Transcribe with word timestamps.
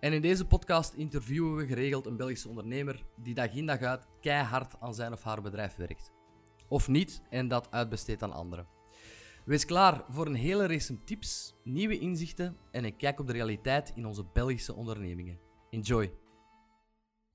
En 0.00 0.12
in 0.12 0.20
deze 0.22 0.46
podcast 0.46 0.94
interviewen 0.94 1.56
we 1.56 1.66
geregeld 1.66 2.06
een 2.06 2.16
Belgische 2.16 2.48
ondernemer 2.48 3.04
die 3.16 3.34
dag 3.34 3.54
in 3.54 3.66
dag 3.66 3.80
uit 3.80 4.06
keihard 4.20 4.74
aan 4.80 4.94
zijn 4.94 5.12
of 5.12 5.22
haar 5.22 5.42
bedrijf 5.42 5.76
werkt. 5.76 6.12
Of 6.68 6.88
niet 6.88 7.22
en 7.30 7.48
dat 7.48 7.70
uitbesteedt 7.70 8.22
aan 8.22 8.32
anderen. 8.32 8.66
Wees 9.44 9.64
klaar 9.64 10.04
voor 10.08 10.26
een 10.26 10.34
hele 10.34 10.66
race 10.66 11.04
tips, 11.04 11.54
nieuwe 11.64 11.98
inzichten 11.98 12.56
en 12.70 12.84
een 12.84 12.96
kijk 12.96 13.20
op 13.20 13.26
de 13.26 13.32
realiteit 13.32 13.92
in 13.94 14.06
onze 14.06 14.24
Belgische 14.32 14.74
ondernemingen. 14.74 15.38
Enjoy! 15.70 16.12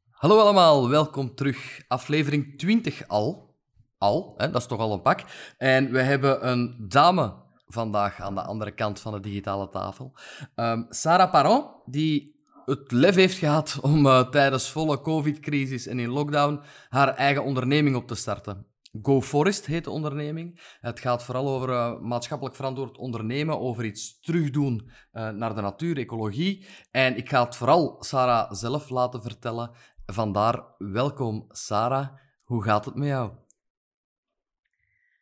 Hallo 0.09 0.39
allemaal, 0.39 0.89
welkom 0.89 1.35
terug. 1.35 1.81
Aflevering 1.87 2.57
20 2.57 3.07
al. 3.07 3.55
Al, 3.97 4.33
hè, 4.37 4.51
dat 4.51 4.61
is 4.61 4.67
toch 4.67 4.79
al 4.79 4.93
een 4.93 5.01
pak. 5.01 5.23
En 5.57 5.91
we 5.91 6.01
hebben 6.01 6.47
een 6.47 6.85
dame 6.87 7.43
vandaag 7.67 8.21
aan 8.21 8.35
de 8.35 8.43
andere 8.43 8.71
kant 8.71 8.99
van 8.99 9.13
de 9.13 9.19
digitale 9.19 9.69
tafel. 9.69 10.13
Um, 10.55 10.85
Sarah 10.89 11.31
Paron, 11.31 11.65
die 11.85 12.34
het 12.65 12.91
lef 12.91 13.15
heeft 13.15 13.37
gehad 13.37 13.79
om 13.81 14.05
uh, 14.05 14.29
tijdens 14.29 14.71
volle 14.71 15.01
covid-crisis 15.01 15.87
en 15.87 15.99
in 15.99 16.09
lockdown 16.09 16.61
haar 16.89 17.07
eigen 17.07 17.43
onderneming 17.43 17.95
op 17.95 18.07
te 18.07 18.15
starten. 18.15 18.65
Go 19.01 19.21
Forest 19.21 19.65
heet 19.65 19.83
de 19.83 19.89
onderneming. 19.89 20.77
Het 20.79 20.99
gaat 20.99 21.23
vooral 21.23 21.47
over 21.47 21.69
uh, 21.69 21.99
maatschappelijk 21.99 22.55
verantwoord 22.55 22.97
ondernemen, 22.97 23.59
over 23.59 23.85
iets 23.85 24.19
terugdoen 24.19 24.89
uh, 25.13 25.29
naar 25.29 25.55
de 25.55 25.61
natuur, 25.61 25.97
ecologie. 25.97 26.65
En 26.91 27.17
ik 27.17 27.29
ga 27.29 27.43
het 27.43 27.55
vooral 27.55 27.97
Sarah 27.99 28.51
zelf 28.51 28.89
laten 28.89 29.21
vertellen. 29.21 29.69
Vandaar 30.05 30.63
welkom, 30.77 31.45
Sarah. 31.49 32.07
Hoe 32.43 32.63
gaat 32.63 32.85
het 32.85 32.95
met 32.95 33.07
jou? 33.07 33.31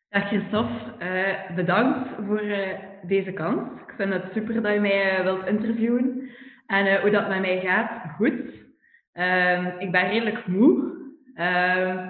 Dag 0.09 0.27
Christophe, 0.27 0.95
bedankt 1.55 2.09
voor 2.27 2.41
deze 3.07 3.31
kans. 3.31 3.81
Ik 3.87 3.93
vind 3.97 4.13
het 4.13 4.23
super 4.33 4.61
dat 4.61 4.73
je 4.73 4.79
mij 4.79 5.23
wilt 5.23 5.45
interviewen. 5.45 6.29
En 6.73 6.85
uh, 6.85 6.99
hoe 7.01 7.11
dat 7.11 7.27
met 7.27 7.39
mij 7.39 7.59
gaat, 7.59 7.89
goed. 8.15 8.33
Uh, 9.13 9.81
ik 9.81 9.91
ben 9.91 10.07
redelijk 10.07 10.47
moe. 10.47 10.91
Uh, 11.35 12.07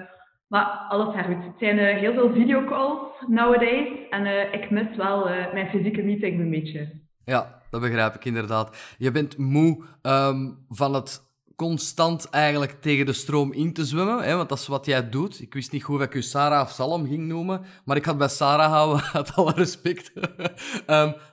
maar 0.48 0.64
alles 0.88 1.14
gaat 1.14 1.24
goed. 1.24 1.44
Het 1.44 1.58
zijn 1.58 1.78
uh, 1.78 1.96
heel 1.98 2.12
veel 2.12 2.32
videocalls 2.32 2.98
nowadays. 3.26 3.88
En 4.10 4.26
uh, 4.26 4.52
ik 4.52 4.70
mis 4.70 4.96
wel 4.96 5.28
mijn 5.28 5.68
fysieke 5.68 6.02
meeting 6.02 6.40
een 6.40 6.50
beetje. 6.50 6.88
Ja, 7.24 7.62
dat 7.70 7.80
begrijp 7.80 8.14
ik 8.14 8.24
inderdaad. 8.24 8.94
Je 8.98 9.10
bent 9.10 9.38
moe 9.38 9.84
um, 10.02 10.64
van 10.68 10.94
het 10.94 11.32
constant 11.56 12.30
eigenlijk 12.30 12.72
tegen 12.80 13.06
de 13.06 13.12
stroom 13.12 13.52
in 13.52 13.72
te 13.72 13.84
zwemmen, 13.84 14.22
hè, 14.22 14.36
want 14.36 14.48
dat 14.48 14.58
is 14.58 14.66
wat 14.66 14.86
jij 14.86 15.08
doet. 15.08 15.40
Ik 15.40 15.54
wist 15.54 15.72
niet 15.72 15.84
of 15.84 16.00
ik 16.00 16.14
u 16.14 16.22
Sarah 16.22 16.62
of 16.62 16.70
Salom 16.70 17.06
ging 17.06 17.26
noemen, 17.26 17.62
maar 17.84 17.96
ik 17.96 18.04
had 18.04 18.18
bij 18.18 18.28
Sarah 18.28 18.70
houden, 18.70 19.04
uit 19.12 19.34
alle 19.34 19.52
respect. 19.52 20.12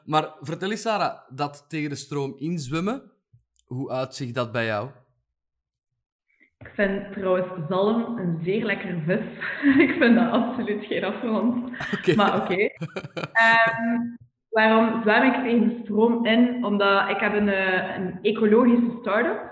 maar 0.06 0.34
vertel 0.42 0.72
eens, 0.72 0.82
Sarah, 0.82 1.18
dat 1.30 1.66
tegen 1.68 1.90
de 1.90 1.96
stroom 1.96 2.36
inzwemmen, 2.38 3.11
hoe 3.73 3.91
uitziet 3.91 4.36
dat 4.36 4.52
bij 4.52 4.66
jou? 4.66 4.89
Ik 6.58 6.72
vind 6.75 7.14
trouwens 7.14 7.67
zalm 7.69 8.17
een 8.17 8.39
zeer 8.44 8.66
lekker 8.66 9.02
vis. 9.05 9.25
ik 9.86 9.96
vind 10.00 10.16
dat 10.16 10.31
absoluut 10.31 10.85
geen 10.85 11.03
afgrond. 11.03 11.69
Okay. 12.00 12.16
Maar 12.16 12.35
oké. 12.35 12.51
Okay. 12.51 12.75
um, 13.84 14.18
waarom 14.50 15.01
zwem 15.01 15.23
ik 15.23 15.34
tegen 15.34 15.68
de 15.68 15.79
stroom 15.84 16.25
in? 16.25 16.66
Omdat 16.66 17.09
ik 17.09 17.18
heb 17.18 17.34
een, 17.34 17.50
eh, 17.50 17.96
een 17.96 18.19
ecologische 18.22 18.97
start-up. 19.00 19.50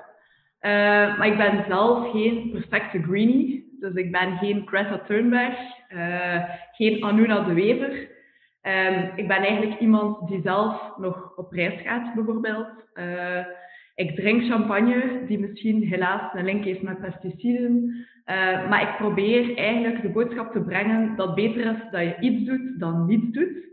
Uh, 0.62 1.18
maar 1.18 1.28
ik 1.28 1.38
ben 1.38 1.66
zelf 1.68 2.12
geen 2.12 2.50
perfecte 2.52 3.02
greenie. 3.02 3.78
Dus 3.80 3.94
ik 3.94 4.12
ben 4.12 4.38
geen 4.38 4.68
Greta 4.68 5.00
Thunberg, 5.00 5.58
uh, 5.90 6.44
geen 6.72 7.04
Anuna 7.04 7.40
de 7.40 7.54
Wever. 7.54 8.18
Um, 8.62 9.12
ik 9.16 9.28
ben 9.28 9.38
eigenlijk 9.38 9.80
iemand 9.80 10.28
die 10.28 10.42
zelf 10.42 10.98
nog 10.98 11.34
op 11.36 11.52
reis 11.52 11.82
gaat, 11.82 12.14
bijvoorbeeld. 12.14 12.68
Uh, 12.94 13.46
ik 14.00 14.16
drink 14.16 14.44
champagne, 14.44 15.24
die 15.28 15.40
misschien 15.40 15.84
helaas 15.84 16.34
een 16.34 16.46
link 16.46 16.64
heeft 16.64 16.82
met 16.82 17.02
pesticiden. 17.02 17.74
Uh, 18.26 18.70
maar 18.70 18.82
ik 18.82 18.98
probeer 18.98 19.58
eigenlijk 19.58 20.02
de 20.02 20.10
boodschap 20.10 20.52
te 20.52 20.62
brengen 20.62 21.16
dat 21.16 21.26
het 21.26 21.36
beter 21.36 21.66
is 21.66 21.92
dat 21.92 22.02
je 22.02 22.18
iets 22.20 22.46
doet 22.46 22.80
dan 22.80 23.06
niets 23.06 23.32
doet. 23.32 23.68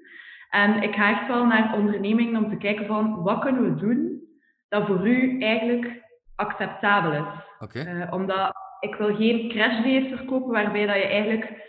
En 0.51 0.83
ik 0.83 0.95
ga 0.95 1.11
echt 1.11 1.29
wel 1.29 1.47
naar 1.47 1.75
ondernemingen 1.75 2.45
om 2.45 2.51
te 2.51 2.57
kijken 2.57 2.87
van 2.87 3.23
wat 3.23 3.41
kunnen 3.41 3.63
we 3.63 3.81
doen 3.81 4.21
dat 4.69 4.87
voor 4.87 5.09
u 5.09 5.41
eigenlijk 5.41 6.03
acceptabel 6.37 7.13
is. 7.13 7.45
Okay. 7.59 7.97
Uh, 7.97 8.13
omdat 8.13 8.57
ik 8.81 8.95
wil 8.95 9.17
geen 9.17 9.49
crash 9.49 9.83
verkopen 10.17 10.53
waarbij 10.53 10.87
dat 10.87 10.97
je 10.97 11.07
eigenlijk 11.07 11.65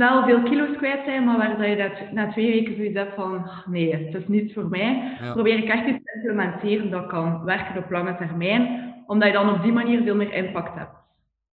snel 0.00 0.24
veel 0.24 0.42
kilo's 0.42 0.76
kwijt 0.76 1.04
zijn, 1.04 1.24
maar 1.24 1.38
waar 1.38 1.68
je 1.68 1.76
dat 1.76 2.12
na 2.12 2.30
twee 2.30 2.50
weken 2.50 2.76
zoiets 2.76 2.96
hebt 2.96 3.14
van 3.14 3.50
nee, 3.66 3.94
het 3.94 4.14
is 4.14 4.28
niet 4.28 4.52
voor 4.52 4.68
mij, 4.68 5.16
ja. 5.20 5.32
probeer 5.32 5.58
ik 5.58 5.68
echt 5.68 5.88
iets 5.88 6.04
te 6.04 6.12
implementeren 6.14 6.90
dat 6.90 7.06
kan 7.06 7.44
werken 7.44 7.84
op 7.84 7.90
lange 7.90 8.16
termijn, 8.16 8.94
omdat 9.06 9.28
je 9.28 9.34
dan 9.34 9.54
op 9.54 9.62
die 9.62 9.72
manier 9.72 10.02
veel 10.02 10.14
meer 10.14 10.32
impact 10.32 10.74
hebt. 10.74 10.90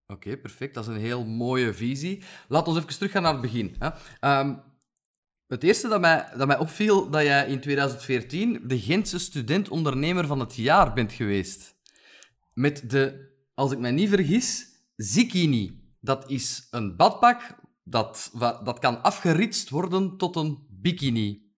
Oké, 0.08 0.28
okay, 0.28 0.38
perfect. 0.38 0.74
Dat 0.74 0.88
is 0.88 0.96
een 0.96 1.02
heel 1.02 1.26
mooie 1.26 1.74
visie. 1.74 2.24
Laten 2.48 2.74
we 2.74 2.80
even 2.80 2.98
teruggaan 2.98 3.22
naar 3.22 3.32
het 3.32 3.42
begin. 3.42 3.76
Hè. 3.80 3.90
Um, 4.40 4.62
het 5.48 5.64
eerste 5.64 5.88
dat 5.88 6.02
mij, 6.02 6.26
dat 6.38 6.48
mij 6.48 6.58
opviel, 6.59 7.09
dat 7.09 7.22
jij 7.22 7.48
in 7.48 7.59
2014 7.59 8.62
de 8.64 8.80
Gentse 8.80 9.20
student-ondernemer 9.20 10.28
van 10.28 10.40
het 10.40 10.56
jaar 10.56 10.94
bent 10.94 11.12
geweest. 11.12 11.76
Met 12.53 12.90
de, 12.90 13.32
als 13.53 13.72
ik 13.72 13.80
mij 13.80 13.92
niet 13.92 14.09
vergis, 14.09 14.66
Zikini. 14.96 15.82
Dat 16.00 16.30
is 16.30 16.68
een 16.72 16.96
badpak 16.96 17.62
dat, 17.84 18.32
dat 18.64 18.80
kan 18.80 19.02
afgeritst 19.02 19.70
worden 19.70 20.18
tot 20.18 20.36
een 20.36 20.68
bikini. 20.70 21.52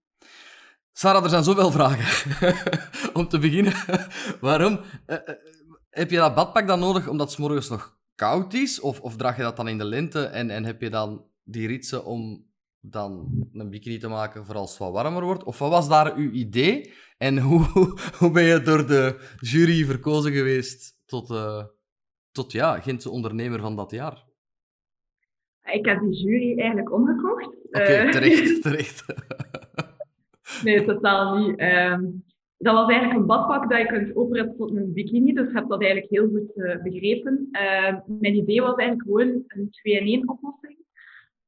Sarah, 0.92 1.24
er 1.24 1.30
zijn 1.30 1.44
zoveel 1.44 1.72
vragen. 1.72 2.34
Om 3.20 3.28
te 3.28 3.40
beginnen, 3.40 3.74
waarom 4.42 4.80
uh, 5.08 5.18
uh, 5.26 5.36
heb 5.90 6.12
je 6.12 6.18
dat 6.18 6.36
badpak 6.36 6.68
dan 6.68 6.80
nodig 6.80 7.08
omdat 7.08 7.30
het 7.30 7.38
morgens 7.38 7.70
nog 7.70 7.98
koud 8.16 8.54
is? 8.54 8.80
Of, 8.80 9.02
of 9.02 9.16
draag 9.16 9.38
je 9.38 9.44
dat 9.44 9.56
dan 9.56 9.68
in 9.68 9.78
de 9.78 9.86
lente 9.86 10.24
en, 10.26 10.50
en 10.50 10.64
heb 10.64 10.82
je 10.82 10.90
dan 10.90 11.26
die 11.44 11.68
ritsen 11.68 12.06
om 12.06 12.46
dan 12.80 13.30
een 13.54 13.70
bikini 13.70 13.98
te 13.98 14.08
maken 14.08 14.46
voor 14.46 14.56
als 14.56 14.70
het 14.70 14.80
wat 14.80 14.92
warmer 14.92 15.24
wordt? 15.24 15.44
Of 15.44 15.60
wat 15.60 15.70
was 15.70 15.88
daar 15.90 16.16
uw 16.16 16.32
idee? 16.32 16.94
En 17.18 17.38
hoe, 17.40 17.66
hoe 18.20 18.32
ben 18.32 18.44
je 18.44 18.62
door 18.62 18.88
de 18.88 19.36
jury 19.40 19.86
verkozen 19.86 20.32
geweest 20.32 20.98
tot, 21.06 21.30
uh, 21.30 21.64
tot 22.32 22.52
ja, 22.52 22.80
Gentse 22.80 23.10
ondernemer 23.10 23.60
van 23.60 23.76
dat 23.76 23.92
jaar? 23.92 24.24
Ik 25.74 25.86
heb 25.86 26.00
die 26.00 26.14
jury 26.14 26.60
eigenlijk 26.60 26.92
omgekocht. 26.92 27.46
Oké, 27.46 27.80
okay, 27.80 28.12
terecht, 28.12 28.62
terecht. 28.64 29.06
nee, 30.64 30.86
totaal 30.86 31.38
niet. 31.38 31.62
Um, 31.62 32.24
dat 32.58 32.74
was 32.74 32.90
eigenlijk 32.90 33.20
een 33.20 33.26
badpak 33.26 33.70
dat 33.70 33.80
je 33.80 33.86
kunt 33.86 34.14
opretten 34.14 34.58
tot 34.58 34.76
een 34.76 34.94
bikini, 34.94 35.34
dus 35.34 35.48
ik 35.48 35.56
heb 35.56 35.68
dat 35.68 35.82
eigenlijk 35.82 36.12
heel 36.12 36.30
goed 36.30 36.52
uh, 36.56 36.84
begrepen. 36.84 37.50
Uh, 37.52 37.96
mijn 38.06 38.36
idee 38.36 38.62
was 38.62 38.76
eigenlijk 38.76 39.10
gewoon 39.10 39.44
een 39.48 39.70
2-in-1 39.70 40.26
oplossing. 40.26 40.78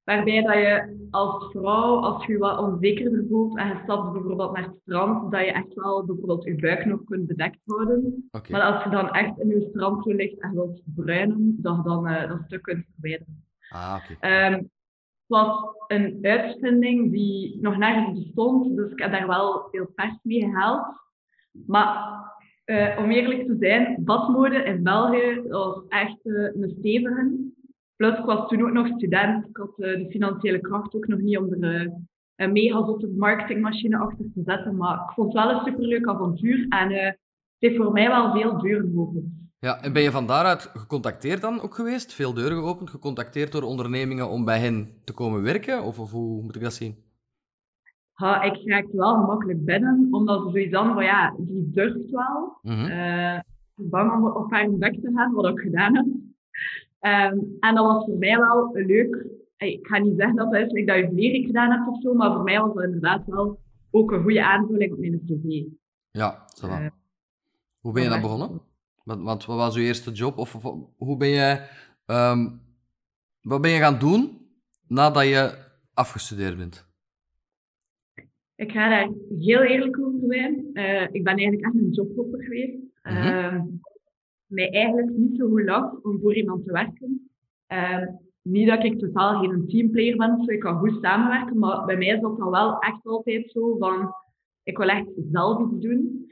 Waarbij 0.04 0.42
dat 0.42 0.54
je 0.54 1.08
als 1.12 1.52
vrouw, 1.52 1.96
als 1.96 2.26
je 2.26 2.32
je 2.32 2.38
wat 2.38 2.60
onzekerder 2.60 3.26
voelt 3.30 3.58
en 3.58 3.68
je 3.68 3.80
stapt 3.84 4.12
bijvoorbeeld 4.14 4.54
naar 4.54 4.64
het 4.64 4.78
strand, 4.82 5.32
dat 5.32 5.42
je 5.42 5.52
echt 5.52 5.74
wel 5.74 6.06
bijvoorbeeld 6.06 6.44
je 6.44 6.56
buik 6.56 6.86
nog 6.86 7.04
kunt 7.04 7.28
bedekt 7.28 7.60
houden. 7.66 8.28
Okay. 8.32 8.52
Maar 8.52 8.74
als 8.74 8.84
je 8.84 8.90
dan 8.90 9.10
echt 9.10 9.40
in 9.40 9.48
je 9.48 9.68
strandje 9.70 10.16
ligt 10.16 10.40
en 10.40 10.54
wilt 10.54 10.82
bruinen, 10.96 11.58
dat 11.62 11.76
je 11.76 11.84
dan 11.84 12.08
uh, 12.08 12.30
dat 12.30 12.42
stuk 12.46 12.62
kunt 12.62 12.86
verwijderen. 12.94 13.47
Ah, 13.70 14.00
okay. 14.00 14.52
um, 14.52 14.54
het 15.28 15.40
was 15.40 15.76
een 15.88 16.18
uitvinding 16.22 17.12
die 17.12 17.58
nog 17.62 17.78
nergens 17.78 18.24
bestond, 18.24 18.76
dus 18.76 18.92
ik 18.92 19.00
heb 19.00 19.12
daar 19.12 19.28
wel 19.28 19.68
veel 19.72 19.92
pers 19.96 20.20
mee 20.24 20.40
gehaald. 20.40 20.86
Maar 21.66 22.18
uh, 22.66 22.98
om 23.00 23.12
eerlijk 23.12 23.46
te 23.46 23.56
zijn, 23.60 24.04
badmode 24.04 24.64
in 24.64 24.84
België 24.84 25.42
was 25.48 25.84
echt 25.88 26.18
uh, 26.24 26.44
een 26.44 26.76
stevige. 26.80 27.52
Plus, 27.96 28.18
ik 28.18 28.26
was 28.26 28.48
toen 28.48 28.62
ook 28.62 28.72
nog 28.72 28.88
student. 28.88 29.48
Ik 29.48 29.58
had 29.58 29.74
uh, 29.78 29.98
de 29.98 30.08
financiële 30.10 30.60
kracht 30.60 30.96
ook 30.96 31.08
nog 31.08 31.20
niet 31.20 31.38
om 31.38 31.64
er 31.64 31.92
een 32.36 32.52
mega 32.52 32.86
zotte 32.86 33.08
marketingmachine 33.08 33.98
achter 33.98 34.26
te 34.34 34.42
zetten. 34.46 34.76
Maar 34.76 34.96
ik 34.96 35.14
vond 35.14 35.34
het 35.34 35.44
wel 35.44 35.52
een 35.52 35.66
superleuk 35.66 36.08
avontuur 36.08 36.66
en 36.70 36.92
het 36.92 37.18
heeft 37.60 37.76
voor 37.76 37.92
mij 37.92 38.08
wel 38.08 38.32
veel 38.32 38.58
deuren 38.58 38.92
geopend. 38.92 39.47
Ja, 39.60 39.82
en 39.82 39.94
ben 39.94 40.02
je 40.02 40.12
van 40.12 40.28
daaruit 40.28 40.62
gecontacteerd 40.62 41.42
dan 41.42 41.62
ook 41.62 41.76
geweest? 41.76 42.14
Veel 42.14 42.34
deuren 42.34 42.58
geopend, 42.58 42.90
gecontacteerd 42.90 43.52
door 43.52 43.62
ondernemingen 43.62 44.30
om 44.30 44.46
bij 44.46 44.60
hen 44.60 45.02
te 45.04 45.14
komen 45.14 45.42
werken? 45.42 45.84
Of, 45.84 46.00
of 46.00 46.12
hoe 46.12 46.42
moet 46.42 46.56
ik 46.56 46.62
dat 46.62 46.74
zien? 46.74 47.06
Ha, 48.14 48.42
ik 48.42 48.70
raakte 48.70 48.98
wel 48.98 49.16
gemakkelijk 49.16 49.66
binnen, 49.66 50.08
omdat 50.12 50.44
ze 50.44 50.50
zoiets 50.50 50.72
dan 50.72 50.94
van 50.94 51.04
ja, 51.04 51.36
die 51.38 51.70
durft 51.70 52.10
wel. 52.10 52.60
Mm 52.62 52.74
-hmm. 52.74 52.86
uh, 52.86 53.40
bang 53.76 54.14
om 54.14 54.26
op 54.26 54.52
haar 54.52 54.70
bek 54.72 55.02
te 55.02 55.12
gaan, 55.16 55.34
wat 55.34 55.46
ik 55.46 55.60
gedaan 55.60 55.96
heb. 55.96 56.06
Ehm, 57.00 57.38
en 57.60 57.76
dat 57.76 57.86
was 57.86 58.06
voor 58.06 58.18
mij 58.18 58.38
wel 58.38 58.70
leuk. 58.74 59.26
Ik 59.58 59.88
ga 59.88 59.98
niet 59.98 60.18
zeggen 60.18 60.36
dat 60.36 60.52
dat 60.52 60.62
is 60.62 60.86
dat 60.86 60.96
je 61.16 61.44
gedaan 61.46 61.72
hebt 61.72 61.88
of 61.88 62.02
zo, 62.02 62.14
maar 62.14 62.34
voor 62.34 62.44
mij 62.44 62.60
was 62.60 62.74
dat 62.74 62.84
inderdaad 62.84 63.26
wel 63.26 63.60
ook 63.92 64.12
een 64.12 64.22
goede 64.22 64.46
aanvulling 64.46 64.92
op 64.92 65.00
mijn 65.00 65.22
cv. 65.26 65.64
Ja, 66.12 66.46
zo 66.48 66.68
uh, 66.68 66.88
Hoe 67.80 67.94
ben 67.94 68.04
je 68.04 68.10
dan 68.10 68.22
begonnen? 68.22 68.62
Want, 69.08 69.46
wat 69.46 69.58
was 69.58 69.76
je 69.76 69.82
eerste 69.82 70.12
job? 70.12 70.38
Of, 70.38 70.62
hoe 70.98 71.18
ben 71.18 71.28
je, 71.28 71.68
ehm, 72.06 72.50
wat 73.42 73.62
ben 73.62 73.72
je 73.72 73.80
gaan 73.80 74.00
doen 74.00 74.38
nadat 74.88 75.28
je 75.28 75.58
afgestudeerd 75.94 76.58
bent? 76.58 76.86
Ik 78.56 78.72
ga 78.72 78.90
daar 78.90 79.10
heel 79.40 79.62
eerlijk 79.62 80.00
over 80.00 80.20
zijn. 80.28 80.70
Uh, 80.74 81.02
ik 81.12 81.24
ben 81.24 81.38
eigenlijk 81.38 81.66
echt 81.66 81.76
een 81.76 81.92
jobhopper 81.92 82.44
geweest. 82.44 82.78
Mm 83.04 83.16
-hmm. 83.16 83.82
mij 84.46 84.70
eigenlijk 84.70 85.10
niet 85.18 85.38
zo 85.38 85.50
goed 85.50 85.64
lag 85.64 86.02
om 86.02 86.20
voor 86.20 86.36
iemand 86.36 86.66
te 86.66 86.72
werken. 86.72 87.30
Uh, 87.68 88.08
niet 88.42 88.68
dat 88.68 88.84
ik 88.84 89.00
totaal 89.00 89.40
geen 89.40 89.68
teamplayer 89.68 90.18
ben, 90.18 90.44
zo 90.44 90.52
ik 90.52 90.60
kan 90.60 90.80
goed 90.80 90.98
samenwerken, 91.02 91.60
maar 91.60 91.86
bij 91.86 91.98
mij 91.98 92.08
is 92.08 92.22
dat 92.22 92.38
dan 92.38 92.50
wel 92.50 92.80
echt 92.80 93.06
altijd 93.06 93.52
zo 93.52 93.78
van, 93.78 94.14
ik 94.64 94.78
wil 94.78 94.88
echt 94.88 95.08
zelf 95.32 95.72
iets 95.72 95.82
doen. 95.82 96.28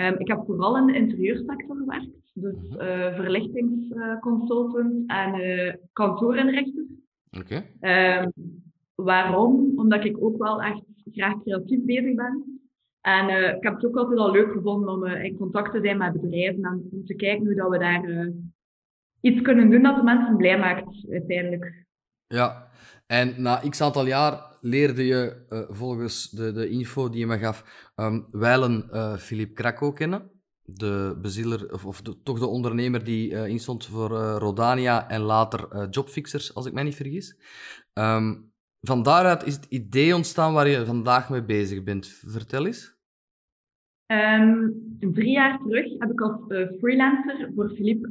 Um, 0.00 0.14
ik 0.18 0.28
heb 0.28 0.42
vooral 0.46 0.76
in 0.76 0.86
de 0.86 0.94
interieursector 0.94 1.76
gewerkt, 1.76 2.30
dus 2.34 2.54
uh, 2.70 3.14
verlichtingsconsultant 3.14 5.02
en 5.06 5.40
uh, 5.40 5.74
kantoorinrichter. 5.92 6.84
Oké. 7.38 7.64
Okay. 7.80 8.22
Um, 8.22 8.32
waarom? 8.94 9.72
Omdat 9.76 10.04
ik 10.04 10.22
ook 10.22 10.38
wel 10.38 10.62
echt 10.62 10.82
graag 11.12 11.42
creatief 11.42 11.84
bezig 11.84 12.14
ben. 12.14 12.60
En 13.00 13.28
uh, 13.28 13.48
ik 13.48 13.62
heb 13.62 13.74
het 13.74 13.86
ook 13.86 13.96
altijd 13.96 14.18
al 14.18 14.30
leuk 14.30 14.52
gevonden 14.52 14.88
om 14.88 15.04
in 15.04 15.36
contact 15.36 15.72
te 15.72 15.80
zijn 15.80 15.98
met 15.98 16.20
bedrijven 16.20 16.64
en 16.64 16.88
om 16.90 17.04
te 17.04 17.14
kijken 17.14 17.46
hoe 17.46 17.54
dat 17.54 17.70
we 17.70 17.78
daar 17.78 18.32
iets 19.20 19.42
kunnen 19.42 19.70
doen 19.70 19.82
dat 19.82 19.96
de 19.96 20.02
mensen 20.02 20.36
blij 20.36 20.58
maakt 20.58 21.06
uiteindelijk. 21.10 21.86
Ja, 22.26 22.67
en 23.08 23.42
na 23.42 23.62
x 23.68 23.80
aantal 23.80 24.06
jaar 24.06 24.56
leerde 24.60 25.06
je 25.06 25.36
volgens 25.68 26.30
de, 26.30 26.52
de 26.52 26.68
info 26.68 27.08
die 27.08 27.18
je 27.18 27.26
me 27.26 27.38
gaf, 27.38 27.90
um, 27.96 28.26
wijlen 28.30 28.88
Philippe 29.18 29.54
Krakow 29.54 29.94
kennen. 29.94 30.30
De 30.70 31.18
bezieler, 31.22 31.72
of, 31.72 31.84
of 31.84 32.02
de, 32.02 32.22
toch 32.22 32.38
de 32.38 32.46
ondernemer 32.46 33.04
die 33.04 33.48
instond 33.48 33.86
voor 33.86 34.10
Rodania 34.38 35.08
en 35.08 35.20
later 35.20 35.88
Jobfixers, 35.90 36.54
als 36.54 36.66
ik 36.66 36.72
mij 36.72 36.82
niet 36.82 36.94
vergis. 36.94 37.36
Um, 37.94 38.52
van 38.80 39.02
daaruit 39.02 39.46
is 39.46 39.54
het 39.54 39.66
idee 39.68 40.14
ontstaan 40.14 40.52
waar 40.52 40.68
je 40.68 40.86
vandaag 40.86 41.30
mee 41.30 41.44
bezig 41.44 41.82
bent. 41.82 42.06
Vertel 42.06 42.66
eens. 42.66 42.96
Um, 44.06 44.96
drie 45.00 45.30
jaar 45.30 45.58
terug 45.58 45.98
heb 45.98 46.10
ik 46.10 46.20
als 46.20 46.40
uh, 46.48 46.68
freelancer 46.78 47.50
voor 47.54 47.68
Philippe 47.68 48.08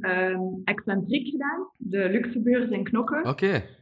Excentriek 0.64 1.28
gedaan, 1.28 1.70
de 1.78 2.10
luxebeurs 2.10 2.70
in 2.70 2.84
Knokken. 2.84 3.20
Oké. 3.20 3.30
Okay. 3.30 3.77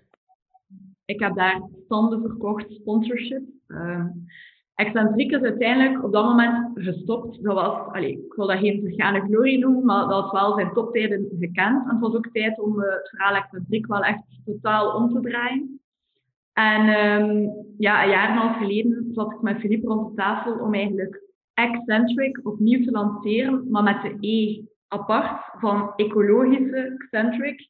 Ik 1.05 1.19
heb 1.19 1.35
daar 1.35 1.61
standen 1.85 2.21
verkocht, 2.21 2.71
sponsorship. 2.71 3.43
Excentriek 4.75 5.31
is 5.31 5.41
uiteindelijk 5.41 6.03
op 6.03 6.11
dat 6.11 6.25
moment 6.25 6.71
gestopt. 6.73 7.43
Dat 7.43 7.53
was, 7.53 7.77
allez, 7.77 8.11
ik 8.11 8.33
wil 8.33 8.47
dat 8.47 8.57
geen 8.57 8.81
vergane 8.81 9.21
glorie 9.21 9.59
noemen, 9.59 9.85
maar 9.85 10.07
dat 10.07 10.21
was 10.21 10.31
wel 10.31 10.53
zijn 10.53 10.73
toptijden 10.73 11.27
gekend. 11.39 11.83
En 11.83 11.89
het 11.89 11.99
was 11.99 12.15
ook 12.15 12.29
tijd 12.31 12.59
om 12.59 12.79
uh, 12.79 12.85
het 12.89 13.09
verhaal 13.09 13.35
Excentriek 13.35 13.87
wel 13.87 14.01
echt 14.01 14.23
totaal 14.45 14.95
om 14.95 15.13
te 15.13 15.19
draaien. 15.19 15.79
En 16.53 16.81
um, 16.81 17.53
ja, 17.77 18.03
een 18.03 18.09
jaar 18.09 18.29
en 18.29 18.31
een 18.31 18.41
half 18.41 18.57
geleden 18.57 19.07
zat 19.11 19.31
ik 19.31 19.41
met 19.41 19.59
Philippe 19.59 19.87
rond 19.87 20.07
de 20.07 20.21
tafel 20.21 20.53
om 20.59 20.73
eigenlijk 20.73 21.23
Eccentric 21.53 22.39
opnieuw 22.43 22.83
te 22.83 22.91
lanceren, 22.91 23.69
maar 23.69 23.83
met 23.83 24.01
de 24.01 24.17
E 24.19 24.63
apart 24.87 25.41
van 25.59 25.93
ecologische 25.95 26.97
Eccentric. 26.97 27.69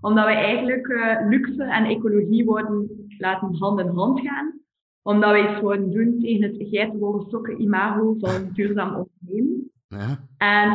Omdat 0.00 0.24
we 0.24 0.32
eigenlijk 0.32 0.86
uh, 0.86 1.28
luxe 1.28 1.62
en 1.62 1.84
ecologie 1.84 2.44
worden 2.44 3.06
laten 3.18 3.54
hand 3.54 3.80
in 3.80 3.88
hand 3.88 4.20
gaan. 4.20 4.60
Omdat 5.02 5.32
we 5.32 5.50
iets 5.50 5.60
worden 5.60 5.90
doen 5.90 6.18
tegen 6.20 6.42
het 6.42 6.68
geitenwolle 6.68 7.24
sokken 7.28 7.60
imago 7.60 8.14
van 8.18 8.50
duurzaam 8.52 8.94
ondernemen. 8.94 9.70
Ja. 9.88 10.28
En 10.36 10.68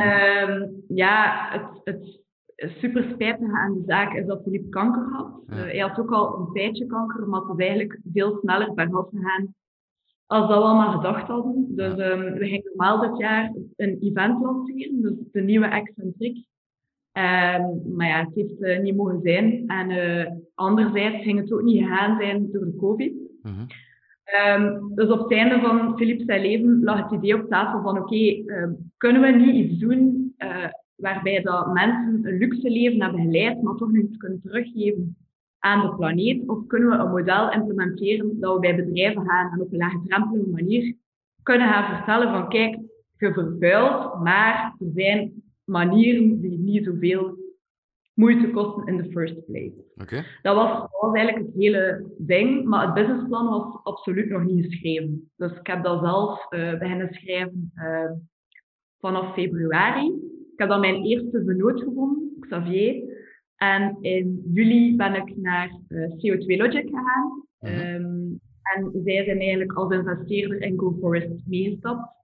um, 0.50 0.82
ja, 0.88 1.48
het, 1.50 1.80
het 1.84 2.20
super 2.56 3.04
spijtig 3.12 3.52
aan 3.52 3.72
de 3.72 3.82
zaak 3.86 4.14
is 4.14 4.26
dat 4.26 4.42
Philippe 4.42 4.68
kanker 4.68 5.08
had. 5.12 5.40
Uh, 5.48 5.56
hij 5.56 5.78
had 5.78 5.98
ook 5.98 6.12
al 6.12 6.38
een 6.38 6.52
tijdje 6.52 6.86
kanker, 6.86 7.28
maar 7.28 7.40
het 7.40 7.58
is 7.58 7.66
eigenlijk 7.66 8.00
veel 8.12 8.38
sneller 8.40 8.74
bergaf 8.74 9.08
gegaan 9.08 9.54
als 10.26 10.48
dat 10.48 10.58
we 10.58 10.64
allemaal 10.64 10.92
gedacht 10.92 11.26
hadden. 11.26 11.66
Dus 11.68 11.92
um, 11.92 12.32
we 12.32 12.44
gingen 12.44 12.64
normaal 12.64 13.00
dit 13.00 13.18
jaar 13.18 13.52
een 13.76 13.98
event 14.00 14.42
lanceren, 14.42 15.02
dus 15.02 15.14
de 15.32 15.40
nieuwe 15.40 15.66
Excentric. 15.66 16.46
Um, 17.18 17.94
maar 17.96 18.06
ja, 18.06 18.24
het 18.24 18.34
heeft 18.34 18.60
uh, 18.60 18.80
niet 18.80 18.96
mogen 18.96 19.20
zijn. 19.22 19.64
En 19.66 19.90
uh, 19.90 20.26
anderzijds 20.54 21.22
ging 21.22 21.38
het 21.38 21.52
ook 21.52 21.62
niet 21.62 21.82
gegaan 21.82 22.18
zijn 22.20 22.52
door 22.52 22.64
de 22.64 22.76
COVID. 22.76 23.12
Mm 23.42 23.52
-hmm. 23.52 23.66
um, 24.62 24.94
dus 24.94 25.08
op 25.08 25.18
het 25.18 25.32
einde 25.32 25.60
van 25.60 25.96
Philippe 25.96 26.24
zijn 26.24 26.40
leven 26.40 26.82
lag 26.82 27.02
het 27.02 27.12
idee 27.12 27.42
op 27.42 27.48
tafel 27.48 27.82
van 27.82 27.98
oké, 27.98 28.14
okay, 28.14 28.44
kunnen 28.96 29.22
we 29.22 29.28
niet 29.28 29.54
iets 29.54 29.78
doen 29.78 30.34
uh, 30.38 30.68
waarbij 30.94 31.42
dat 31.42 31.72
mensen 31.72 32.20
een 32.22 32.38
luxe 32.38 32.70
leven 32.70 33.02
hebben 33.02 33.20
geleid, 33.20 33.62
maar 33.62 33.74
toch 33.74 33.92
nog 33.92 34.02
iets 34.02 34.16
kunnen 34.16 34.40
teruggeven 34.42 35.16
aan 35.58 35.80
de 35.80 35.94
planeet? 35.94 36.48
Of 36.48 36.66
kunnen 36.66 36.88
we 36.88 36.96
een 36.96 37.10
model 37.10 37.52
implementeren 37.52 38.40
dat 38.40 38.54
we 38.54 38.60
bij 38.60 38.76
bedrijven 38.76 39.26
gaan 39.26 39.52
en 39.52 39.60
op 39.60 39.72
een 39.72 39.78
laagdrempelige 39.78 40.50
manier 40.50 40.94
kunnen 41.42 41.68
gaan 41.68 41.96
vertellen 41.96 42.30
van 42.30 42.48
kijk, 42.48 42.78
je 43.18 43.32
vervuilt, 43.32 44.22
maar 44.22 44.74
er 44.78 44.90
zijn 44.94 45.32
manieren 45.66 46.40
die 46.40 46.58
niet 46.58 46.84
zoveel 46.84 47.36
moeite 48.14 48.50
kosten 48.50 48.86
in 48.86 49.02
the 49.02 49.10
first 49.10 49.46
place. 49.46 49.84
Okay. 49.96 50.24
Dat, 50.42 50.56
was, 50.56 50.80
dat 50.80 51.00
was 51.00 51.14
eigenlijk 51.14 51.46
het 51.46 51.54
hele 51.56 52.12
ding, 52.18 52.64
maar 52.64 52.84
het 52.84 52.94
businessplan 52.94 53.48
was 53.48 53.80
absoluut 53.82 54.28
nog 54.28 54.44
niet 54.44 54.64
geschreven. 54.64 55.30
Dus 55.36 55.52
ik 55.52 55.66
heb 55.66 55.84
dat 55.84 56.00
zelf 56.00 56.52
uh, 56.52 56.78
beginnen 56.78 57.14
schrijven 57.14 57.72
uh, 57.74 58.10
vanaf 58.98 59.34
februari. 59.34 60.06
Ik 60.52 60.58
heb 60.58 60.68
dan 60.68 60.80
mijn 60.80 61.04
eerste 61.04 61.42
vernoot 61.44 61.80
gevonden, 61.80 62.36
Xavier. 62.40 63.14
En 63.56 63.96
in 64.00 64.42
juli 64.52 64.96
ben 64.96 65.14
ik 65.14 65.36
naar 65.36 65.80
uh, 65.88 66.04
eh, 66.04 66.10
CO2 66.10 66.46
Logic 66.46 66.88
gegaan. 66.88 67.46
-huh. 67.58 67.94
um, 67.94 68.40
en 68.74 68.90
zij 69.04 69.24
zijn 69.24 69.38
eigenlijk 69.38 69.72
als 69.72 69.92
investeerder 69.92 70.62
in 70.62 70.78
GoForest 70.78 71.46
meegestapt. 71.46 72.14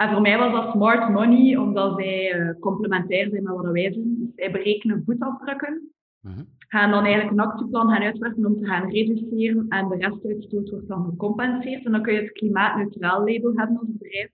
En 0.00 0.10
voor 0.12 0.20
mij 0.20 0.38
was 0.38 0.52
dat 0.52 0.70
smart 0.70 1.08
money, 1.08 1.56
omdat 1.56 1.96
zij 1.96 2.34
uh, 2.34 2.50
complementair 2.60 3.28
zijn 3.28 3.42
met 3.42 3.54
wat 3.54 3.72
wij 3.72 3.90
doen. 3.90 4.16
Dus 4.18 4.28
zij 4.34 4.50
berekenen 4.50 5.02
voetafdrukken. 5.06 5.92
-huh. 6.20 6.32
Gaan 6.58 6.90
dan 6.90 7.04
eigenlijk 7.04 7.32
een 7.32 7.46
actieplan 7.46 7.88
gaan 7.88 8.02
uitwerken 8.02 8.46
om 8.46 8.56
te 8.56 8.66
gaan 8.66 8.90
reduceren. 8.90 9.66
En 9.68 9.88
de 9.88 9.96
restuitstoot 9.96 10.70
wordt 10.70 10.88
dan 10.88 11.04
gecompenseerd. 11.04 11.84
En 11.84 11.92
dan 11.92 12.02
kun 12.02 12.12
je 12.14 12.20
het 12.20 12.32
klimaatneutraal 12.32 13.18
label 13.18 13.52
hebben 13.54 13.78
als 13.78 13.88
bedrijf. 13.92 14.30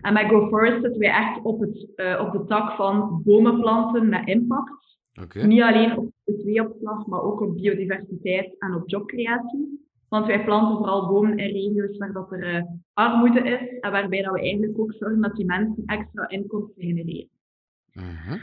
En 0.00 0.12
met 0.12 0.28
GoForest 0.28 0.82
zitten 0.82 1.00
wij 1.00 1.10
echt 1.10 1.42
op, 1.42 1.60
het, 1.60 1.88
uh, 1.96 2.20
op 2.26 2.32
de 2.32 2.44
tak 2.44 2.72
van 2.72 3.22
bomen 3.24 3.60
planten 3.60 4.08
met 4.08 4.28
impact. 4.28 4.98
Okay. 5.22 5.44
Niet 5.44 5.62
alleen 5.62 5.98
op 5.98 6.04
CO2-opslag, 6.04 7.06
maar 7.06 7.22
ook 7.22 7.40
op 7.40 7.56
biodiversiteit 7.56 8.54
en 8.58 8.74
op 8.74 8.88
jobcreatie. 8.88 9.90
Want 10.12 10.26
wij 10.26 10.44
planten 10.44 10.76
vooral 10.76 11.08
bomen 11.08 11.38
in 11.38 11.52
regio's 11.52 11.98
waar 11.98 12.12
dat 12.12 12.32
er 12.32 12.54
uh, 12.54 12.62
armoede 12.92 13.40
is 13.40 13.78
en 13.80 13.90
waarbij 13.90 14.22
dat 14.22 14.32
we 14.32 14.40
eigenlijk 14.40 14.78
ook 14.78 14.92
zorgen 14.92 15.20
dat 15.20 15.36
die 15.36 15.44
mensen 15.44 15.82
extra 15.86 16.28
inkomsten 16.28 16.82
genereren. 16.82 17.28
-huh. 17.92 18.40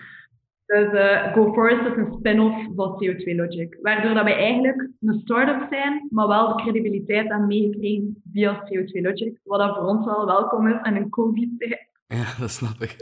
Dus 0.65 0.93
uh, 0.93 1.33
GoForest 1.33 1.85
is 1.85 1.97
een 1.97 2.13
spin-off 2.17 2.67
van 2.75 2.91
CO2 2.91 3.35
Logic, 3.35 3.77
waardoor 3.81 4.13
dat 4.13 4.23
wij 4.23 4.35
eigenlijk 4.35 4.89
een 5.01 5.19
start-up 5.19 5.67
zijn, 5.69 6.07
maar 6.09 6.27
wel 6.27 6.47
de 6.47 6.63
credibiliteit 6.63 7.29
aan 7.29 7.47
meegekregen 7.47 8.21
via 8.31 8.63
CO2 8.63 9.01
Logic, 9.01 9.39
wat 9.43 9.59
dat 9.59 9.75
voor 9.75 9.85
ons 9.85 10.05
wel 10.05 10.25
welkom 10.25 10.67
is 10.67 10.81
in 10.83 10.95
een 10.95 11.09
COVID-tijd. 11.09 11.87
Ja, 12.07 12.25
dat 12.39 12.49
snap 12.49 12.81
ik. 12.81 12.95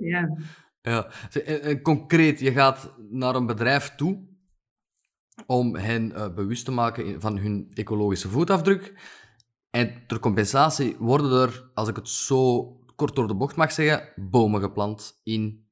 Ja. 0.00 0.36
ja. 0.80 1.06
En, 1.44 1.82
concreet, 1.82 2.40
je 2.40 2.52
gaat 2.52 2.98
naar 3.10 3.34
een 3.34 3.46
bedrijf 3.46 3.94
toe 3.94 4.30
om 5.46 5.76
hen 5.76 6.12
uh, 6.14 6.34
bewust 6.34 6.64
te 6.64 6.72
maken 6.72 7.20
van 7.20 7.38
hun 7.38 7.70
ecologische 7.74 8.28
voetafdruk. 8.28 8.94
En 9.70 10.02
ter 10.06 10.18
compensatie 10.18 10.96
worden 10.98 11.40
er, 11.40 11.70
als 11.74 11.88
ik 11.88 11.96
het 11.96 12.08
zo 12.08 12.62
kort 12.96 13.14
door 13.14 13.26
de 13.26 13.34
bocht 13.34 13.56
mag 13.56 13.72
zeggen, 13.72 14.08
bomen 14.16 14.60
geplant 14.60 15.20
in 15.24 15.66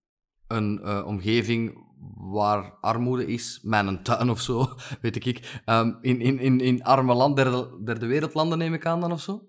een 0.47 0.81
uh, 0.83 1.07
omgeving 1.07 1.89
waar 2.15 2.73
armoede 2.81 3.27
is, 3.27 3.61
een 3.63 4.03
tuin 4.03 4.31
of 4.31 4.41
zo, 4.41 4.67
weet 5.03 5.27
ik. 5.27 5.61
Um, 5.67 5.99
in, 6.01 6.21
in, 6.21 6.39
in, 6.39 6.61
in 6.61 6.83
arme 6.83 7.15
land, 7.15 7.37
derde, 7.37 7.81
derde 7.85 8.07
wereldlanden 8.07 8.59
neem 8.59 8.75
ik 8.75 8.87
aan 8.87 9.01
dan 9.01 9.13
of 9.13 9.21
zo? 9.21 9.49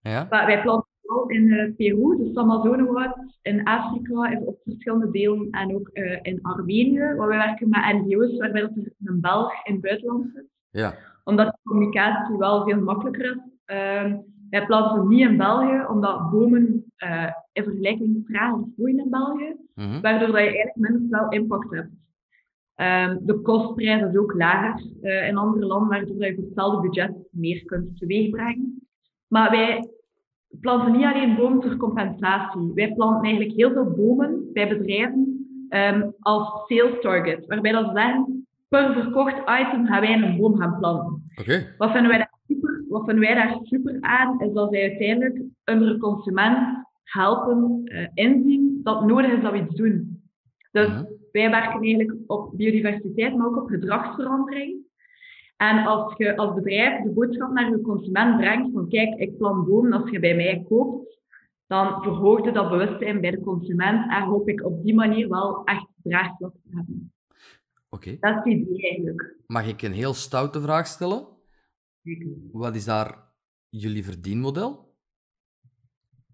Ja? 0.00 0.26
Maar 0.30 0.46
wij 0.46 0.62
planten 0.62 0.90
in 1.36 1.46
uh, 1.48 1.74
Peru, 1.76 2.16
dus 2.16 2.36
Amazonewoud, 2.36 3.16
in 3.42 3.64
Afrika, 3.64 4.40
op 4.40 4.58
verschillende 4.64 5.10
delen 5.10 5.50
en 5.50 5.74
ook 5.74 5.90
uh, 5.92 6.18
in 6.22 6.38
Armenië, 6.42 6.98
waar 6.98 7.28
we 7.28 7.34
werken 7.34 7.68
met 7.68 7.92
NGO's, 7.92 8.38
waarbij 8.38 8.62
er 8.62 8.92
een 9.04 9.20
Belg 9.20 9.52
in 9.64 9.72
het 9.72 9.82
buitenland 9.82 10.30
zit. 10.34 10.46
Ja. 10.70 10.94
Omdat 11.24 11.46
de 11.46 11.58
communicatie 11.62 12.36
wel 12.36 12.64
veel 12.64 12.80
makkelijker 12.80 13.24
is. 13.24 13.36
Uh, 13.76 14.14
wij 14.50 14.66
planten 14.66 15.08
niet 15.08 15.28
in 15.28 15.36
België, 15.36 15.84
omdat 15.88 16.30
bomen 16.30 16.92
uh, 16.98 17.30
in 17.52 17.62
vergelijking 17.62 18.26
trager 18.26 18.64
groeien 18.74 18.98
in 18.98 19.10
België, 19.10 19.56
mhm. 19.74 20.00
waardoor 20.00 20.26
dat 20.26 20.36
je 20.36 20.42
eigenlijk 20.42 20.76
minder 20.76 21.00
snel 21.08 21.28
impact 21.28 21.70
hebt. 21.70 21.90
Um, 22.78 23.26
de 23.26 23.40
kostprijs 23.40 24.02
is 24.02 24.16
ook 24.16 24.34
lager 24.34 24.86
uh, 25.02 25.28
in 25.28 25.36
andere 25.36 25.66
landen, 25.66 25.88
waardoor 25.88 26.24
je 26.24 26.34
voor 26.34 26.44
hetzelfde 26.44 26.88
budget 26.88 27.12
meer 27.30 27.64
kunt 27.64 27.98
teweegbrengen. 27.98 28.88
Maar 29.26 29.50
wij 29.50 29.88
planten 30.60 30.92
niet 30.92 31.04
alleen 31.04 31.36
bomen 31.36 31.60
ter 31.60 31.76
compensatie. 31.76 32.72
Wij 32.74 32.92
planten 32.94 33.22
eigenlijk 33.22 33.56
heel 33.56 33.72
veel 33.72 33.90
bomen 33.90 34.52
bij 34.52 34.68
bedrijven 34.68 35.46
um, 35.70 36.14
als 36.20 36.64
sales 36.66 37.00
target, 37.00 37.46
waarbij 37.46 37.72
dat 37.72 37.90
zeggen, 37.94 38.46
per 38.68 38.92
verkocht 38.92 39.38
item 39.38 39.86
gaan 39.86 40.00
wij 40.00 40.12
een 40.12 40.36
boom 40.36 40.56
gaan 40.56 40.78
planten. 40.78 41.22
Okay. 41.40 41.74
Wat 41.78 41.90
vinden 41.90 42.08
wij 42.08 42.18
daar 42.18 42.34
super, 42.46 42.84
wat 42.88 43.04
vinden 43.04 43.24
wij 43.24 43.34
daar 43.34 43.58
super 43.62 43.96
aan, 44.00 44.40
is 44.40 44.52
dat 44.52 44.70
zij 44.70 44.82
uiteindelijk 44.82 45.42
een 45.64 45.98
consument 45.98 46.58
helpen 47.02 47.80
uh, 47.84 48.08
inzien 48.14 48.80
dat 48.82 48.98
het 48.98 49.08
nodig 49.08 49.32
is 49.32 49.42
dat 49.42 49.52
we 49.52 49.58
iets 49.58 49.74
doen. 49.74 50.20
Dus 50.72 50.88
wij 51.32 51.50
werken 51.50 51.80
eigenlijk 51.82 52.14
op 52.26 52.50
biodiversiteit, 52.56 53.36
maar 53.36 53.46
ook 53.46 53.56
op 53.56 53.68
gedragsverandering. 53.68 54.85
En 55.56 55.86
als 55.86 56.16
je 56.16 56.36
als 56.36 56.54
bedrijf 56.54 57.02
de 57.02 57.10
boodschap 57.10 57.52
naar 57.52 57.70
je 57.70 57.80
consument 57.80 58.36
brengt 58.36 58.72
van 58.72 58.88
kijk, 58.88 59.18
ik 59.18 59.36
plant 59.36 59.66
bomen 59.66 59.92
als 59.92 60.10
je 60.10 60.20
bij 60.20 60.36
mij 60.36 60.64
koopt, 60.68 61.18
dan 61.66 62.02
verhoogt 62.02 62.44
je 62.44 62.52
dat 62.52 62.70
bewustzijn 62.70 63.20
bij 63.20 63.30
de 63.30 63.40
consument 63.40 64.12
en 64.12 64.22
hoop 64.22 64.48
ik 64.48 64.64
op 64.64 64.84
die 64.84 64.94
manier 64.94 65.28
wel 65.28 65.64
echt 65.64 65.86
draagvlak 66.02 66.52
te 66.52 66.68
hebben. 66.74 67.12
Oké. 67.88 68.16
Dat 68.20 68.46
is 68.46 68.52
het 68.52 68.68
idee 68.68 68.90
eigenlijk. 68.90 69.34
Mag 69.46 69.68
ik 69.68 69.82
een 69.82 69.92
heel 69.92 70.14
stoute 70.14 70.60
vraag 70.60 70.86
stellen? 70.86 71.26
Wat 72.52 72.74
is 72.74 72.84
daar 72.84 73.14
jullie 73.68 74.04
verdienmodel? 74.04 74.94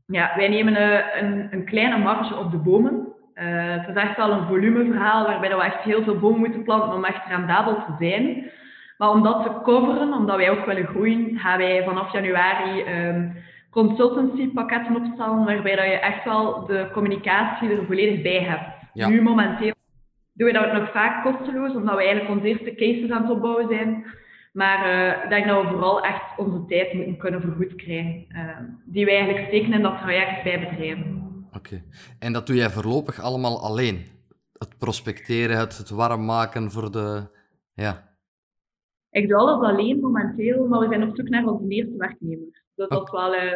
Ja, 0.07 0.37
wij 0.37 0.49
nemen 0.49 0.83
een, 0.83 1.25
een, 1.25 1.53
een 1.53 1.65
kleine 1.65 1.99
marge 1.99 2.37
op 2.37 2.51
de 2.51 2.59
bomen. 2.59 3.13
Uh, 3.35 3.77
het 3.77 3.89
is 3.89 3.95
echt 3.95 4.17
wel 4.17 4.31
een 4.31 4.47
volumeverhaal 4.47 5.27
waarbij 5.27 5.57
we 5.57 5.63
echt 5.63 5.83
heel 5.83 6.03
veel 6.03 6.19
bomen 6.19 6.39
moeten 6.39 6.63
planten 6.63 6.93
om 6.93 7.05
echt 7.05 7.27
rendabel 7.27 7.75
te 7.75 7.95
zijn. 7.99 8.51
Maar 9.03 9.11
om 9.11 9.23
dat 9.23 9.43
te 9.43 9.61
coveren, 9.63 10.13
omdat 10.13 10.37
wij 10.37 10.51
ook 10.51 10.67
willen 10.67 10.87
groeien, 10.87 11.39
gaan 11.39 11.59
wij 11.59 11.85
vanaf 11.85 12.13
januari 12.13 12.83
um, 12.83 13.37
consultancypakketten 13.71 14.97
opstellen, 14.97 15.45
waarbij 15.45 15.77
dat 15.77 15.85
je 15.85 15.99
echt 15.99 16.25
wel 16.25 16.67
de 16.67 16.89
communicatie 16.93 17.71
er 17.71 17.87
volledig 17.87 18.23
bij 18.23 18.43
hebt. 18.43 19.09
Nu 19.11 19.23
momenteel 19.23 19.75
doen 20.33 20.47
we 20.47 20.53
dat 20.53 20.73
nog 20.73 20.91
vaak 20.91 21.25
kosteloos, 21.25 21.75
omdat 21.75 21.95
we 21.95 22.03
eigenlijk 22.03 22.31
onze 22.31 22.47
eerste 22.47 22.75
cases 22.75 23.11
aan 23.11 23.23
het 23.23 23.31
opbouwen 23.31 23.69
zijn. 23.69 24.05
Maar 24.53 24.87
uh, 24.87 25.25
ik 25.25 25.29
denk 25.29 25.47
dat 25.47 25.63
we 25.63 25.69
vooral 25.69 26.05
echt 26.05 26.23
onze 26.37 26.65
tijd 26.69 26.93
moeten 26.93 27.17
kunnen 27.17 27.41
vergoed 27.41 27.75
krijgen. 27.75 28.25
Uh, 28.29 28.59
die 28.85 29.05
wij 29.05 29.17
eigenlijk 29.17 29.47
steken 29.47 29.73
in 29.73 29.83
dat 29.83 29.99
traject 29.99 30.43
bij 30.43 30.61
bedrijven. 30.61 31.47
Oké. 31.53 31.83
En 32.19 32.33
dat 32.33 32.47
doe 32.47 32.57
jij 32.57 32.71
voorlopig 32.71 33.21
allemaal 33.21 33.63
alleen? 33.63 34.07
Het 34.59 34.79
prospecteren, 34.79 35.59
het, 35.59 35.79
het 35.79 35.91
warm 35.91 36.25
maken 36.25 36.71
voor 36.71 36.91
de... 36.91 37.31
Ja. 37.75 38.11
Ik 39.13 39.29
doe 39.29 39.39
alles 39.39 39.69
alleen 39.69 40.01
momenteel, 40.01 40.69
maar 40.69 40.81
we 40.81 40.87
zijn 40.89 41.09
op 41.09 41.17
zoek 41.17 41.29
naar 41.29 41.45
onze 41.45 41.69
eerste 41.69 41.97
werknemer. 41.97 42.63
Dus 42.75 42.89
dat 42.89 43.11
wel... 43.11 43.35
Uh, 43.35 43.53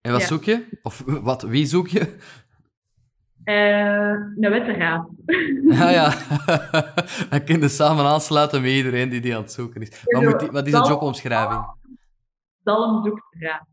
en 0.00 0.12
wat 0.12 0.22
zoek 0.22 0.44
je? 0.44 0.78
Of 0.82 1.02
wat, 1.22 1.42
wie 1.42 1.66
zoek 1.66 1.88
je? 1.88 2.16
Uh, 3.44 4.10
een 4.10 4.50
witte 4.50 4.72
raad. 4.72 5.08
Ja, 5.68 5.90
ja. 6.00 6.14
Dan 7.30 7.44
kun 7.44 7.60
je 7.60 7.68
samen 7.68 8.04
aansluiten 8.04 8.62
met 8.62 8.70
iedereen 8.70 9.08
die 9.08 9.20
die 9.20 9.36
aan 9.36 9.42
het 9.42 9.52
zoeken 9.52 9.80
is. 9.80 10.02
Wat, 10.04 10.22
moet 10.22 10.40
die, 10.40 10.50
wat 10.50 10.66
is 10.66 10.72
de 10.72 10.88
jobomschrijving? 10.88 11.64
Zalm 12.64 13.04
zoekt 13.04 13.24
raad. 13.30 13.66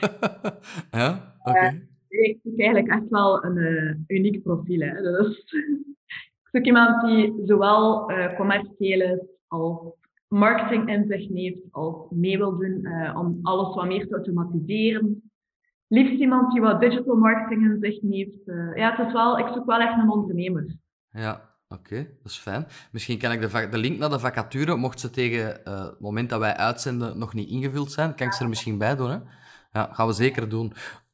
ja, 0.90 1.36
oké. 1.38 1.50
Okay. 1.50 1.88
Uh, 2.08 2.28
ik 2.28 2.38
zoek 2.42 2.58
eigenlijk 2.58 2.88
echt 2.88 3.08
wel 3.08 3.44
een 3.44 3.56
uh, 3.56 4.16
uniek 4.16 4.42
profiel. 4.42 4.80
Hè. 4.80 5.02
Dus, 5.02 5.38
ik 6.42 6.48
zoek 6.52 6.64
iemand 6.64 7.06
die 7.06 7.34
zowel 7.44 8.10
commercieel 8.36 9.00
is 9.00 9.35
als 9.48 9.78
marketing 10.28 10.88
in 10.88 11.04
zich 11.08 11.60
als 11.70 12.10
mee 12.10 12.38
wil 12.38 12.58
doen 12.58 12.88
om 13.16 13.38
alles 13.42 13.74
wat 13.74 13.86
meer 13.86 14.06
te 14.06 14.14
automatiseren 14.14 15.30
liefst 15.88 16.20
iemand 16.20 16.52
die 16.52 16.60
wat 16.60 16.80
digital 16.80 17.16
marketing 17.16 17.64
in 17.64 17.78
zich. 17.80 18.02
Uh, 18.02 18.76
ja, 18.76 18.96
het 18.96 19.06
is 19.06 19.12
wel, 19.12 19.38
ik 19.38 19.46
zoek 19.54 19.66
wel 19.66 19.80
echt 19.80 19.98
een 19.98 20.10
ondernemer. 20.10 20.76
Ja, 21.10 21.50
oké, 21.68 21.96
dat 22.22 22.32
is 22.32 22.38
fijn. 22.38 22.66
Misschien 22.92 23.18
kan 23.18 23.32
ik 23.32 23.40
de, 23.40 23.68
de, 23.70 23.78
link 23.78 23.98
naar 23.98 24.10
de 24.10 24.18
vacature, 24.18 24.76
mocht 24.76 25.00
ze 25.00 25.10
tegen 25.10 25.60
uh, 25.64 25.84
het 25.84 26.00
moment 26.00 26.30
dat 26.30 26.40
wij 26.40 26.56
uitzenden 26.56 27.18
nog 27.18 27.34
niet 27.34 27.48
ingevuld 27.48 27.92
zijn, 27.92 28.14
kan 28.14 28.26
ik 28.26 28.32
ze 28.32 28.42
er 28.42 28.48
misschien 28.48 28.78
bij 28.78 28.96
doen. 28.96 29.10
Hè? 29.10 29.18
Ja, 29.72 29.88
gaan 29.92 30.06
we 30.06 30.12
zeker 30.12 30.48
doen. 30.48 30.72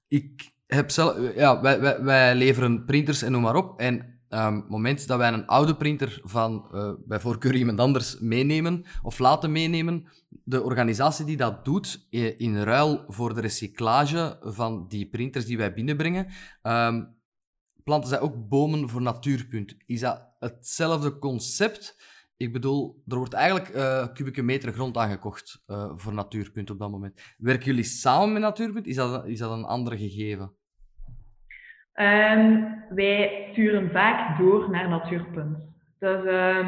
Ik 0.09 0.51
heb 0.67 0.91
zelf, 0.91 1.35
ja, 1.35 1.61
wij, 1.61 1.81
wij, 1.81 2.03
wij 2.03 2.35
leveren 2.35 2.85
printers 2.85 3.23
en 3.23 3.33
noem 3.33 3.43
maar 3.43 3.57
op. 3.57 3.79
En 3.81 4.12
um, 4.35 4.65
moment 4.69 5.07
dat 5.07 5.19
wij 5.19 5.33
een 5.33 5.47
oude 5.47 5.77
printer 5.77 6.21
van 6.23 6.69
uh, 6.73 6.93
bij 7.07 7.21
voorkeur 7.21 7.55
iemand 7.55 7.81
anders 7.81 8.19
meenemen 8.19 8.85
of 9.03 9.19
laten 9.19 9.53
meenemen, 9.53 10.05
de 10.29 10.63
organisatie 10.63 11.25
die 11.25 11.37
dat 11.37 11.65
doet, 11.65 12.07
in 12.37 12.63
ruil 12.63 13.05
voor 13.09 13.35
de 13.35 13.41
recyclage 13.41 14.39
van 14.41 14.89
die 14.89 15.09
printers 15.09 15.47
die 15.47 15.57
wij 15.57 15.75
binnenbrengen, 15.75 16.27
um, 16.63 17.21
planten 17.85 18.09
zij 18.09 18.21
ook 18.21 18.49
bomen 18.49 18.89
voor 18.89 19.03
Natuurpunt. 19.03 19.75
Is 19.87 20.01
dat 20.01 20.29
hetzelfde 20.39 21.19
concept? 21.19 22.03
Ik 22.37 22.53
bedoel, 22.53 23.03
er 23.07 23.17
wordt 23.17 23.33
eigenlijk 23.33 23.75
uh, 23.75 24.07
kubieke 24.13 24.43
meter 24.43 24.73
grond 24.73 24.97
aangekocht 24.97 25.63
voor 25.95 26.15
Natuurpunt 26.15 26.71
op 26.71 26.79
dat 26.79 26.91
moment. 26.91 27.21
Werken 27.37 27.67
jullie 27.67 27.85
samen 27.85 28.33
met 28.33 28.43
Natuurpunt? 28.43 28.87
Is 28.87 28.97
dat, 28.97 29.27
is 29.27 29.39
dat 29.39 29.51
een 29.51 29.65
andere 29.65 29.99
gegeven? 29.99 30.57
Um, 31.95 32.73
wij 32.89 33.49
sturen 33.51 33.91
vaak 33.91 34.39
door 34.39 34.71
naar 34.71 34.89
Natuurpunt. 34.89 35.59
Dus 35.99 36.25
uh, 36.25 36.67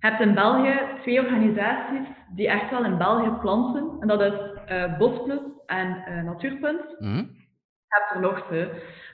je 0.00 0.10
hebt 0.10 0.20
in 0.20 0.34
België 0.34 0.80
twee 1.02 1.20
organisaties 1.20 2.06
die 2.34 2.48
echt 2.48 2.70
wel 2.70 2.84
in 2.84 2.98
België 2.98 3.30
planten. 3.30 3.96
En 4.00 4.08
dat 4.08 4.20
is 4.20 4.32
uh, 4.70 4.98
Bosplus 4.98 5.40
en 5.66 6.04
uh, 6.08 6.22
Natuurpunt. 6.22 7.00
Mm 7.00 7.42
Je 7.88 8.00
hebt 8.00 8.14
er 8.14 8.20
nog 8.20 8.46
twee. 8.46 8.68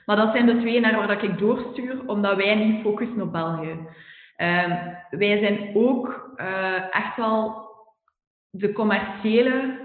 Maar 0.05 0.15
dat 0.15 0.31
zijn 0.33 0.45
de 0.45 0.57
twee 0.57 0.79
naar 0.79 0.95
waar 0.95 1.23
ik 1.23 1.37
doorstuur, 1.37 2.07
omdat 2.07 2.35
wij 2.35 2.55
niet 2.55 2.81
focussen 2.81 3.21
op 3.21 3.31
België. 3.31 3.71
Uh, 4.37 4.87
wij 5.09 5.39
zijn 5.39 5.71
ook 5.73 6.33
uh, 6.37 6.95
echt 6.95 7.15
wel 7.15 7.69
de 8.49 8.71
commerciële 8.71 9.79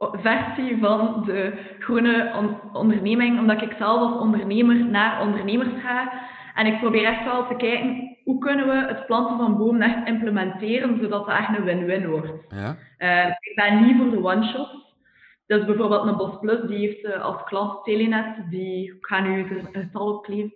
versie 0.00 0.78
van 0.78 1.22
de 1.26 1.52
groene 1.78 2.32
onderneming, 2.72 3.38
omdat 3.38 3.62
ik 3.62 3.74
zelf 3.78 4.00
als 4.00 4.20
ondernemer 4.20 4.84
naar 4.84 5.20
ondernemers 5.22 5.82
ga. 5.82 6.12
En 6.54 6.66
ik 6.66 6.78
probeer 6.78 7.04
echt 7.04 7.24
wel 7.24 7.46
te 7.46 7.56
kijken, 7.56 8.16
hoe 8.24 8.38
kunnen 8.38 8.66
we 8.66 8.86
het 8.86 9.06
planten 9.06 9.36
van 9.36 9.56
bomen 9.56 9.82
echt 9.82 10.08
implementeren, 10.08 10.98
zodat 11.00 11.26
het 11.26 11.36
echt 11.36 11.58
een 11.58 11.64
win-win 11.64 12.08
wordt. 12.08 12.28
Ja. 12.48 12.76
Uh, 12.98 13.26
ik 13.26 13.52
ben 13.54 13.86
niet 13.86 13.96
voor 13.96 14.10
de 14.10 14.24
one-shots. 14.24 14.88
Dus 15.46 15.64
bijvoorbeeld 15.64 16.06
een 16.06 16.16
Bos 16.16 16.38
Plus, 16.40 16.60
die 16.66 16.78
heeft 16.78 17.04
uh, 17.04 17.22
als 17.22 17.44
klant 17.44 17.84
Telenet, 17.84 18.50
die, 18.50 18.94
ik 18.94 19.06
ga 19.06 19.20
nu 19.20 19.38
een 19.38 19.68
getal 19.72 20.14
opkleven, 20.14 20.54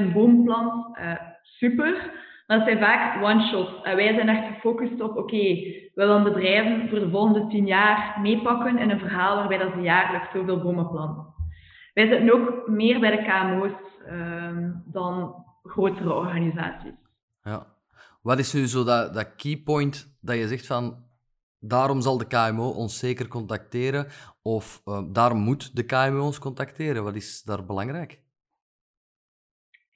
40.000 0.00 0.12
bomen 0.12 0.44
plant. 0.44 0.98
Uh, 0.98 1.12
super. 1.42 2.12
Dat 2.46 2.62
zijn 2.64 2.78
vaak 2.78 3.22
one-shots. 3.22 3.82
En 3.82 3.96
wij 3.96 4.14
zijn 4.14 4.28
echt 4.28 4.54
gefocust 4.54 5.00
op, 5.00 5.16
oké, 5.16 5.36
we 5.36 5.92
willen 5.94 6.22
bedrijven 6.22 6.88
voor 6.88 6.98
de 6.98 7.10
volgende 7.10 7.46
tien 7.46 7.66
jaar 7.66 8.18
meepakken 8.20 8.78
in 8.78 8.90
een 8.90 8.98
verhaal 8.98 9.36
waarbij 9.36 9.58
dat 9.58 9.72
ze 9.72 9.80
jaarlijks 9.80 10.32
zoveel 10.32 10.62
bomen 10.62 10.90
planten. 10.90 11.34
Wij 11.94 12.06
zitten 12.06 12.32
ook 12.32 12.68
meer 12.68 13.00
bij 13.00 13.10
de 13.10 13.22
KMO's 13.22 13.72
ehm, 14.06 14.70
dan 14.84 15.44
grotere 15.62 16.14
organisaties. 16.14 16.94
Ja. 17.42 17.66
Wat 18.22 18.38
is 18.38 18.52
nu 18.52 18.66
zo 18.66 18.84
dat, 18.84 19.14
dat 19.14 19.34
keypoint 19.36 20.16
dat 20.20 20.36
je 20.36 20.48
zegt 20.48 20.66
van, 20.66 21.04
daarom 21.58 22.00
zal 22.00 22.18
de 22.18 22.26
KMO 22.26 22.68
ons 22.68 22.98
zeker 22.98 23.28
contacteren, 23.28 24.06
of 24.42 24.82
uh, 24.84 25.02
daarom 25.12 25.38
moet 25.38 25.76
de 25.76 25.82
KMO 25.82 26.24
ons 26.24 26.38
contacteren? 26.38 27.04
Wat 27.04 27.14
is 27.14 27.42
daar 27.42 27.64
belangrijk? 27.66 28.20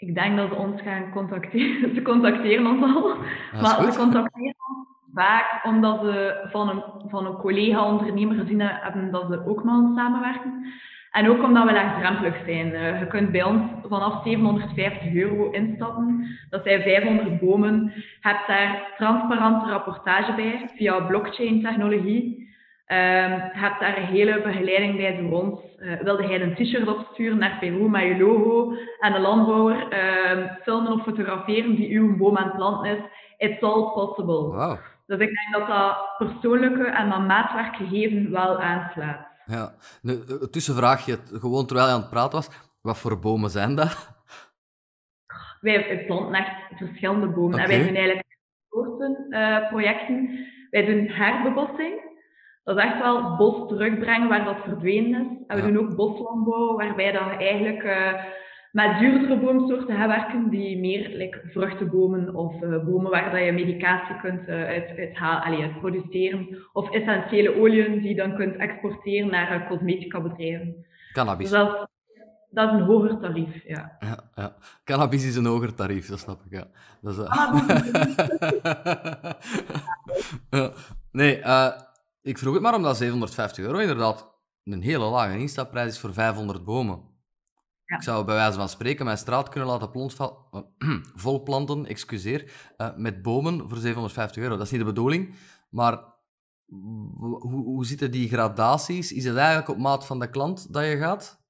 Ik 0.00 0.14
denk 0.14 0.36
dat 0.36 0.48
ze 0.48 0.54
ons 0.54 0.82
gaan 0.82 1.10
contacteren. 1.10 1.90
Ze 1.94 2.02
contacteren 2.02 2.66
ons 2.66 2.82
al. 2.94 3.16
maar 3.62 3.92
ze 3.92 3.98
contacteren 3.98 4.54
ons 4.68 4.88
vaak 5.14 5.60
omdat 5.64 6.00
ze 6.00 6.46
van 6.50 6.68
een, 6.68 6.82
van 7.08 7.26
een 7.26 7.36
collega-ondernemer 7.36 8.36
gezien 8.36 8.60
hebben 8.60 9.10
dat 9.10 9.26
ze 9.30 9.46
ook 9.46 9.64
met 9.64 9.74
ons 9.74 9.96
samenwerken. 9.96 10.66
En 11.10 11.28
ook 11.28 11.42
omdat 11.42 11.64
we 11.64 11.72
laagdrempelig 11.72 12.36
zijn. 12.44 12.66
Uh, 12.66 12.98
je 12.98 13.06
kunt 13.06 13.30
bij 13.30 13.42
ons 13.42 13.62
vanaf 13.88 14.22
750 14.22 15.14
euro 15.14 15.50
instappen. 15.50 16.26
Dat 16.50 16.64
zijn 16.64 16.82
500 16.82 17.40
bomen. 17.40 17.92
Je 17.94 18.02
hebt 18.20 18.46
daar 18.46 18.94
transparante 18.96 19.70
rapportage 19.70 20.34
bij 20.34 20.70
via 20.76 21.00
blockchain-technologie. 21.00 22.49
Um, 22.92 22.96
je 23.30 23.50
hebt 23.52 23.80
daar 23.80 23.96
een 23.96 24.04
hele 24.04 24.42
begeleiding 24.42 24.96
bij 24.96 25.16
door 25.16 25.42
ons. 25.42 25.60
Uh, 25.78 26.00
wilde 26.00 26.26
hij 26.26 26.40
een 26.40 26.54
t-shirt 26.54 26.88
opsturen 26.88 27.38
naar 27.38 27.56
Peru 27.60 27.88
met 27.88 28.02
je 28.02 28.18
logo 28.18 28.74
en 29.00 29.12
de 29.12 29.18
landbouwer 29.18 29.76
um, 30.30 30.50
filmen 30.62 30.92
of 30.92 31.02
fotograferen 31.02 31.74
die 31.74 31.98
uw 31.98 32.16
boom 32.16 32.36
aan 32.36 32.46
het 32.46 32.56
planten 32.56 32.90
is. 32.90 33.02
It's 33.36 33.62
all 33.62 33.92
possible. 33.92 34.34
Wow. 34.34 34.78
Dus 35.06 35.18
ik 35.18 35.30
denk 35.34 35.52
dat 35.52 35.66
dat 35.66 35.96
persoonlijke 36.18 36.84
en 36.84 37.08
dat 37.08 37.26
maatwerkgegeven 37.26 38.30
wel 38.30 38.60
aanslaat. 38.60 39.26
Ja, 39.46 39.72
nu, 40.02 40.12
een 40.12 40.50
tussenvraagje, 40.50 41.18
gewoon 41.32 41.66
terwijl 41.66 41.88
je 41.88 41.94
aan 41.94 42.00
het 42.00 42.10
praten 42.10 42.32
was. 42.32 42.50
Wat 42.82 42.98
voor 42.98 43.18
bomen 43.18 43.50
zijn 43.50 43.74
dat? 43.74 44.22
Wij 45.60 46.04
planten 46.06 46.34
echt 46.34 46.50
verschillende 46.76 47.26
bomen. 47.26 47.58
En 47.58 47.68
wij 47.68 47.84
doen 47.84 47.94
eigenlijk 47.94 48.26
soorten 48.70 49.26
uh, 49.30 49.68
projecten. 49.68 50.46
Wij 50.70 50.84
doen 50.84 51.06
herbebossing. 51.06 52.08
Dat 52.64 52.76
is 52.76 52.84
echt 52.84 52.98
wel 52.98 53.36
bos 53.36 53.68
terugbrengen 53.68 54.28
waar 54.28 54.44
dat 54.44 54.62
verdwenen 54.64 55.30
is. 55.30 55.46
En 55.46 55.56
we 55.56 55.72
doen 55.72 55.78
ook 55.78 55.96
boslandbouw, 55.96 56.76
waarbij 56.76 57.12
dan 57.12 57.30
eigenlijk 57.30 57.82
uh, 57.82 58.24
met 58.72 58.98
duurdere 58.98 59.38
boomsoorten 59.38 59.96
gaan 59.96 60.08
werken, 60.08 60.50
die 60.50 60.78
meer 60.78 61.08
like, 61.16 61.40
vruchtenbomen 61.52 62.34
of 62.34 62.62
uh, 62.62 62.84
bomen 62.84 63.10
waar 63.10 63.30
dat 63.30 63.44
je 63.44 63.52
medicatie 63.52 64.20
kunt 64.20 64.48
uh, 64.48 64.66
uit, 64.66 64.98
uit, 64.98 65.18
allee, 65.44 65.62
uit, 65.62 65.78
produceren. 65.80 66.58
Of 66.72 66.90
essentiële 66.90 67.60
oliën 67.60 68.00
die 68.00 68.08
je 68.08 68.14
dan 68.14 68.36
kunt 68.36 68.56
exporteren 68.56 69.30
naar 69.30 69.66
cosmetica 69.68 70.20
bedrijven. 70.20 70.86
Cannabis. 71.12 71.50
Dus 71.50 71.58
dat, 71.58 71.88
dat, 72.50 72.72
is 72.72 72.78
een 72.78 72.86
hoger 72.86 73.18
tarief, 73.18 73.64
ja. 73.64 73.96
ja. 74.00 74.18
Ja, 74.34 74.56
Cannabis 74.84 75.26
is 75.26 75.36
een 75.36 75.46
hoger 75.46 75.74
tarief, 75.74 76.08
dat 76.08 76.18
snap 76.18 76.40
ik, 76.44 76.52
ja. 76.52 76.66
Dat 77.00 77.18
is. 77.18 77.24
Nee, 81.12 81.40
ik 82.22 82.38
vroeg 82.38 82.54
het 82.54 82.62
maar 82.62 82.74
omdat 82.74 82.96
750 82.96 83.64
euro 83.64 83.78
inderdaad 83.78 84.38
een 84.64 84.82
hele 84.82 85.04
lage 85.04 85.38
instapprijs 85.38 85.92
is 85.92 85.98
voor 85.98 86.12
500 86.12 86.64
bomen. 86.64 87.08
Ik 87.86 88.02
zou 88.02 88.24
bij 88.24 88.34
wijze 88.34 88.58
van 88.58 88.68
spreken 88.68 89.04
mijn 89.04 89.18
straat 89.18 89.48
kunnen 89.48 89.68
laten 89.68 89.90
plantval, 89.90 90.48
volplanten, 91.24 91.86
excuseer, 91.86 92.72
uh, 92.78 92.96
met 92.96 93.22
bomen 93.22 93.68
voor 93.68 93.78
750 93.78 94.42
euro. 94.42 94.56
Dat 94.56 94.66
is 94.66 94.70
niet 94.70 94.80
de 94.80 94.86
bedoeling, 94.86 95.34
maar 95.70 96.04
hoe, 96.66 97.62
hoe 97.64 97.86
zitten 97.86 98.10
die 98.10 98.28
gradaties? 98.28 99.12
Is 99.12 99.24
het 99.24 99.36
eigenlijk 99.36 99.68
op 99.68 99.78
maat 99.78 100.06
van 100.06 100.18
de 100.18 100.30
klant 100.30 100.72
dat 100.72 100.84
je 100.84 100.96
gaat? 100.96 101.44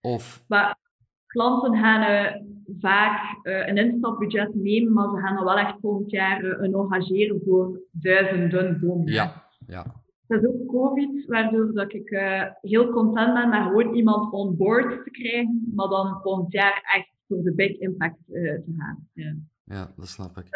Of... 0.00 0.44
Maar 0.48 0.78
klanten 1.26 1.76
gaan 1.76 2.10
uh, 2.10 2.32
vaak 2.80 3.38
uh, 3.42 3.66
een 3.66 3.76
instapbudget 3.76 4.54
nemen, 4.54 4.92
maar 4.92 5.08
ze 5.08 5.20
gaan 5.20 5.34
dan 5.34 5.44
wel 5.44 5.58
echt 5.58 5.74
volgend 5.80 6.10
jaar 6.10 6.44
een 6.44 6.74
engageren 6.74 7.40
voor 7.44 7.80
duizenden 7.90 8.80
bomen. 8.80 9.12
Ja, 9.12 9.45
ja. 9.66 10.04
Dat 10.26 10.42
is 10.42 10.48
ook 10.48 10.66
COVID, 10.66 11.26
waardoor 11.26 11.72
dat 11.72 11.92
ik 11.92 12.10
uh, 12.10 12.42
heel 12.60 12.90
content 12.90 13.34
ben 13.34 13.48
met 13.48 13.62
gewoon 13.62 13.94
iemand 13.94 14.32
on 14.32 14.56
board 14.56 15.04
te 15.04 15.10
krijgen, 15.10 15.72
maar 15.74 15.88
dan 15.88 16.20
volgend 16.22 16.52
jaar 16.52 16.82
echt 16.96 17.10
voor 17.28 17.42
de 17.42 17.54
big 17.54 17.78
impact 17.78 18.18
uh, 18.28 18.54
te 18.54 18.74
gaan. 18.78 19.08
Ja. 19.12 19.36
ja, 19.64 19.92
dat 19.96 20.08
snap 20.08 20.36
ik. 20.36 20.46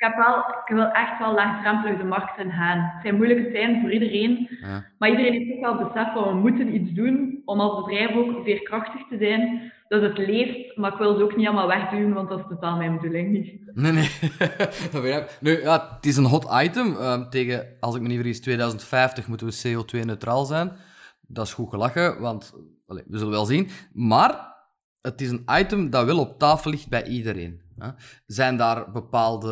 Ik, 0.00 0.06
heb 0.06 0.16
wel, 0.16 0.36
ik 0.38 0.74
wil 0.74 0.90
echt 0.90 1.18
wel 1.18 1.34
laagdrempelig 1.34 1.98
de 1.98 2.04
markt 2.04 2.38
in 2.38 2.50
gaan. 2.50 2.78
Het 2.78 3.02
zijn 3.02 3.16
moeilijke 3.16 3.50
tijden 3.52 3.80
voor 3.80 3.92
iedereen, 3.92 4.58
ja. 4.60 4.84
maar 4.98 5.10
iedereen 5.10 5.32
heeft 5.32 5.52
ook 5.52 5.60
wel 5.60 5.88
besef 5.88 6.12
van 6.12 6.24
we 6.24 6.34
moeten 6.34 6.74
iets 6.74 6.92
doen 6.92 7.42
om 7.44 7.60
als 7.60 7.84
bedrijf 7.84 8.16
ook 8.16 8.44
veerkrachtig 8.44 9.06
te 9.08 9.16
zijn 9.18 9.72
dat 9.88 10.02
het 10.02 10.18
leeft, 10.18 10.76
maar 10.76 10.92
ik 10.92 10.98
wil 10.98 11.16
ze 11.16 11.22
ook 11.22 11.36
niet 11.36 11.46
allemaal 11.46 11.66
wegduwen, 11.66 12.12
want 12.12 12.28
dat 12.28 12.38
is 12.38 12.44
totaal 12.48 12.76
mijn 12.76 12.96
bedoeling 12.96 13.30
niet. 13.30 13.74
Nee, 13.74 13.92
nee. 13.92 14.08
nu, 15.40 15.62
ja, 15.62 15.90
het 15.94 16.06
is 16.06 16.16
een 16.16 16.24
hot 16.24 16.46
item. 16.62 16.86
Uh, 16.92 17.28
tegen, 17.28 17.66
als 17.80 17.94
ik 17.94 18.02
me 18.02 18.08
niet 18.08 18.16
vergis, 18.16 18.40
2050 18.40 19.28
moeten 19.28 19.46
we 19.46 19.68
CO2-neutraal 19.68 20.44
zijn. 20.44 20.72
Dat 21.26 21.46
is 21.46 21.52
goed 21.52 21.70
gelachen, 21.70 22.20
want 22.20 22.54
allez, 22.86 23.02
we 23.06 23.18
zullen 23.18 23.32
wel 23.32 23.44
zien. 23.44 23.68
Maar 23.92 24.54
het 25.00 25.20
is 25.20 25.30
een 25.30 25.44
item 25.50 25.90
dat 25.90 26.04
wel 26.04 26.18
op 26.18 26.38
tafel 26.38 26.70
ligt 26.70 26.88
bij 26.88 27.06
iedereen. 27.06 27.60
Hè. 27.82 27.88
Zijn 28.26 28.56
daar 28.56 28.90
bepaalde 28.90 29.48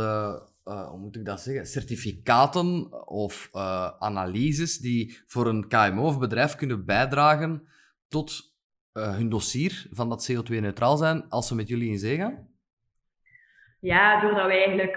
uh, 0.68 0.88
hoe 0.88 0.99
moet 0.99 1.16
ik 1.16 1.25
dat 1.25 1.40
zeggen, 1.40 1.66
certificaten 1.66 2.92
of 3.08 3.49
uh, 3.52 3.90
analyses 3.99 4.78
die 4.78 5.23
voor 5.26 5.47
een 5.47 5.68
KMO 5.68 6.02
of 6.02 6.18
bedrijf 6.18 6.54
kunnen 6.54 6.85
bijdragen 6.85 7.68
tot 8.08 8.56
uh, 8.92 9.16
hun 9.16 9.28
dossier 9.28 9.87
van 9.90 10.08
dat 10.08 10.32
CO2-neutraal 10.32 10.97
zijn 10.97 11.28
als 11.28 11.49
ze 11.49 11.54
met 11.54 11.68
jullie 11.68 11.90
in 11.90 11.99
zee 11.99 12.16
gaan? 12.16 12.49
Ja, 13.80 14.21
doordat 14.21 14.47
wij 14.47 14.64
eigenlijk 14.64 14.97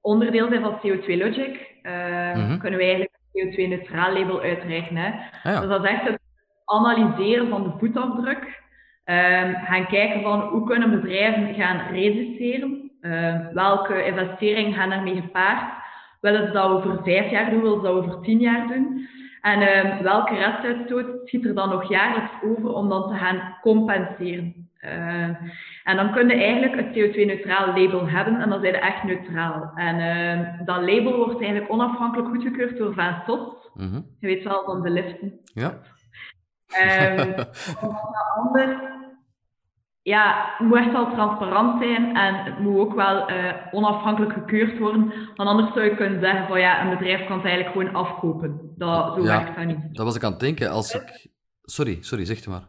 onderdeel 0.00 0.48
zijn 0.48 0.62
van 0.62 0.76
CO2 0.76 1.06
Logic, 1.06 1.80
mm-hmm. 1.82 2.58
kunnen 2.58 2.78
wij 2.78 2.88
eigenlijk 2.88 3.18
een 3.32 3.52
CO2-neutraal 3.52 4.12
label 4.12 4.40
uitreiken. 4.40 4.96
Hè. 4.96 5.08
Ah, 5.08 5.52
ja. 5.52 5.60
Dus 5.60 5.68
dat 5.68 5.84
is 5.84 5.90
echt 5.90 6.08
het 6.08 6.20
analyseren 6.64 7.48
van 7.48 7.62
de 7.62 7.72
voetafdruk. 7.78 8.64
Um, 9.08 9.54
gaan 9.54 9.86
kijken 9.86 10.22
van 10.22 10.40
hoe 10.40 10.66
kunnen 10.66 10.90
bedrijven 10.90 11.54
gaan 11.54 11.80
reduceren. 11.92 12.90
Uh, 13.00 13.46
welke 13.52 14.04
investeringen 14.04 14.72
gaan 14.72 14.90
ermee 14.90 15.20
gepaard. 15.20 15.72
Willen 16.20 16.46
ze 16.46 16.52
dat 16.52 16.70
over 16.70 17.02
vijf 17.02 17.30
jaar 17.30 17.50
doen, 17.50 17.62
willen 17.62 17.80
ze 17.80 17.86
dat 17.86 17.92
over 17.92 18.20
tien 18.20 18.38
jaar 18.38 18.66
doen. 18.68 19.08
En 19.40 19.60
uh, 19.60 20.00
welke 20.00 20.34
restuitstoot 20.34 21.06
schiet 21.24 21.44
er 21.44 21.54
dan 21.54 21.68
nog 21.68 21.88
jaarlijks 21.88 22.30
over 22.44 22.72
om 22.72 22.88
dan 22.88 23.08
te 23.08 23.14
gaan 23.14 23.56
compenseren? 23.60 24.68
Uh, 24.80 25.22
en 25.84 25.96
dan 25.96 26.12
kun 26.12 26.28
je 26.28 26.34
eigenlijk 26.34 26.76
het 26.76 26.86
CO2-neutraal 26.86 27.66
label 27.66 28.08
hebben 28.08 28.40
en 28.40 28.48
dan 28.48 28.60
zijn 28.60 28.74
ze 28.74 28.80
echt 28.80 29.02
neutraal. 29.02 29.70
En 29.74 29.98
uh, 29.98 30.66
dat 30.66 30.76
label 30.76 31.16
wordt 31.16 31.40
eigenlijk 31.40 31.72
onafhankelijk 31.72 32.28
goedgekeurd 32.28 32.78
door 32.78 32.94
Van 32.94 33.22
Sot. 33.26 33.70
Mm 33.74 33.90
-hmm. 33.90 34.06
Je 34.18 34.26
weet 34.26 34.44
wel 34.44 34.64
van 34.64 34.82
de 34.82 34.90
liften. 34.90 35.40
Ja. 35.54 35.74
Um, 36.82 37.34
anders 38.34 38.95
ja, 40.06 40.54
het 40.58 40.66
moet 40.66 40.78
echt 40.78 40.92
wel 40.92 41.10
transparant 41.10 41.82
zijn 41.82 42.16
en 42.16 42.34
het 42.34 42.58
moet 42.58 42.78
ook 42.78 42.94
wel 42.94 43.30
uh, 43.30 43.52
onafhankelijk 43.70 44.32
gekeurd 44.32 44.78
worden. 44.78 45.12
Want 45.34 45.48
anders 45.48 45.72
zou 45.72 45.84
je 45.84 45.96
kunnen 45.96 46.20
zeggen 46.20 46.46
van 46.46 46.60
ja, 46.60 46.82
een 46.82 46.98
bedrijf 46.98 47.26
kan 47.26 47.36
het 47.36 47.46
eigenlijk 47.46 47.76
gewoon 47.76 47.94
afkopen. 47.94 48.60
Dat, 48.76 49.14
zo 49.14 49.22
ja, 49.22 49.38
werkt 49.38 49.56
dat 49.56 49.64
niet. 49.64 49.94
Dat 49.96 50.04
was 50.04 50.16
ik 50.16 50.24
aan 50.24 50.30
het 50.30 50.40
denken. 50.40 50.70
Als 50.70 50.94
ik... 50.94 51.26
Sorry, 51.62 51.96
sorry, 52.00 52.24
zeg 52.24 52.46
maar. 52.46 52.62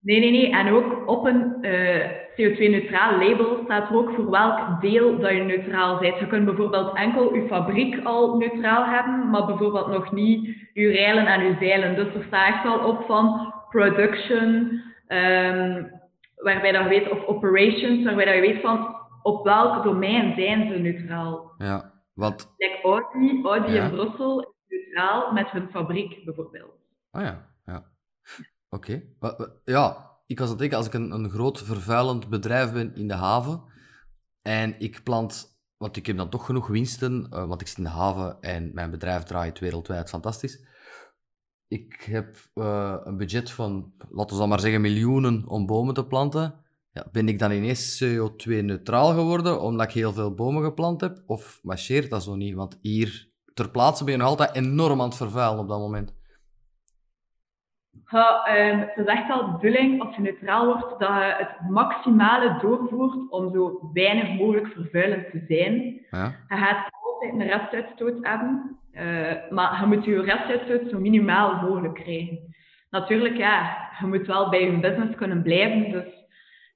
Nee, 0.00 0.20
nee, 0.20 0.30
nee. 0.30 0.50
En 0.50 0.72
ook 0.72 1.08
op 1.08 1.24
een 1.24 1.56
uh, 1.60 2.10
CO2-neutraal 2.30 3.18
label 3.18 3.60
staat 3.64 3.88
er 3.88 3.96
ook 3.96 4.10
voor 4.14 4.30
welk 4.30 4.80
deel 4.80 5.18
dat 5.18 5.30
je 5.30 5.42
neutraal 5.42 5.98
bent. 5.98 6.18
Je 6.18 6.26
kunt 6.26 6.44
bijvoorbeeld 6.44 6.96
enkel 6.96 7.34
je 7.34 7.46
fabriek 7.46 8.04
al 8.04 8.36
neutraal 8.36 8.84
hebben, 8.84 9.30
maar 9.30 9.46
bijvoorbeeld 9.46 9.86
nog 9.86 10.12
niet 10.12 10.44
je 10.72 10.88
reilen 10.88 11.26
en 11.26 11.44
je 11.44 11.56
zeilen. 11.60 11.94
Dus 11.94 12.14
er 12.14 12.24
staat 12.26 12.48
echt 12.48 12.62
wel 12.62 12.78
op 12.78 13.04
van 13.06 13.52
production, 13.70 14.82
um, 15.08 16.02
waarbij 16.44 16.72
dat 16.72 16.82
je 16.82 16.88
weet, 16.88 17.10
of 17.10 17.24
operations, 17.26 18.04
waarbij 18.04 18.24
dat 18.24 18.34
je 18.34 18.40
weet 18.40 18.60
van 18.60 18.96
op 19.22 19.44
welk 19.44 19.84
domein 19.84 20.34
zijn 20.34 20.72
ze 20.72 20.78
neutraal. 20.78 21.54
Ja, 21.58 21.92
want... 22.12 22.54
Like 22.56 22.80
Audi, 22.82 23.42
Audi 23.44 23.72
ja. 23.72 23.84
in 23.84 23.90
Brussel 23.90 24.40
is 24.40 24.52
neutraal 24.68 25.32
met 25.32 25.50
hun 25.50 25.68
fabriek 25.70 26.24
bijvoorbeeld. 26.24 26.72
Ah 27.10 27.22
ja, 27.22 27.48
ja. 27.64 27.90
Oké. 28.68 29.04
Okay. 29.18 29.48
Ja, 29.64 30.10
ik 30.26 30.38
was 30.38 30.46
aan 30.46 30.52
het 30.52 30.60
denken, 30.60 30.78
als 30.78 30.86
ik 30.86 30.94
een, 30.94 31.10
een 31.10 31.30
groot 31.30 31.62
vervuilend 31.62 32.28
bedrijf 32.28 32.72
ben 32.72 32.94
in 32.94 33.08
de 33.08 33.14
haven 33.14 33.62
en 34.42 34.74
ik 34.78 35.00
plant 35.04 35.52
want 35.76 35.96
ik 35.96 36.06
heb 36.06 36.16
dan 36.16 36.28
toch 36.28 36.46
genoeg 36.46 36.66
winsten, 36.66 37.26
uh, 37.30 37.44
want 37.44 37.60
ik 37.60 37.66
zit 37.66 37.76
in 37.76 37.84
de 37.84 37.90
haven 37.90 38.40
en 38.40 38.70
mijn 38.74 38.90
bedrijf 38.90 39.22
draait 39.22 39.58
wereldwijd 39.58 40.08
fantastisch 40.08 40.64
ik 41.68 42.06
heb 42.10 42.36
uh, 42.54 42.96
een 43.04 43.16
budget 43.16 43.50
van, 43.50 43.92
laten 44.10 44.34
we 44.34 44.40
dan 44.40 44.48
maar 44.48 44.60
zeggen, 44.60 44.80
miljoenen 44.80 45.44
om 45.46 45.66
bomen 45.66 45.94
te 45.94 46.06
planten. 46.06 46.54
Ja, 46.92 47.06
ben 47.12 47.28
ik 47.28 47.38
dan 47.38 47.50
ineens 47.50 48.04
CO2-neutraal 48.04 49.12
geworden 49.12 49.60
omdat 49.60 49.86
ik 49.86 49.92
heel 49.92 50.12
veel 50.12 50.34
bomen 50.34 50.64
geplant 50.64 51.00
heb? 51.00 51.22
Of 51.26 51.60
marcheert 51.62 52.10
dat 52.10 52.22
zo 52.22 52.34
niet? 52.34 52.54
Want 52.54 52.78
hier 52.80 53.32
ter 53.54 53.70
plaatse 53.70 54.04
ben 54.04 54.12
je 54.12 54.18
nog 54.18 54.28
altijd 54.28 54.56
enorm 54.56 55.00
aan 55.00 55.08
het 55.08 55.16
vervuilen 55.16 55.60
op 55.60 55.68
dat 55.68 55.78
moment. 55.78 56.14
Ja, 58.06 58.56
um, 58.70 58.78
het 58.78 58.96
is 58.96 59.04
echt 59.04 59.26
de 59.26 59.48
bedoeling, 59.52 60.02
als 60.02 60.16
je 60.16 60.22
neutraal 60.22 60.66
wordt, 60.66 61.00
dat 61.00 61.08
je 61.08 61.34
het 61.38 61.70
maximale 61.70 62.58
doorvoert 62.60 63.30
om 63.30 63.52
zo 63.52 63.90
weinig 63.92 64.38
mogelijk 64.38 64.66
vervuilend 64.66 65.30
te 65.30 65.44
zijn. 65.48 66.06
Ja. 66.10 66.36
Je 66.48 66.56
gaat 66.56 66.90
altijd 67.24 67.40
een 67.40 67.58
restuitstoot 67.58 68.14
hebben. 68.20 68.78
Uh, 68.92 69.50
maar 69.50 69.80
je 69.80 69.86
moet 69.86 70.04
je 70.04 70.22
restuitstoot 70.22 70.90
zo 70.90 70.98
minimaal 70.98 71.60
mogelijk 71.62 71.94
krijgen. 71.94 72.38
Natuurlijk, 72.90 73.36
ja, 73.36 73.76
je 74.00 74.06
moet 74.06 74.26
wel 74.26 74.48
bij 74.50 74.64
je 74.64 74.78
business 74.78 75.16
kunnen 75.16 75.42
blijven. 75.42 75.90
Dus 75.90 76.04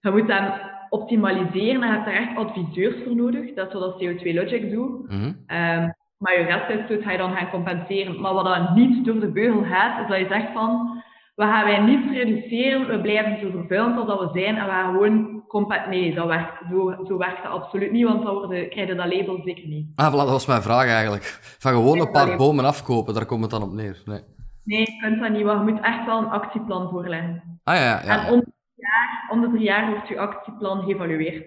je 0.00 0.10
moet 0.10 0.28
hem 0.28 0.52
optimaliseren 0.88 1.82
en 1.82 1.88
je 1.88 1.94
hebt 1.94 2.04
daar 2.04 2.14
echt 2.14 2.36
adviseurs 2.36 3.02
voor 3.04 3.16
nodig. 3.16 3.54
Dat 3.54 3.68
is 3.68 3.80
wat 3.80 4.02
CO2 4.02 4.34
Logic 4.34 4.70
doet. 4.70 5.10
Mm 5.10 5.20
-hmm. 5.20 5.26
um, 5.56 5.94
maar 6.18 6.38
je 6.38 6.44
restuitstoot 6.44 7.02
ga 7.02 7.12
je 7.12 7.18
dan 7.18 7.36
gaan 7.36 7.50
compenseren. 7.50 8.20
Maar 8.20 8.34
wat 8.34 8.44
dan 8.44 8.74
niet 8.74 9.04
door 9.04 9.20
de 9.20 9.32
beugel 9.32 9.64
gaat, 9.64 10.02
is 10.02 10.08
dat 10.08 10.18
je 10.18 10.26
zegt 10.28 10.52
van 10.52 11.02
we 11.38 11.44
gaan 11.44 11.64
wij 11.64 11.80
niet 11.80 12.10
reduceren, 12.10 12.88
we 12.88 13.00
blijven 13.00 13.38
zo 13.40 13.50
vervuilend 13.50 13.98
als 13.98 14.06
dat 14.06 14.18
we 14.20 14.40
zijn 14.40 14.56
en 14.56 14.64
we 14.64 14.70
gaan 14.70 14.92
gewoon 14.92 15.44
compact. 15.46 15.88
Nee, 15.88 16.14
dat 16.14 16.26
werkt, 16.26 16.52
zo, 16.70 17.04
zo 17.06 17.16
werkt 17.16 17.42
dat 17.42 17.52
absoluut 17.52 17.92
niet, 17.92 18.04
want 18.04 18.22
dan 18.22 18.34
worden, 18.34 18.70
krijg 18.70 18.88
je 18.88 18.94
dat 18.94 19.12
label 19.12 19.40
zeker 19.44 19.66
niet. 19.66 19.86
Ah, 19.94 20.12
voilà, 20.12 20.16
dat 20.16 20.30
was 20.30 20.46
mijn 20.46 20.62
vraag 20.62 20.86
eigenlijk. 20.86 21.22
Van 21.58 21.72
gewoon 21.72 22.00
een 22.00 22.10
paar 22.10 22.36
bomen 22.36 22.64
afkopen, 22.64 23.14
daar 23.14 23.26
komt 23.26 23.40
het 23.40 23.50
dan 23.50 23.62
op 23.62 23.72
neer. 23.72 24.02
Nee, 24.04 24.20
nee 24.64 24.80
je 24.80 24.98
kunt 25.00 25.20
dat 25.20 25.30
niet, 25.30 25.42
want 25.42 25.66
je 25.66 25.72
moet 25.72 25.84
echt 25.84 26.06
wel 26.06 26.18
een 26.18 26.30
actieplan 26.30 26.90
voorleggen. 26.90 27.60
Ah 27.64 27.76
ja, 27.76 28.02
ja. 28.04 28.26
En 28.26 28.32
om 28.32 28.40
drie 28.40 28.74
jaar, 28.74 29.28
om 29.30 29.40
de 29.40 29.50
drie 29.50 29.64
jaar 29.64 29.90
wordt 29.90 30.08
je 30.08 30.18
actieplan 30.18 30.82
geëvalueerd. 30.82 31.46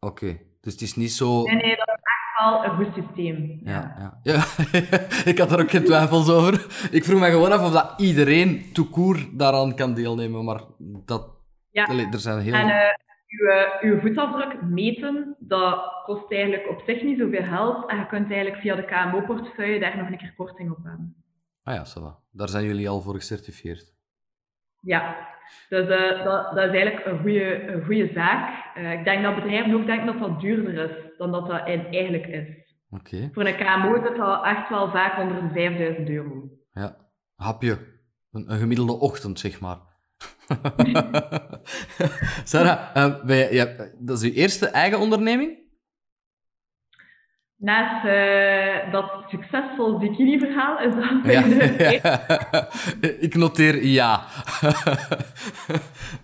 Oké, 0.00 0.24
okay. 0.24 0.46
dus 0.60 0.72
het 0.72 0.82
is 0.82 0.96
niet 0.96 1.12
zo. 1.12 1.42
Nee, 1.42 1.56
nee, 1.56 1.76
dat 1.76 1.93
wel 2.38 2.64
een 2.64 2.76
goed 2.76 2.94
systeem. 2.94 3.60
Ja, 3.64 3.94
ja. 3.98 4.18
ja. 4.22 4.44
ik 5.30 5.38
had 5.38 5.52
er 5.52 5.60
ook 5.60 5.70
geen 5.70 5.84
twijfels 5.84 6.30
over. 6.30 6.52
Ik 6.90 7.04
vroeg 7.04 7.20
me 7.20 7.26
gewoon 7.26 7.52
af 7.52 7.66
of 7.66 7.72
dat 7.72 7.94
iedereen 7.96 8.72
toekoer 8.72 9.28
daaraan 9.32 9.74
kan 9.74 9.94
deelnemen, 9.94 10.44
maar 10.44 10.60
dat... 11.04 11.32
Ja. 11.70 11.88
er 11.88 12.18
zijn 12.18 12.40
heel... 12.40 12.54
En, 12.54 12.68
uh, 12.68 12.74
uw, 13.82 13.90
uw 13.90 14.00
voetafdruk 14.00 14.62
meten, 14.62 15.36
dat 15.38 16.02
kost 16.04 16.32
eigenlijk 16.32 16.68
op 16.68 16.82
zich 16.86 17.02
niet 17.02 17.18
zoveel 17.18 17.44
geld. 17.44 17.90
En 17.90 17.98
je 17.98 18.06
kunt 18.06 18.30
eigenlijk 18.30 18.60
via 18.60 18.74
de 18.74 18.84
KMO-portefeuille 18.84 19.80
daar 19.80 19.96
nog 19.96 20.10
een 20.10 20.18
keer 20.18 20.34
korting 20.36 20.70
op 20.70 20.84
hebben. 20.84 21.16
Ah 21.62 21.74
ja, 21.74 21.84
zo. 21.84 22.16
Daar 22.30 22.48
zijn 22.48 22.64
jullie 22.64 22.88
al 22.88 23.00
voor 23.00 23.14
gecertificeerd. 23.14 23.96
Ja, 24.80 25.33
dus 25.68 25.88
uh, 25.88 26.24
dat, 26.24 26.54
dat, 26.54 26.64
is 26.64 26.80
eigenlijk 26.80 27.06
een 27.06 27.18
goede, 27.18 27.72
een 27.72 27.84
goede 27.84 28.10
zaak. 28.14 28.76
Uh, 28.76 28.92
ik 28.92 29.04
denk 29.04 29.22
dat 29.22 29.34
bedrijven 29.34 29.74
ook 29.74 29.86
denken 29.86 30.06
dat 30.06 30.18
dat 30.18 30.40
duurder 30.40 30.90
is 30.90 31.18
dan 31.18 31.32
dat 31.32 31.46
dat 31.46 31.60
eigenlijk 31.66 32.26
is. 32.26 32.48
Okay. 32.90 33.30
Voor 33.32 33.46
een 33.46 33.56
KMO 33.56 34.02
zit 34.02 34.16
dat 34.16 34.44
echt 34.44 34.68
wel 34.68 34.90
vaak 34.90 35.18
onder 35.18 35.42
de 35.42 35.48
5000 35.52 36.08
euro. 36.08 36.50
Ja, 36.72 36.96
hapje. 37.36 37.78
Een, 38.32 38.52
een 38.52 38.58
gemiddelde 38.58 38.92
ochtend, 38.92 39.38
zeg 39.38 39.60
maar. 39.60 39.78
Sarah, 42.44 43.26
uh, 43.26 43.52
ja, 43.52 43.66
dat 43.98 44.22
is 44.22 44.30
uw 44.30 44.34
eerste 44.36 44.66
eigen 44.66 44.98
onderneming? 44.98 45.63
Naast 47.64 48.04
uh, 48.04 48.92
dat 48.92 49.24
succesvol 49.28 49.98
bikini-verhaal 49.98 50.78
is 50.80 50.94
dat 50.94 51.32
ja, 51.32 51.40
Ik 53.26 53.34
noteer 53.34 53.84
ja. 53.84 54.20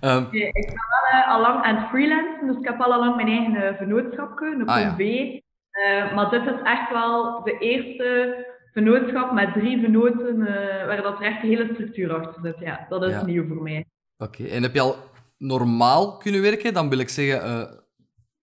um. 0.01 0.29
ik 0.31 0.53
ben 0.53 0.75
wel 0.91 1.21
uh, 1.21 1.33
al 1.33 1.41
lang 1.41 1.65
aan 1.65 1.77
het 1.77 1.89
freelancen, 1.89 2.47
dus 2.47 2.57
ik 2.57 2.65
heb 2.65 2.81
al 2.81 2.99
lang 2.99 3.17
mijn 3.17 3.29
eigen 3.29 3.55
uh, 3.55 3.77
vennootschapje, 3.77 4.47
een 4.47 4.67
ah, 4.67 4.99
ja. 4.99 6.15
maar 6.15 6.31
dit 6.31 6.47
is 6.47 6.63
echt 6.65 6.91
wel 6.93 7.43
de 7.45 7.59
eerste 7.59 8.37
vennootschap 8.73 9.33
met 9.33 9.53
drie 9.53 9.81
vennoten 9.81 10.39
waar 10.87 11.03
dat 11.03 11.21
echt 11.21 11.43
een 11.43 11.49
hele 11.49 11.71
structuur 11.73 12.15
achter 12.15 12.43
zit. 12.43 12.57
Ja, 12.59 12.87
dat 12.89 13.05
is 13.05 13.23
nieuw 13.23 13.47
voor 13.47 13.63
mij. 13.63 13.85
Oké, 14.19 14.45
en 14.45 14.63
heb 14.63 14.75
je 14.75 14.81
al 14.81 14.97
normaal 15.39 16.17
kunnen 16.17 16.43
werken? 16.43 16.75
Dan 16.75 16.89
wil 16.89 16.99
ik 16.99 17.09
zeggen, 17.09 17.69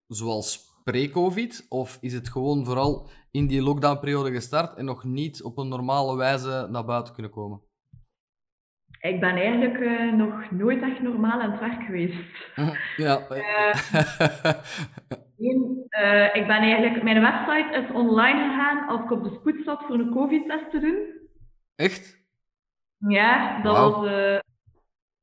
zoals 0.07 0.66
pre-COVID? 0.91 1.65
Of 1.69 1.97
is 2.02 2.13
het 2.13 2.30
gewoon 2.30 2.65
vooral 2.65 3.10
in 3.32 3.47
die 3.47 3.62
lockdownperiode 3.62 4.32
gestart 4.32 4.78
en 4.78 4.86
nog 4.86 5.04
niet 5.04 5.43
op 5.43 5.58
een 5.58 5.67
normale 5.67 6.17
wijze 6.17 6.67
naar 6.71 6.86
buiten 6.86 7.13
kunnen 7.13 7.32
komen? 7.32 7.62
Ik 9.00 9.19
ben 9.19 9.36
eigenlijk 9.36 9.78
uh, 9.78 10.13
nog 10.13 10.52
nooit 10.52 10.82
echt 10.82 11.02
normaal 11.02 11.41
aan 11.41 11.52
het 11.52 11.60
werk 11.60 11.84
geweest. 11.84 12.17
Ja. 13.06 13.19
Uh, 16.00 16.36
ik 16.36 16.47
ben 16.47 16.62
eigenlijk, 16.62 17.04
mijn 17.04 17.21
website 17.21 17.84
is 17.84 17.91
online 17.93 18.50
gegaan 18.50 18.88
als 18.88 19.02
ik 19.02 19.12
op 19.12 19.23
de 19.23 19.38
spoed 19.39 19.62
zat 19.65 19.84
voor 19.88 19.95
een 19.95 20.12
COVID-test 20.12 20.71
te 20.71 20.80
doen. 20.80 20.97
Echt? 21.76 22.26
Ja, 22.97 23.62
dat 23.62 23.78
wow. 23.78 23.95
was. 23.95 24.12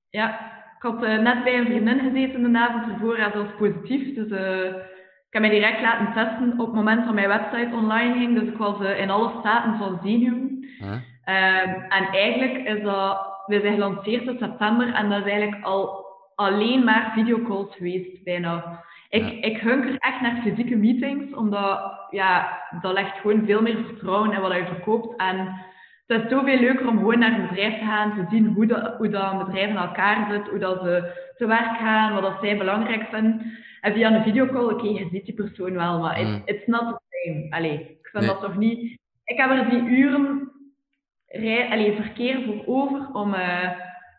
ja, 0.09 0.41
ik 0.77 0.83
had 0.83 1.01
net 1.01 1.45
bij 1.45 1.59
een 1.59 1.67
vriendin 1.67 1.99
gezeten 1.99 2.53
de 2.53 2.59
avond 2.59 2.93
ervoor 2.93 3.17
en 3.17 3.33
dat 3.33 3.43
was 3.43 3.57
positief. 3.59 4.15
Dus 4.15 4.31
heb 5.35 5.43
mij 5.43 5.51
direct 5.61 5.81
laten 5.81 6.13
testen 6.13 6.53
op 6.53 6.67
het 6.67 6.75
moment 6.75 7.05
dat 7.05 7.15
mijn 7.15 7.29
website 7.29 7.75
online 7.75 8.15
ging. 8.15 8.39
Dus 8.39 8.49
ik 8.49 8.57
was 8.57 8.81
uh, 8.81 9.01
in 9.01 9.11
alle 9.11 9.31
staten 9.41 9.79
van 9.79 9.99
zenuwen. 10.03 10.69
Ehm, 11.25 11.69
en 11.89 12.09
eigenlijk 12.13 12.69
is 12.69 12.83
dat, 12.83 13.33
we 13.47 13.61
zijn 13.61 13.75
gelanceerd 13.75 14.27
in 14.27 14.39
september 14.39 14.95
en 14.95 15.09
dat 15.09 15.19
is 15.19 15.33
eigenlijk 15.33 15.65
al 15.65 16.05
alleen 16.35 16.85
maar 16.85 17.13
videocalls 17.15 17.75
geweest, 17.77 18.25
bijna. 18.25 18.83
Ik, 19.09 19.45
ik 19.45 19.61
hunker 19.61 19.97
echt 19.99 20.21
naar 20.21 20.41
fysieke 20.43 20.77
meetings, 20.77 21.35
omdat 21.35 22.07
ja, 22.11 22.63
dat 22.81 22.93
legt 22.93 23.19
gewoon 23.21 23.45
veel 23.45 23.63
meer 23.63 23.85
vertrouwen 23.85 24.33
in 24.33 24.41
wat 24.41 24.53
je 24.53 24.65
verkoopt. 24.65 25.17
En 25.17 25.65
het 26.07 26.23
is 26.23 26.31
zoveel 26.31 26.59
leuker 26.59 26.89
om 26.89 26.99
gewoon 26.99 27.19
naar 27.19 27.33
een 27.33 27.49
bedrijf 27.49 27.79
te 27.79 27.85
gaan, 27.85 28.15
te 28.15 28.27
zien 28.31 28.47
hoe, 28.47 28.67
dat, 28.67 28.95
hoe 28.97 29.09
dat 29.09 29.33
een 29.33 29.39
bedrijf 29.39 29.69
in 29.69 29.77
elkaar 29.77 30.27
zit, 30.31 30.49
hoe 30.49 30.59
dat 30.59 30.81
ze 30.83 31.23
te 31.37 31.47
werk 31.47 31.77
gaan, 31.79 32.13
wat 32.13 32.23
dat 32.23 32.39
zij 32.41 32.57
belangrijk 32.57 33.07
vinden. 33.11 33.53
En 33.85 33.93
via 33.93 34.15
een 34.15 34.23
videocall, 34.23 34.73
oké, 34.73 34.87
je 34.87 35.09
ziet 35.11 35.25
die 35.25 35.35
persoon 35.35 35.73
wel, 35.73 35.99
maar 35.99 36.21
it's, 36.21 36.31
mm. 36.31 36.43
it's 36.45 36.67
not 36.67 36.81
the 36.81 36.99
same. 37.09 37.47
Allee, 37.51 37.81
ik 37.81 38.09
vind 38.13 38.27
dat 38.27 38.41
toch 38.41 38.57
niet... 38.57 38.99
Ik 39.25 39.37
heb 39.37 39.51
er 39.51 39.71
die 39.71 39.83
uren 39.83 40.53
rij, 41.27 41.71
allee, 41.71 41.95
verkeer 41.95 42.43
voor 42.45 42.63
over 42.67 43.09
om 43.13 43.35
uh, 43.35 43.71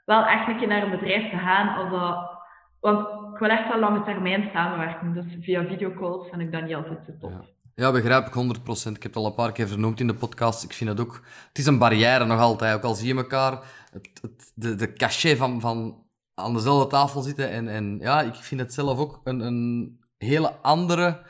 wel 0.06 0.26
echt 0.26 0.48
een 0.48 0.58
keer 0.58 0.68
naar 0.68 0.84
een 0.84 1.00
bedrijf 1.00 1.30
te 1.30 1.38
gaan. 1.38 1.78
Als 1.78 1.90
dat, 1.90 2.40
want 2.80 3.00
ik 3.34 3.40
wil 3.40 3.50
echt 3.50 3.68
wel 3.68 3.80
lange 3.80 4.04
termijn 4.04 4.50
samenwerken. 4.54 5.14
Dus 5.14 5.26
via 5.42 5.66
videocalls 5.66 6.30
vind 6.30 6.42
ik 6.42 6.52
dat 6.52 6.64
niet 6.64 6.76
altijd 6.76 7.00
zo 7.06 7.12
tof. 7.20 7.32
Ja. 7.32 7.46
Ja, 7.76 7.92
begrijp 7.92 8.26
ik 8.26 8.34
100%. 8.34 8.92
Ik 8.96 9.04
heb 9.04 9.14
het 9.14 9.16
al 9.16 9.26
een 9.26 9.36
paar 9.36 9.52
keer 9.52 9.68
vernoemd 9.68 10.00
in 10.00 10.08
de 10.08 10.16
podcast. 10.16 10.64
Ik 10.64 10.74
vind 10.74 10.90
het 10.90 11.00
ook... 11.00 11.22
Het 11.48 11.58
is 11.58 11.66
een 11.66 11.78
barrière 11.78 12.26
nog 12.26 12.40
altijd. 12.40 12.76
Ook 12.76 12.84
al 12.84 12.94
zie 12.94 13.08
je 13.08 13.16
elkaar, 13.16 13.52
het, 13.92 14.10
het, 14.22 14.52
de, 14.56 14.76
de 14.76 14.94
cachet 14.94 15.38
van, 15.38 15.62
van 15.62 16.05
aan 16.36 16.54
dezelfde 16.54 16.90
tafel 16.90 17.22
zitten. 17.22 17.50
En, 17.50 17.68
en 17.68 17.98
ja, 18.00 18.22
ik 18.22 18.36
vind 18.36 18.62
het 18.62 18.74
zelf 18.74 18.98
ook 18.98 19.22
een, 19.24 19.40
een 19.40 20.00
hele 20.18 20.52
andere 20.52 21.22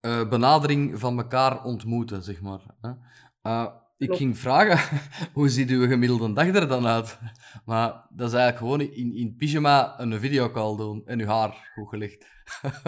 uh, 0.00 0.28
benadering 0.28 0.98
van 0.98 1.18
elkaar 1.18 1.64
ontmoeten, 1.64 2.22
zeg 2.22 2.40
maar. 2.40 2.60
Uh, 3.42 3.66
ik 3.96 4.14
ging 4.14 4.38
vragen, 4.38 5.00
hoe 5.34 5.48
ziet 5.48 5.70
uw 5.70 5.86
gemiddelde 5.86 6.32
dag 6.32 6.46
er 6.46 6.68
dan 6.68 6.86
uit? 6.86 7.18
Maar 7.64 8.06
dat 8.10 8.28
is 8.28 8.34
eigenlijk 8.34 8.56
gewoon 8.56 8.80
in, 8.80 9.14
in 9.14 9.36
pyjama 9.36 10.00
een 10.00 10.20
videocall 10.20 10.76
doen 10.76 11.02
en 11.06 11.20
uw 11.20 11.26
haar 11.26 11.70
goed 11.74 11.88
gelegd. 11.88 12.26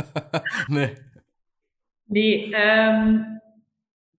nee. 0.67 0.97
Nee, 2.05 2.55
um, 2.55 3.41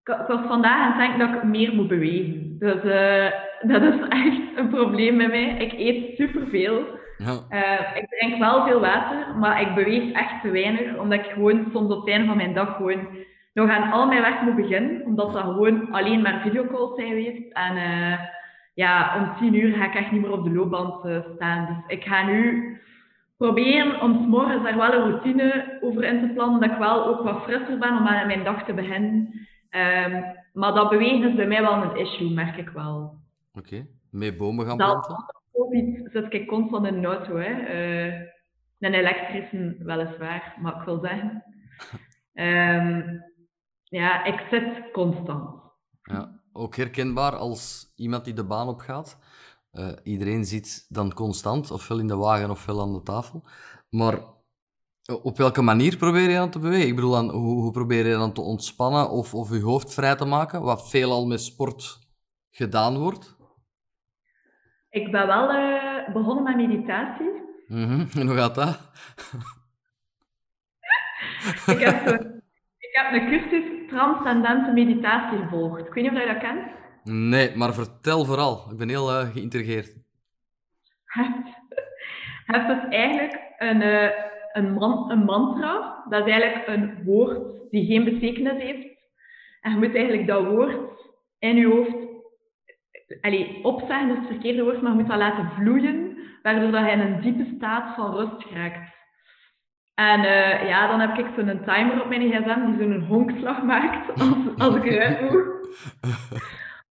ik, 0.08 0.28
was 0.28 0.48
vandaag 0.48 0.82
aan 0.82 0.92
het 0.92 0.98
denken 0.98 1.20
dat 1.20 1.44
ik 1.44 1.50
meer 1.50 1.74
moet 1.74 1.88
bewegen. 1.88 2.56
Dus 2.60 2.84
uh, 2.84 3.32
dat 3.62 3.82
is 3.82 4.08
echt 4.10 4.42
een 4.56 4.70
probleem 4.70 5.18
bij 5.18 5.28
mij. 5.28 5.56
Ik 5.58 5.74
eet 5.74 6.18
superveel. 6.18 6.86
Ja. 7.18 7.34
Uh, 7.50 7.98
ik 7.98 8.10
drink 8.10 8.40
wel 8.40 8.66
veel 8.66 8.80
water, 8.80 9.38
maar 9.40 9.62
ik 9.62 9.76
beweeg 9.76 10.12
echt 10.12 10.42
te 10.42 10.52
weinig, 10.52 10.98
omdat 10.98 11.20
ik 11.20 11.32
gewoon 11.34 11.68
soms 11.74 11.94
op 11.94 12.00
het 12.00 12.10
einde 12.10 12.28
van 12.28 12.38
mijn 12.38 12.54
dag 12.54 12.76
gewoon 12.76 13.08
nog 13.54 13.70
aan 13.70 13.92
al 13.92 14.08
mijn 14.08 14.22
werk 14.22 14.42
moet 14.42 14.56
beginnen, 14.56 15.06
omdat 15.06 15.34
dat 15.34 15.42
gewoon 15.42 15.92
alleen 15.92 16.22
maar 16.22 16.42
videocalls 16.42 16.96
zijn 16.96 17.08
geweest. 17.08 17.54
En 17.54 17.76
uh, 17.76 18.20
ja, 18.74 19.16
om 19.18 19.38
tien 19.40 19.60
uur 19.62 19.76
ga 19.76 19.86
ik 19.86 19.96
echt 19.96 20.12
niet 20.12 20.22
meer 20.22 20.32
op 20.32 20.44
de 20.44 20.52
loopband 20.54 20.94
staan. 21.36 21.66
Dus 21.66 21.98
ik 21.98 22.04
ga 22.04 22.26
nu 22.26 22.72
proberen 23.38 24.02
om 24.02 24.24
s 24.24 24.28
morgens 24.28 24.64
daar 24.64 24.78
wel 24.78 24.94
een 24.94 25.10
routine 25.10 25.78
over 25.82 26.04
in 26.04 26.20
te 26.20 26.34
plannen, 26.34 26.60
dat 26.60 26.72
ik 26.72 26.78
wel 26.78 27.06
ook 27.06 27.24
wat 27.24 27.44
frisser 27.44 27.78
ben 27.78 27.98
om 27.98 28.08
aan 28.08 28.28
mijn 28.28 28.44
dag 28.44 28.64
te 28.64 28.74
beginnen. 28.74 29.47
Um, 29.70 30.36
maar 30.54 30.74
dat 30.74 30.90
bewegen 30.90 31.30
is 31.30 31.36
bij 31.36 31.48
mij 31.48 31.62
wel 31.62 31.74
een 31.74 31.96
issue, 31.96 32.34
merk 32.34 32.58
ik 32.58 32.70
wel. 32.70 33.20
Oké, 33.54 33.68
okay. 33.68 33.88
met 34.10 34.38
bomen 34.38 34.66
gaan 34.66 34.78
planten? 34.78 35.26
COVID 35.52 36.10
zit 36.12 36.34
ik 36.34 36.48
constant 36.48 36.88
in 36.88 36.94
een 36.94 37.06
auto. 37.06 37.36
Hè. 37.36 37.50
Uh, 37.50 38.28
een 38.80 38.94
elektrische 38.94 39.76
weliswaar, 39.80 40.56
maar 40.62 40.76
ik 40.76 40.86
wil 40.86 41.00
zeggen. 41.00 41.44
Um, 42.34 43.24
ja, 44.00 44.24
ik 44.24 44.48
zit 44.52 44.92
constant. 44.92 45.50
Ja, 46.02 46.40
ook 46.52 46.76
herkenbaar 46.76 47.36
als 47.36 47.94
iemand 47.96 48.26
die 48.26 48.34
de 48.34 48.46
baan 48.46 48.68
op 48.68 48.80
gaat. 48.80 49.20
Uh, 49.74 49.92
iedereen 50.04 50.46
zit 50.46 50.86
dan 50.90 51.14
constant, 51.14 51.72
ofwel 51.72 52.00
in 52.00 52.08
de 52.08 52.16
wagen 52.16 52.50
ofwel 52.50 52.82
aan 52.82 52.94
de 52.94 53.04
tafel. 53.04 53.44
Maar 53.90 54.14
eh, 54.14 54.28
op 55.14 55.38
welke 55.38 55.62
manier 55.62 55.98
probeer 55.98 56.30
je 56.30 56.36
dan 56.36 56.50
te 56.50 56.60
bewegen? 56.60 56.88
Ik 56.88 56.96
bedoel, 56.96 57.12
dan, 57.12 57.30
hoe, 57.30 57.62
hoe, 57.62 57.72
probeer 57.72 58.08
je 58.08 58.14
dan 58.14 58.34
te 58.34 58.42
ontspannen 58.42 59.10
of, 59.10 59.34
of 59.34 59.50
je 59.50 59.62
hoofd 59.62 59.94
vrij 59.94 60.16
te 60.16 60.26
maken? 60.26 60.62
Wat 60.62 60.90
veelal 60.90 61.26
met 61.26 61.42
sport 61.42 62.00
gedaan 62.52 62.98
wordt. 62.98 63.36
Ik 64.90 65.12
ben 65.12 65.28
wel 65.28 65.56
uh, 65.56 66.14
begonnen 66.14 66.44
met 66.44 66.68
meditatie. 66.68 67.32
Mm 67.68 67.84
-hmm. 67.84 68.08
En 68.20 68.28
hoe 68.28 68.36
gaat 68.36 68.56
dat? 68.56 68.80
ik, 71.76 71.80
heb 71.80 72.08
zo, 72.08 72.14
ik 72.78 72.90
heb 72.92 73.12
een 73.12 73.28
cursus 73.30 73.90
transcendente 73.90 74.72
meditatie 74.72 75.38
gevolgd. 75.38 75.88
Ik 75.88 75.94
weet 75.94 76.04
niet 76.04 76.14
of 76.14 76.20
je 76.20 76.34
dat 76.34 76.38
kent. 76.38 76.72
Nee, 77.04 77.56
maar 77.56 77.74
vertel 77.74 78.26
vooral. 78.26 78.72
Ik 78.72 78.78
ben 78.78 78.90
heel 78.90 79.22
uh, 79.22 79.30
geïntrigeerd. 79.30 79.96
Het 82.46 82.70
is 82.70 82.90
eigenlijk 82.90 83.40
een, 83.58 83.82
uh, 83.82 84.10
een, 84.58 84.74
man, 84.74 85.12
een 85.12 85.24
mantra. 85.24 86.04
Dat 86.10 86.28
is 86.28 86.34
eigenlijk 86.34 86.68
een 86.68 87.04
woord 87.04 87.72
die 87.72 87.86
geen 87.86 88.04
betekenis 88.04 88.62
heeft. 88.64 88.88
En 89.62 89.72
je 89.72 89.78
moet 89.78 89.96
eigenlijk 89.96 90.28
dat 90.28 90.46
woord 90.46 90.76
in 91.40 91.56
je 91.56 91.68
hoofd 91.68 92.08
allee, 93.22 93.60
opzeggen 93.64 94.10
is 94.10 94.18
het 94.18 94.28
verkeerde 94.28 94.64
woord, 94.64 94.82
maar 94.82 94.92
je 94.92 94.98
moet 94.98 95.08
dat 95.08 95.18
laten 95.18 95.52
vloeien, 95.52 96.18
waardoor 96.42 96.72
dat 96.72 96.86
je 96.86 96.92
in 96.92 97.00
een 97.00 97.22
diepe 97.22 97.54
staat 97.56 97.96
van 97.96 98.16
rust 98.16 98.46
raakt. 98.54 98.96
En 99.94 100.20
uh, 100.20 100.68
ja, 100.68 100.88
dan 100.88 101.00
heb 101.00 101.18
ik 101.18 101.26
zo'n 101.36 101.64
timer 101.64 102.02
op 102.02 102.10
mijn 102.10 102.32
gsm 102.32 102.66
die 102.66 102.78
zo'n 102.78 103.06
honkslag 103.08 103.64
maakt 103.64 104.10
als, 104.22 104.58
als 104.58 104.76
ik 104.76 104.86
eruit 104.86 105.22
moet. 105.22 105.46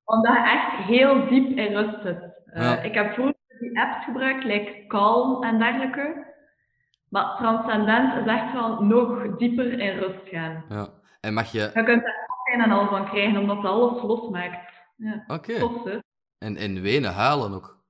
Omdat 0.04 0.32
je 0.32 0.42
echt 0.42 0.86
heel 0.86 1.28
diep 1.28 1.58
in 1.58 1.76
rust 1.76 2.02
zit. 2.02 2.18
Uh, 2.54 2.84
Ik 2.84 2.94
heb 2.94 3.12
vroeger 3.12 3.34
die 3.58 3.80
apps 3.80 4.04
gebruikt, 4.04 4.44
like 4.44 4.84
Calm 4.86 5.42
en 5.42 5.58
dergelijke. 5.58 6.34
Maar 7.16 7.36
Transcendent 7.36 8.14
is 8.14 8.26
echt 8.26 8.52
wel 8.52 8.82
nog 8.82 9.36
dieper 9.36 9.78
in 9.78 9.98
rust 9.98 10.28
gaan. 10.28 10.64
Ja. 10.68 10.88
En 11.20 11.34
mag 11.34 11.52
je... 11.52 11.70
Je 11.74 11.84
kunt 11.84 12.02
er 12.02 12.14
geen 12.44 12.60
en 12.60 12.70
al 12.70 12.88
van 12.88 13.08
krijgen, 13.08 13.40
omdat 13.40 13.56
het 13.56 13.66
alles 13.66 14.02
losmaakt. 14.02 14.72
Ja. 14.96 15.24
Oké. 15.26 15.62
Okay. 15.62 16.02
En, 16.38 16.56
en 16.56 16.80
wenen, 16.80 17.12
huilen 17.12 17.54
ook? 17.54 17.84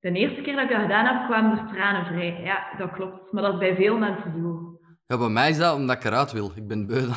De 0.00 0.12
eerste 0.12 0.40
keer 0.40 0.54
dat 0.54 0.64
ik 0.64 0.70
dat 0.70 0.80
gedaan 0.80 1.06
heb, 1.06 1.26
kwamen 1.28 1.58
er 1.58 1.72
tranen 1.74 2.06
vrij. 2.06 2.40
Ja, 2.42 2.66
dat 2.78 2.90
klopt. 2.90 3.32
Maar 3.32 3.42
dat 3.42 3.52
is 3.52 3.58
bij 3.58 3.74
veel 3.74 3.98
mensen 3.98 4.32
zo. 4.32 4.80
Ja, 5.06 5.18
bij 5.18 5.28
mij 5.28 5.50
is 5.50 5.58
dat 5.58 5.76
omdat 5.76 5.96
ik 5.96 6.04
eruit 6.04 6.32
wil. 6.32 6.52
Ik 6.54 6.68
ben 6.68 6.86
beu. 6.86 7.08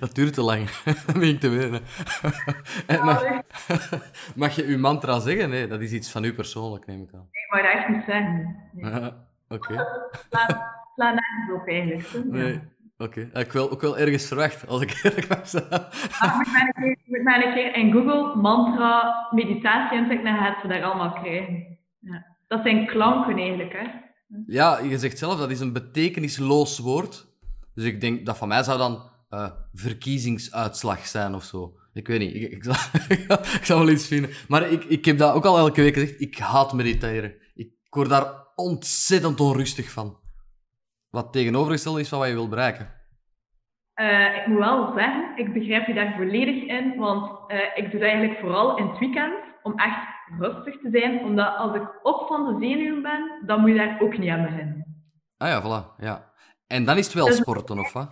Dat 0.00 0.14
duurt 0.16 0.34
te 0.34 0.42
lang. 0.42 0.70
Dan 0.70 1.20
ben 1.20 1.28
ik 1.28 1.40
te 1.40 1.48
wenen. 1.48 1.82
mag, 3.04 3.24
mag, 4.42 4.56
je 4.56 4.64
uw 4.64 4.78
mantra 4.78 5.18
zeggen? 5.18 5.50
Nee, 5.50 5.66
dat 5.66 5.80
is 5.80 5.92
iets 5.92 6.10
van 6.10 6.24
u 6.24 6.34
persoonlijk, 6.34 6.86
neem 6.86 7.02
ik 7.02 7.14
aan. 7.14 7.28
Nee, 7.32 7.46
maar 7.50 7.62
dat 7.62 7.72
echt 7.72 7.88
niet 7.88 8.04
zeggen. 8.06 9.26
Oké. 9.48 9.86
Sla 10.94 11.12
nergens 11.12 11.60
op 11.60 11.68
eigenlijk. 11.68 12.24
Nee. 12.24 12.60
Oké, 13.00 13.26
okay. 13.28 13.42
ik 13.42 13.52
wil 13.52 13.70
ook 13.70 13.80
wel 13.80 13.98
ergens 13.98 14.26
verwacht, 14.26 14.66
als 14.66 14.82
ik 14.82 14.90
eerlijk 15.02 15.28
mag 15.28 15.48
zijn. 15.48 15.64
Ik 16.90 16.98
moet 17.04 17.22
maar 17.22 17.44
een 17.44 17.54
keer 17.54 17.74
in 17.74 17.92
Google 17.92 18.36
mantra 18.36 19.28
meditatie 19.30 19.98
en 19.98 20.38
gaat 20.38 20.60
ze 20.60 20.68
daar 20.68 20.82
allemaal 20.82 21.12
krijgen. 21.12 21.78
Ja. 21.98 22.36
Dat 22.46 22.62
zijn 22.62 22.86
klanken 22.86 23.36
eigenlijk, 23.36 23.72
hè. 23.72 23.86
Ja, 24.46 24.78
je 24.78 24.98
zegt 24.98 25.18
zelf, 25.18 25.38
dat 25.38 25.50
is 25.50 25.60
een 25.60 25.72
betekenisloos 25.72 26.78
woord. 26.78 27.26
Dus 27.74 27.84
ik 27.84 28.00
denk, 28.00 28.26
dat 28.26 28.38
van 28.38 28.48
mij 28.48 28.62
zou 28.62 28.78
dan 28.78 29.10
uh, 29.30 29.50
verkiezingsuitslag 29.72 31.06
zijn 31.06 31.34
of 31.34 31.44
zo. 31.44 31.78
Ik 31.92 32.06
weet 32.06 32.18
niet, 32.18 32.34
ik, 32.34 32.52
ik, 32.56 32.64
zal, 32.64 32.74
ik 33.38 33.60
zal 33.62 33.78
wel 33.78 33.88
iets 33.88 34.06
vinden. 34.06 34.30
Maar 34.48 34.70
ik, 34.70 34.84
ik 34.84 35.04
heb 35.04 35.18
dat 35.18 35.34
ook 35.34 35.44
al 35.44 35.58
elke 35.58 35.82
week 35.82 35.94
gezegd, 35.94 36.20
ik 36.20 36.38
haat 36.38 36.72
mediteren. 36.72 37.34
Ik 37.54 37.70
word 37.90 38.08
daar 38.08 38.46
ontzettend 38.58 39.40
onrustig 39.40 39.90
van. 39.90 40.16
Wat 41.10 41.32
tegenovergesteld 41.32 41.98
is 41.98 42.08
van 42.08 42.18
wat 42.18 42.28
je 42.28 42.34
wilt 42.34 42.50
bereiken. 42.50 42.96
Uh, 44.00 44.36
ik 44.36 44.46
moet 44.46 44.58
wel 44.58 44.92
zeggen, 44.96 45.36
ik 45.36 45.52
begrijp 45.52 45.86
je 45.86 45.94
daar 45.94 46.14
volledig 46.16 46.62
in, 46.62 46.96
want 46.96 47.50
uh, 47.50 47.58
ik 47.74 47.90
doe 47.90 48.00
dat 48.00 48.08
eigenlijk 48.08 48.40
vooral 48.40 48.76
in 48.76 48.86
het 48.86 48.98
weekend 48.98 49.34
om 49.62 49.78
echt 49.78 50.06
rustig 50.38 50.80
te 50.80 50.90
zijn. 50.90 51.24
Omdat 51.24 51.56
als 51.56 51.74
ik 51.74 51.98
op 52.02 52.26
van 52.26 52.46
de 52.46 52.66
zenuwen 52.66 53.02
ben, 53.02 53.42
dan 53.46 53.60
moet 53.60 53.70
je 53.70 53.76
daar 53.76 54.00
ook 54.00 54.18
niet 54.18 54.30
aan 54.30 54.42
beginnen. 54.42 55.06
Ah 55.36 55.48
ja, 55.48 55.62
voilà. 55.62 55.96
Ja. 55.96 56.32
En 56.66 56.84
dan 56.84 56.96
is 56.96 57.04
het 57.04 57.14
wel 57.14 57.26
dus, 57.26 57.36
sporten, 57.36 57.78
of 57.78 57.92
wat? 57.92 58.10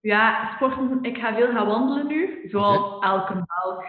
Ja, 0.00 0.52
sporten. 0.54 0.98
Ik 1.02 1.18
ga 1.18 1.34
veel 1.34 1.52
gaan 1.52 1.66
wandelen 1.66 2.06
nu, 2.06 2.48
zoals 2.50 3.04
elke 3.04 3.34
dag. 3.34 3.84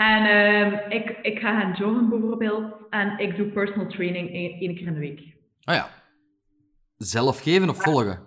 En 0.00 0.24
uh, 0.24 0.90
ik, 0.98 1.18
ik 1.22 1.38
ga 1.38 1.60
gaan 1.60 1.72
joggen 1.72 2.08
bijvoorbeeld. 2.08 2.72
En 2.90 3.18
ik 3.18 3.36
doe 3.36 3.46
personal 3.46 3.86
training 3.86 4.30
één 4.30 4.74
keer 4.76 4.86
in 4.86 4.94
de 4.94 5.00
week. 5.00 5.20
Ah 5.64 5.74
ja. 5.74 5.88
Zelf 6.96 7.42
geven 7.42 7.68
of 7.68 7.82
volgen? 7.82 8.18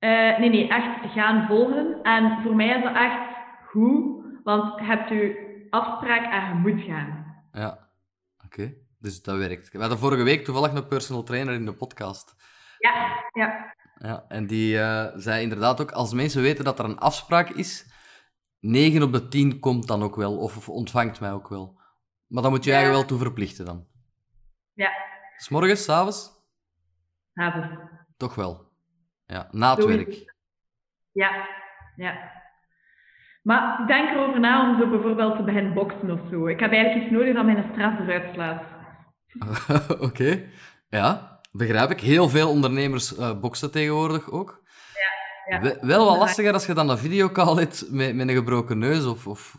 Uh, 0.00 0.38
nee, 0.38 0.48
nee, 0.48 0.68
echt 0.68 1.12
gaan 1.12 1.46
volgen. 1.46 2.02
En 2.02 2.42
voor 2.42 2.54
mij 2.54 2.76
is 2.76 2.82
dat 2.82 2.94
echt 2.94 3.18
goed, 3.68 4.24
want 4.44 4.78
je 4.78 4.84
hebt 4.84 5.08
je 5.08 5.66
afspraak 5.70 6.32
en 6.32 6.48
je 6.48 6.54
moet 6.54 6.84
gaan. 6.84 7.36
Ja, 7.52 7.78
oké. 8.44 8.74
Dus 8.98 9.22
dat 9.22 9.36
werkt. 9.36 9.72
We 9.72 9.78
hadden 9.78 9.98
vorige 9.98 10.22
week 10.22 10.44
toevallig 10.44 10.72
een 10.72 10.88
personal 10.88 11.22
trainer 11.22 11.54
in 11.54 11.64
de 11.64 11.72
podcast. 11.72 12.34
Ja, 12.78 13.24
ja. 13.32 13.74
Ja, 13.98 14.24
en 14.28 14.46
die 14.46 14.74
uh, 14.74 15.06
zei 15.14 15.42
inderdaad 15.42 15.80
ook, 15.80 15.90
als 15.90 16.12
mensen 16.12 16.42
weten 16.42 16.64
dat 16.64 16.78
er 16.78 16.84
een 16.84 16.98
afspraak 16.98 17.50
is, 17.50 17.92
9 18.64 19.02
op 19.02 19.12
de 19.12 19.28
10 19.28 19.60
komt 19.60 19.86
dan 19.86 20.02
ook 20.02 20.16
wel, 20.16 20.36
of, 20.36 20.56
of 20.56 20.68
ontvangt 20.68 21.20
mij 21.20 21.32
ook 21.32 21.48
wel. 21.48 21.80
Maar 22.26 22.42
dan 22.42 22.52
moet 22.52 22.64
je 22.64 22.70
ja. 22.70 22.76
eigenlijk 22.76 23.08
wel 23.08 23.16
toe 23.18 23.26
verplichten 23.26 23.64
dan. 23.64 23.86
Ja. 24.72 24.90
S'morgens, 25.36 25.84
s'avonds? 25.84 26.30
Avonds. 27.34 27.68
Toch 28.16 28.34
wel. 28.34 28.72
Ja, 29.26 29.48
na 29.50 29.74
het 29.74 29.84
werk. 29.84 30.34
Ja, 31.12 31.48
ja. 31.96 32.32
Maar 33.42 33.86
denk 33.86 34.10
erover 34.10 34.40
na 34.40 34.70
om 34.70 34.80
zo 34.80 34.90
bijvoorbeeld 34.90 35.36
te 35.36 35.42
beginnen 35.42 35.74
boksen 35.74 36.10
of 36.10 36.20
zo. 36.30 36.46
Ik 36.46 36.60
heb 36.60 36.72
eigenlijk 36.72 37.04
iets 37.04 37.14
nodig 37.14 37.34
dat 37.34 37.44
mijn 37.44 37.68
stress 37.72 38.00
eruit 38.00 38.34
slaat. 38.34 38.62
Oké, 40.08 40.48
ja, 40.88 41.40
begrijp 41.52 41.90
ik. 41.90 42.00
Heel 42.00 42.28
veel 42.28 42.50
ondernemers 42.50 43.18
uh, 43.18 43.40
boksen 43.40 43.70
tegenwoordig 43.70 44.30
ook. 44.30 44.63
Ja. 45.48 45.76
Wel 45.80 46.04
wat 46.04 46.18
lastiger 46.18 46.52
als 46.52 46.66
je 46.66 46.74
dan 46.74 46.90
een 46.90 46.98
videocall 46.98 47.54
hebt 47.56 47.86
met, 47.90 48.14
met 48.14 48.28
een 48.28 48.34
gebroken 48.34 48.78
neus 48.78 49.06
of... 49.06 49.26
of, 49.26 49.58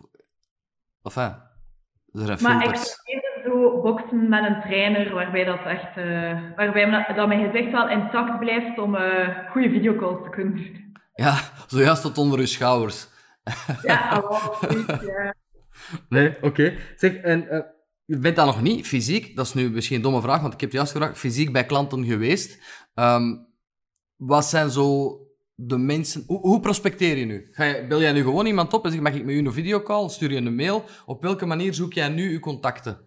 of 1.01 1.15
hè, 1.15 1.21
er 1.21 2.25
zijn 2.25 2.37
maar 2.41 2.61
filters. 2.61 2.99
ik 3.03 3.23
even 3.23 3.51
zo 3.51 3.81
boksen 3.81 4.29
met 4.29 4.45
een 4.45 4.61
trainer 4.61 5.13
waarbij 5.13 5.43
dat 5.43 5.65
echt... 5.65 5.97
Uh, 5.97 6.55
waarbij 6.55 7.13
dat 7.15 7.27
mijn 7.27 7.51
gezicht 7.51 7.71
wel 7.71 7.89
intact 7.89 8.39
blijft 8.39 8.79
om 8.79 8.95
uh, 8.95 9.49
goede 9.51 9.69
videocalls 9.69 10.23
te 10.23 10.29
kunnen 10.29 10.55
doen. 10.55 10.97
Ja, 11.15 11.37
zojuist 11.67 12.01
tot 12.01 12.17
onder 12.17 12.39
je 12.39 12.45
schouders. 12.45 13.07
Ja, 13.81 14.09
absoluut, 14.19 14.87
ja. 14.87 15.33
Nee, 16.09 16.37
oké. 16.41 16.73
Zeg, 16.95 17.15
en 17.15 17.43
uh, 17.43 17.59
je 18.05 18.17
bent 18.17 18.35
dat 18.35 18.45
nog 18.45 18.61
niet 18.61 18.87
fysiek? 18.87 19.35
Dat 19.35 19.45
is 19.45 19.53
nu 19.53 19.69
misschien 19.69 19.95
een 19.95 20.01
domme 20.01 20.21
vraag, 20.21 20.41
want 20.41 20.53
ik 20.53 20.59
heb 20.59 20.69
het 20.69 20.77
juist 20.77 20.91
gevraagd. 20.91 21.17
Fysiek 21.17 21.51
bij 21.51 21.65
klanten 21.65 22.05
geweest. 22.05 22.63
Um, 22.93 23.47
wat 24.15 24.45
zijn 24.45 24.69
zo 24.69 25.17
de 25.55 25.77
mensen... 25.77 26.23
Hoe, 26.27 26.39
hoe 26.39 26.59
prospecteer 26.59 27.17
je 27.17 27.25
nu? 27.25 27.47
Ga 27.51 27.63
je, 27.63 27.85
bel 27.87 28.01
jij 28.01 28.13
nu 28.13 28.21
gewoon 28.21 28.45
iemand 28.45 28.73
op 28.73 28.85
en 28.85 28.91
zeg 28.91 29.01
mag 29.01 29.13
ik 29.13 29.25
met 29.25 29.35
u 29.35 29.37
een 29.37 29.51
videocall? 29.51 30.09
Stuur 30.09 30.31
je 30.31 30.37
een 30.37 30.55
mail? 30.55 30.83
Op 31.05 31.21
welke 31.21 31.45
manier 31.45 31.73
zoek 31.73 31.93
jij 31.93 32.09
nu 32.09 32.31
je 32.31 32.39
contacten? 32.39 32.97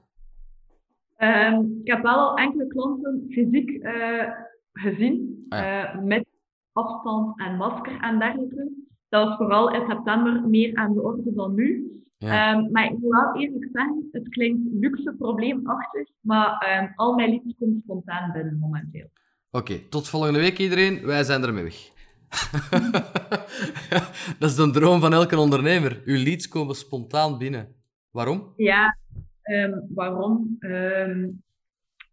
Um, 1.18 1.80
ik 1.82 1.90
heb 1.90 2.02
wel 2.02 2.18
al 2.18 2.36
enkele 2.36 2.66
klanten 2.66 3.26
fysiek 3.30 3.70
uh, 3.70 4.28
gezien. 4.72 5.46
Ah, 5.48 5.58
ja. 5.58 5.94
uh, 5.94 6.02
met 6.02 6.26
afstand 6.72 7.40
en 7.40 7.56
masker 7.56 8.00
en 8.00 8.18
dergelijke. 8.18 8.70
Dat 9.08 9.28
was 9.28 9.36
vooral 9.36 9.74
in 9.74 9.88
september 9.88 10.48
meer 10.48 10.76
aan 10.76 10.94
de 10.94 11.02
orde 11.02 11.34
dan 11.34 11.54
nu. 11.54 11.92
Um, 12.18 12.70
maar 12.72 12.84
ik 12.84 12.98
moet 12.98 13.12
wel 13.12 13.36
eerlijk 13.36 13.68
zeggen, 13.72 14.08
het 14.12 14.28
klinkt 14.28 14.60
luxe 14.72 15.14
probleemachtig, 15.18 16.08
maar 16.20 16.80
um, 16.82 16.92
al 16.96 17.14
mijn 17.14 17.30
liedjes 17.30 17.54
komen 17.58 17.80
spontaan 17.84 18.32
binnen 18.32 18.58
momenteel. 18.58 19.10
Oké, 19.50 19.78
tot 19.88 20.08
volgende 20.08 20.38
week 20.38 20.58
iedereen. 20.58 21.06
Wij 21.06 21.22
zijn 21.22 21.42
ermee 21.42 21.62
weg. 21.62 21.96
dat 24.38 24.50
is 24.50 24.56
de 24.56 24.70
droom 24.72 25.00
van 25.00 25.12
elke 25.12 25.38
ondernemer. 25.38 26.02
Uw 26.04 26.22
leads 26.22 26.48
komen 26.48 26.74
spontaan 26.74 27.38
binnen. 27.38 27.74
Waarom? 28.10 28.52
Ja, 28.56 28.96
um, 29.42 29.86
waarom? 29.94 30.58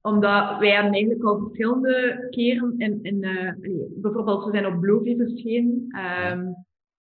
omdat 0.02 0.60
wij 0.60 0.76
eigenlijk 0.76 1.24
al 1.24 1.40
verschillende 1.40 2.28
keren 2.30 2.74
in, 2.78 3.00
in 3.02 3.24
uh, 3.24 3.52
bijvoorbeeld 4.02 4.46
we 4.46 4.52
zijn 4.52 4.66
op 4.66 4.80
Bluevie 4.80 5.18
verschenen. 5.18 5.88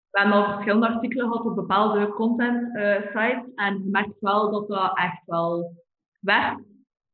We 0.09 0.21
hebben 0.21 0.37
al 0.37 0.53
verschillende 0.53 0.87
artikelen 0.87 1.27
gehad 1.27 1.45
op 1.45 1.55
bepaalde 1.55 2.07
content 2.07 2.75
uh, 2.75 2.95
sites 2.95 3.53
en 3.55 3.81
je 3.83 3.89
merkt 3.89 4.19
wel 4.19 4.51
dat 4.51 4.67
dat 4.67 4.97
echt 4.97 5.21
wel 5.25 5.73
werkt. 6.19 6.63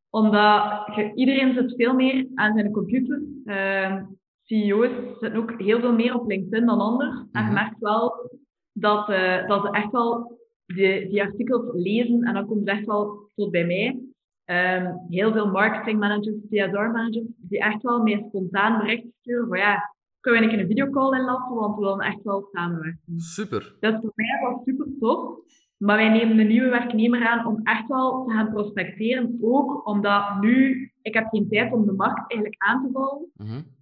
Omdat 0.09 0.87
iedereen 1.15 1.53
zit 1.53 1.75
veel 1.75 1.93
meer 1.93 2.27
aan 2.35 2.53
zijn 2.53 2.71
computer. 2.71 3.21
CEO's 4.51 5.19
zitten 5.19 5.35
ook 5.35 5.61
heel 5.61 5.79
veel 5.79 5.93
meer 5.93 6.15
op 6.15 6.27
LinkedIn 6.27 6.65
dan 6.65 6.79
anders. 6.79 7.15
En 7.31 7.41
je 7.41 7.51
mhm. 7.51 7.53
merkt 7.53 7.79
wel 7.79 8.29
dat, 8.71 9.09
uh, 9.09 9.47
dat 9.47 9.61
ze 9.61 9.69
echt 9.71 9.91
wel 9.91 10.39
die, 10.65 11.09
die 11.09 11.21
artikels 11.21 11.69
lezen 11.73 12.23
en 12.23 12.33
dan 12.33 12.45
komt 12.45 12.59
het 12.59 12.77
echt 12.77 12.85
wel 12.85 13.29
tot 13.35 13.51
bij 13.51 13.65
mij. 13.65 13.99
Um, 14.45 15.05
heel 15.09 15.31
veel 15.31 15.51
marketing 15.51 15.99
managers, 15.99 16.35
CSR 16.49 16.89
managers, 16.91 17.27
die 17.37 17.59
echt 17.59 17.81
wel 17.81 18.01
meer 18.01 18.23
spontaan 18.27 18.77
berichten 18.77 19.13
sturen 19.21 19.47
van 19.47 19.57
ja, 19.57 19.95
kunnen 20.19 20.49
we 20.49 20.57
een 20.57 20.67
videocall 20.67 21.19
inlassen, 21.19 21.55
want 21.55 21.75
we 21.75 21.81
willen 21.81 21.99
echt 21.99 22.23
wel 22.23 22.47
samenwerken. 22.51 23.19
Super. 23.19 23.75
Dat 23.79 23.93
is 23.93 23.99
voor 23.99 24.11
mij 24.15 24.39
wel 24.41 24.61
super 24.65 24.87
tof. 24.99 25.39
Maar 25.77 25.95
wij 25.95 26.09
nemen 26.09 26.39
een 26.39 26.47
nieuwe 26.47 26.69
werknemer 26.69 27.27
aan 27.27 27.45
om 27.45 27.59
echt 27.63 27.87
wel 27.87 28.25
te 28.25 28.33
gaan 28.33 28.51
prospecteren. 28.51 29.37
Ook 29.41 29.87
omdat 29.87 30.41
nu, 30.41 30.91
ik 31.01 31.13
heb 31.13 31.27
geen 31.29 31.47
tijd 31.49 31.73
om 31.73 31.85
de 31.85 31.91
markt 31.91 32.31
eigenlijk 32.31 32.63
aan 32.63 32.83
te 32.83 32.89
vallen. 32.91 33.31
Mm 33.33 33.79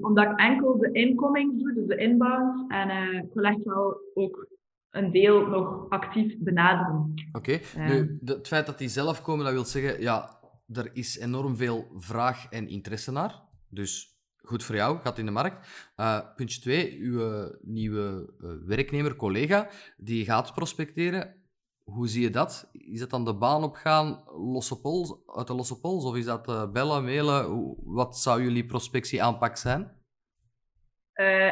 omdat 0.00 0.24
ik 0.24 0.38
enkel 0.38 0.78
de 0.78 0.92
incoming 0.92 1.58
doe, 1.58 1.74
dus 1.74 1.86
de 1.86 1.96
inbound. 1.96 2.70
En 2.70 2.88
uh, 2.88 3.22
ik 3.22 3.30
wil 3.32 3.44
echt 3.44 3.62
wel 3.64 4.00
ook 4.14 4.46
een 4.90 5.12
deel 5.12 5.46
nog 5.46 5.86
actief 5.88 6.38
benaderen. 6.38 7.14
Oké, 7.32 7.60
okay. 7.74 7.88
nu, 7.88 8.18
het 8.24 8.46
feit 8.46 8.66
dat 8.66 8.78
die 8.78 8.88
zelf 8.88 9.22
komen, 9.22 9.44
dat 9.44 9.54
wil 9.54 9.64
zeggen, 9.64 10.00
ja, 10.00 10.40
er 10.72 10.90
is 10.92 11.18
enorm 11.18 11.56
veel 11.56 11.86
vraag 11.96 12.46
en 12.50 12.68
interesse 12.68 13.12
naar. 13.12 13.42
Dus 13.68 14.18
goed 14.36 14.64
voor 14.64 14.74
jou, 14.74 14.98
gaat 14.98 15.18
in 15.18 15.26
de 15.26 15.30
markt. 15.30 15.68
Uh, 15.96 16.18
puntje 16.36 16.60
2, 16.60 16.98
uw 17.00 17.20
uh, 17.20 17.44
nieuwe 17.60 18.34
werknemer, 18.66 19.16
collega, 19.16 19.68
die 19.96 20.24
gaat 20.24 20.54
prospecteren. 20.54 21.43
Hoe 21.84 22.08
zie 22.08 22.22
je 22.22 22.30
dat? 22.30 22.70
Is 22.72 23.00
dat 23.00 23.10
dan 23.10 23.24
de 23.24 23.34
baan 23.34 23.62
opgaan 23.62 24.24
losse 24.26 24.80
pols, 24.80 25.14
uit 25.36 25.46
de 25.46 25.54
losse 25.54 25.80
pols? 25.80 26.04
Of 26.04 26.16
is 26.16 26.24
dat 26.24 26.48
uh, 26.48 26.72
bellen, 26.72 27.04
mailen? 27.04 27.74
Wat 27.84 28.16
zou 28.18 28.42
jullie 28.42 28.66
prospectieaanpak 28.66 29.56
zijn? 29.56 30.02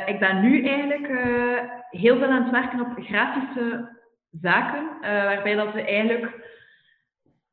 ik 0.07 0.17
ben 0.19 0.41
nu 0.41 0.67
eigenlijk 0.67 1.07
heel 1.91 2.19
veel 2.19 2.29
aan 2.29 2.43
het 2.43 2.51
werken 2.51 2.81
op 2.81 3.05
grafische 3.05 3.99
zaken, 4.41 4.99
waarbij 5.01 5.55
dat 5.55 5.73
we 5.73 5.83
eigenlijk 5.83 6.35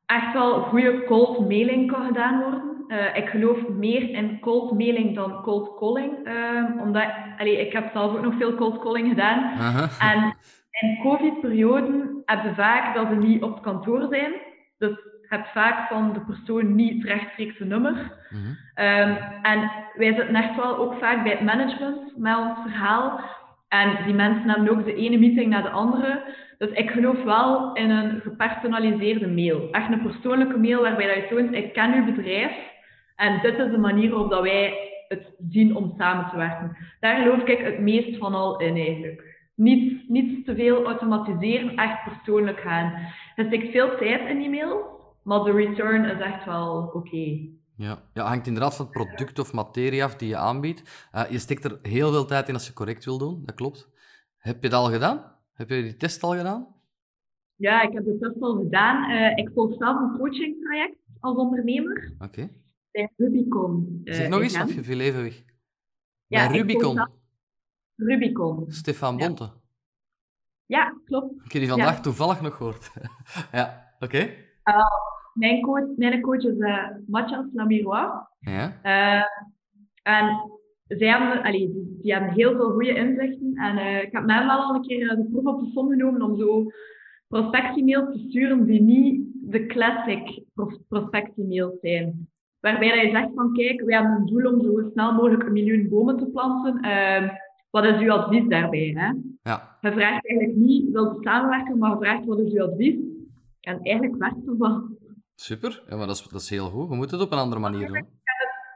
echt 0.06 0.32
wel 0.32 0.62
goede 0.62 1.04
cold 1.04 1.48
mailing 1.48 1.92
kan 1.92 2.06
gedaan 2.06 2.40
worden. 2.40 2.70
Ik 3.14 3.28
geloof 3.28 3.68
meer 3.68 4.10
in 4.10 4.40
cold 4.40 4.72
mailing 4.78 5.14
dan 5.14 5.42
cold 5.42 5.78
calling. 5.78 6.28
Uh, 6.28 6.82
omdat, 6.82 7.12
allee, 7.38 7.66
ik 7.66 7.72
heb 7.72 7.90
zelf 7.92 8.16
ook 8.16 8.22
nog 8.22 8.34
veel 8.36 8.54
cold 8.54 8.78
calling 8.78 9.08
gedaan. 9.08 9.58
En 9.98 10.36
in 10.70 10.98
covid-perioden 11.02 12.22
heb 12.24 12.42
je 12.42 12.54
vaak 12.54 12.94
dat 12.94 13.08
ze 13.08 13.14
niet 13.14 13.42
op 13.42 13.54
het 13.54 13.62
kantoor 13.62 14.06
zijn. 14.10 14.32
Dus 14.78 14.90
je 14.90 15.26
hebt 15.28 15.48
vaak 15.48 15.88
van 15.88 16.12
de 16.12 16.20
persoon 16.20 16.74
niet 16.74 16.92
het 16.92 17.04
rechtstreekse 17.04 17.64
nummer. 17.64 17.92
Mhm. 18.30 18.40
Ehm, 18.74 19.16
en 19.42 19.70
wij 19.94 20.14
zitten 20.14 20.34
echt 20.34 20.56
wel 20.56 20.76
ook 20.76 20.94
vaak 20.94 21.22
bij 21.22 21.32
het 21.32 21.40
management 21.40 22.16
met 22.16 22.36
ons 22.36 22.58
verhaal. 22.62 23.20
En 23.68 24.04
die 24.04 24.14
mensen 24.14 24.48
hebben 24.48 24.70
ook 24.70 24.84
de 24.84 24.94
ene 24.94 25.18
meeting 25.18 25.48
na 25.48 25.62
de 25.62 25.70
andere. 25.70 26.22
Dus 26.58 26.70
ik 26.70 26.90
geloof 26.90 27.22
wel 27.22 27.72
in 27.72 27.90
een 27.90 28.20
gepersonaliseerde 28.20 29.28
mail. 29.28 29.68
Echt 29.72 29.92
een 29.92 30.02
persoonlijke 30.02 30.58
mail 30.58 30.82
waarbij 30.82 31.06
dat 31.06 31.16
je 31.16 31.28
toont, 31.28 31.54
ik 31.54 31.72
ken 31.72 31.94
uw 31.94 32.14
bedrijf 32.14 32.52
en 33.16 33.40
dit 33.42 33.58
is 33.58 33.70
de 33.70 33.78
manier 33.78 34.10
waarop 34.10 34.30
dat 34.30 34.42
wij 34.42 34.90
het 35.08 35.34
zien 35.48 35.76
om 35.76 35.94
samen 35.98 36.30
te 36.30 36.36
werken. 36.36 36.76
Daar 37.00 37.16
geloof 37.16 37.42
ik 37.42 37.58
het 37.58 37.78
meest 37.78 38.16
van 38.16 38.34
al 38.34 38.60
in 38.60 38.76
eigenlijk. 38.76 39.29
Niet, 39.60 40.08
niet 40.08 40.44
te 40.44 40.54
veel 40.54 40.84
automatiseren, 40.84 41.76
echt 41.76 42.04
persoonlijk 42.04 42.60
gaan. 42.60 42.92
Er 43.36 43.44
steekt 43.46 43.70
veel 43.70 43.96
tijd 43.96 44.28
in 44.28 44.38
die 44.38 44.50
mail, 44.50 45.00
maar 45.22 45.44
de 45.44 45.52
return 45.52 46.04
is 46.04 46.20
echt 46.20 46.44
wel 46.44 46.90
oké. 46.92 47.48
Ja. 47.76 48.02
ja, 48.14 48.24
hangt 48.26 48.46
inderdaad 48.46 48.76
van 48.76 48.84
het 48.84 48.94
product 48.94 49.38
of 49.38 49.52
materie 49.52 50.04
af 50.04 50.16
die 50.16 50.28
je 50.28 50.36
aanbiedt. 50.36 51.08
Uh, 51.14 51.30
je 51.30 51.38
steekt 51.38 51.64
er 51.64 51.78
heel 51.82 52.12
veel 52.12 52.24
tijd 52.24 52.48
in 52.48 52.54
als 52.54 52.66
je 52.66 52.72
correct 52.72 53.04
wil 53.04 53.18
doen, 53.18 53.42
dat 53.44 53.54
klopt. 53.54 53.88
Heb 54.36 54.62
je 54.62 54.68
het 54.68 54.76
al 54.76 54.90
gedaan? 54.90 55.36
Heb 55.52 55.68
je 55.68 55.82
die 55.82 55.96
test 55.96 56.22
al 56.22 56.36
gedaan? 56.36 56.66
Ja, 57.54 57.82
ik 57.82 57.92
heb 57.92 58.04
de 58.04 58.18
test 58.18 58.42
al 58.42 58.56
gedaan. 58.56 59.10
Uh, 59.10 59.36
ik 59.36 59.50
volg 59.54 59.74
zelf 59.78 60.00
een 60.00 60.18
coachingtraject 60.18 60.96
als 61.20 61.36
ondernemer. 61.36 62.12
Oké. 62.14 62.24
Okay. 62.24 62.50
Bij 62.90 63.10
Rubicon. 63.16 64.00
Uh, 64.04 64.14
zeg 64.14 64.28
nog 64.28 64.40
eens, 64.40 64.58
wat 64.58 64.72
je 64.72 64.82
veel 64.82 65.00
even 65.00 65.22
weg. 65.22 65.42
Ja, 66.26 66.48
bij 66.48 66.56
Rubicon. 66.56 67.18
Rubicon. 68.06 68.64
Stefan 68.68 69.16
Bonte. 69.16 69.50
Ja, 70.66 70.94
klopt. 71.04 71.32
Ik 71.44 71.52
heb 71.52 71.62
die 71.62 71.70
vandaag 71.70 72.00
toevallig 72.00 72.40
nog 72.40 72.56
gehoord. 72.56 72.92
ja, 73.52 73.94
oké. 73.94 74.04
Okay. 74.04 74.26
Uh, 74.64 74.76
mijn, 75.34 75.62
coach, 75.62 75.96
mijn 75.96 76.20
coach 76.20 76.44
is 76.44 76.58
uh, 76.58 76.86
Mathias 77.06 77.46
Lamirois. 77.52 78.10
Ja. 78.38 78.80
en 80.02 80.50
zij 80.86 81.08
hebben, 81.08 81.42
allee, 81.42 81.72
die, 81.72 81.98
die, 82.02 82.12
hebben 82.12 82.32
heel 82.32 82.56
veel 82.56 82.70
goede 82.70 82.94
inzichten. 82.94 83.54
En 83.54 83.76
uh, 83.76 84.02
ik 84.02 84.12
heb 84.12 84.24
mij 84.24 84.46
wel 84.46 84.60
al 84.60 84.74
een 84.74 84.82
keer 84.82 85.08
de 85.08 85.28
proef 85.30 85.44
op 85.44 85.60
de 85.60 85.70
som 85.72 85.88
genomen 85.88 86.22
om 86.22 86.36
zo 86.36 86.70
prospectiemails 87.28 88.12
te 88.12 88.28
sturen 88.28 88.66
die 88.66 88.80
niet 88.80 89.22
de 89.42 89.66
classic 89.66 90.42
prospectiemails 90.88 91.80
zijn. 91.80 92.28
Waarbij 92.60 93.04
je 93.04 93.10
zegt 93.10 93.28
van 93.34 93.52
kijk, 93.52 93.80
we 93.80 93.94
hebben 93.94 94.12
een 94.12 94.26
doel 94.26 94.52
om 94.52 94.62
zo 94.62 94.90
snel 94.92 95.12
mogelijk 95.12 95.42
een 95.42 95.52
miljoen 95.52 95.88
bomen 95.88 96.16
te 96.16 96.26
planten. 96.26 96.84
Uh, 96.84 97.30
wat 97.70 97.84
is 97.84 98.00
uw 98.00 98.12
advies 98.12 98.48
daarbij? 98.48 98.94
Hè? 98.96 99.12
Ja. 99.42 99.78
Je 99.80 99.92
vraagt 99.92 100.26
eigenlijk 100.26 100.56
niet, 100.56 100.90
wil 100.92 101.04
je 101.04 101.18
samenwerken, 101.22 101.78
maar 101.78 101.90
je 101.90 101.96
vraagt 101.96 102.24
wat 102.24 102.38
is 102.38 102.52
uw 102.52 102.64
advies? 102.64 102.94
En 103.60 103.80
eigenlijk 103.82 104.16
werkt 104.18 104.46
het 104.46 104.58
wel. 104.58 104.98
Super, 105.34 105.82
ja, 105.88 105.96
maar 105.96 106.06
dat 106.06 106.16
is, 106.16 106.28
dat 106.28 106.40
is 106.40 106.50
heel 106.50 106.70
goed. 106.70 106.88
We 106.88 106.94
moeten 106.94 107.18
het 107.18 107.26
op 107.26 107.32
een 107.32 107.38
andere 107.38 107.60
manier 107.60 107.86
doen 107.86 108.06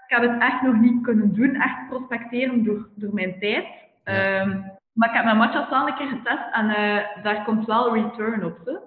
ik 0.07 0.21
heb 0.21 0.31
het 0.31 0.43
echt 0.43 0.63
nog 0.63 0.81
niet 0.81 1.03
kunnen 1.03 1.35
doen, 1.35 1.55
echt 1.55 1.89
prospecteren 1.89 2.65
door, 2.65 2.89
door 2.95 3.15
mijn 3.15 3.39
tijd. 3.39 3.67
Ehm, 4.05 4.61
maar 4.93 5.09
ik 5.09 5.15
heb 5.15 5.25
mijn 5.25 5.37
matchas 5.37 5.71
al 5.71 5.89
een 5.89 5.95
keer 5.95 6.09
getest 6.09 6.53
en 6.53 6.65
uh, 6.65 7.23
daar 7.23 7.45
komt 7.45 7.67
wel 7.67 7.95
return 7.95 8.45
op. 8.45 8.59
Oké, 8.59 8.81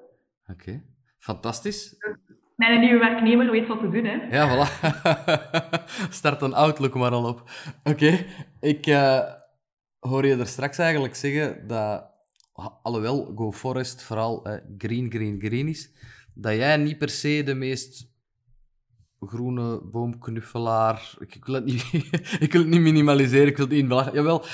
okay. 0.52 0.84
fantastisch. 1.20 1.96
mijn 2.56 2.80
nieuwe 2.80 3.00
werknemer 3.00 3.52
weet 3.52 3.68
wat 3.68 3.80
te 3.80 3.90
doen, 3.90 4.06
hè. 4.06 4.38
Ja, 4.38 4.48
voilà. 4.50 4.70
Start 6.20 6.42
een 6.42 6.54
Outlook 6.54 6.94
maar 6.94 7.12
al 7.12 7.28
op. 7.28 7.44
Oké, 7.84 8.26
ik 8.60 8.88
uh, 8.88 9.20
hoor 10.08 10.26
je 10.26 10.36
er 10.36 10.48
straks 10.48 10.78
eigenlijk 10.78 11.16
zeggen 11.16 11.68
dat, 11.68 12.06
alhoewel 12.82 13.32
Go 13.36 13.52
Forest 13.52 14.04
vooral 14.04 14.48
green, 14.78 15.12
green, 15.12 15.40
green 15.40 15.68
is, 15.68 15.92
dat 16.36 16.56
jij 16.56 16.78
niet 16.78 16.98
per 16.98 17.10
se 17.10 17.44
de 17.44 17.54
meest 17.54 18.16
groene 19.20 19.82
boomknuffelaar. 19.82 21.16
Ik, 21.20 21.46
wil 21.46 21.56
het 21.56 21.66
niet, 21.66 21.84
ik 22.46 22.52
wil 22.52 22.62
het 22.62 22.70
niet 22.70 22.82
minimaliseren, 22.82 23.48
ik 23.48 23.58
wil 23.58 23.66
het 23.66 23.74
niet 23.74 23.84
inbelachen. 23.84 24.14
Jawel, 24.14 24.46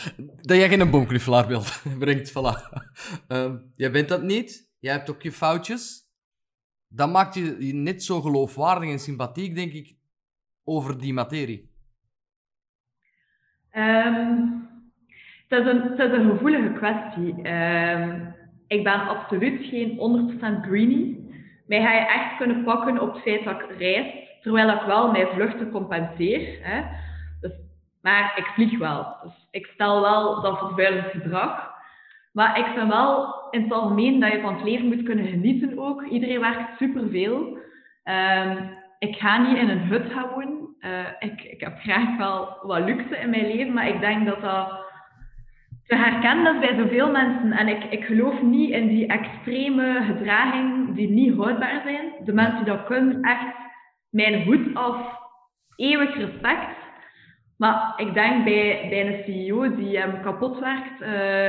dat 0.42 0.58
jij 0.58 0.70
geen 0.70 0.90
boomknuffelaar 0.90 1.48
bent, 1.48 1.82
brengt, 2.00 2.30
voilà. 2.30 2.82
Uh, 3.28 3.54
jij 3.76 3.92
bent 3.92 4.10
dat 4.10 4.24
niet, 4.24 4.70
jij 4.80 4.92
hebt 4.92 5.10
ook 5.10 5.22
je 5.22 5.32
foutjes. 5.32 6.02
Dat 6.88 7.12
maakt 7.12 7.36
je 7.36 7.74
net 7.74 8.04
zo 8.04 8.22
geloofwaardig 8.22 8.90
en 8.90 9.00
sympathiek, 9.00 9.56
denk 9.56 9.74
ik, 9.74 9.96
over 10.64 11.00
die 11.00 11.14
materie. 11.14 11.72
Um, 13.72 14.73
het, 15.54 16.00
is 16.00 16.18
een, 16.18 16.30
gevoelige 16.30 16.72
kwestie. 16.72 17.52
Um, 17.52 18.36
ik 18.68 18.84
ben 18.84 19.08
absoluut 19.08 19.66
geen 19.66 19.98
100% 20.64 20.68
greenie. 20.68 21.32
Mij 21.68 21.82
ga 21.82 21.94
je 21.94 22.06
echt 22.06 22.38
kunnen 22.38 22.64
pakken 22.64 23.02
op 23.02 23.14
het 23.14 23.22
feit 23.22 23.44
dat 23.44 23.62
ik 23.62 23.78
reis 23.78 24.24
terwijl 24.42 24.70
ik 24.70 24.82
wel 24.82 25.12
mijn 25.12 25.28
vluchten 25.28 25.72
compenseer. 25.72 26.60
Hè. 26.62 26.82
Dus, 27.42 27.52
maar 28.02 28.34
ik 28.36 28.46
vlieg 28.46 28.78
wel. 28.78 29.16
Dus 29.24 29.48
ik 29.52 29.66
stel 29.66 30.02
wel 30.02 30.42
dat 30.42 30.58
vervuilend 30.58 31.06
gedrag. 31.12 31.72
Maar 32.32 32.60
ik 32.60 32.66
vind 32.66 32.90
wel 32.90 33.36
in 33.52 33.62
het 33.62 33.72
algemeen 33.72 34.20
dat 34.20 34.32
je 34.32 34.42
van 34.42 34.54
het 34.54 34.64
leven 34.64 34.88
moet 34.88 35.04
kunnen 35.04 35.28
genieten 35.28 35.80
ook. 35.80 36.04
Iedereen 36.04 36.40
werkt 36.40 36.78
superveel. 36.78 37.58
Um, 38.04 38.70
ik 39.00 39.16
ga 39.16 39.38
niet 39.38 39.58
in 39.58 39.70
een 39.70 39.88
hut 39.88 40.12
gaan 40.12 40.30
wonen. 40.30 40.76
Uh, 40.80 41.08
ik, 41.20 41.42
ik 41.42 41.60
heb 41.60 41.80
graag 41.80 42.18
wel 42.18 42.58
wat 42.62 42.84
luxe 42.84 43.18
in 43.18 43.30
mijn 43.30 43.48
leven, 43.48 43.74
maar 43.74 43.88
ik 43.88 44.00
denk 44.00 44.26
dat 44.26 44.42
dat 44.42 44.83
te 45.86 45.96
herkennen 45.96 46.54
is 46.54 46.68
bij 46.68 46.78
zoveel 46.78 47.12
mensen. 47.12 47.52
En 47.52 47.68
ik, 47.68 47.84
ik 47.84 48.04
geloof 48.06 48.42
niet 48.42 48.70
in 48.70 48.88
die 48.88 49.08
extreme 49.08 50.04
gedraging 50.06 50.96
die 50.96 51.10
niet 51.10 51.36
houdbaar 51.36 51.82
zijn. 51.84 52.12
De 52.24 52.34
mensen 52.34 52.56
die 52.56 52.74
dat 52.74 52.84
kunnen, 52.84 53.22
echt 53.22 53.56
mijn 54.10 54.44
hoed 54.44 54.76
af. 54.76 55.22
Eeuwig 55.76 56.16
respect. 56.16 56.78
Maar 57.58 57.94
ik 57.98 58.14
denk 58.14 58.44
bij, 58.44 58.88
bij 58.90 59.08
een 59.08 59.24
CEO 59.24 59.76
die 59.76 60.00
hem 60.00 60.22
kapot 60.22 60.60
werkt, 60.60 61.02
uh, 61.02 61.46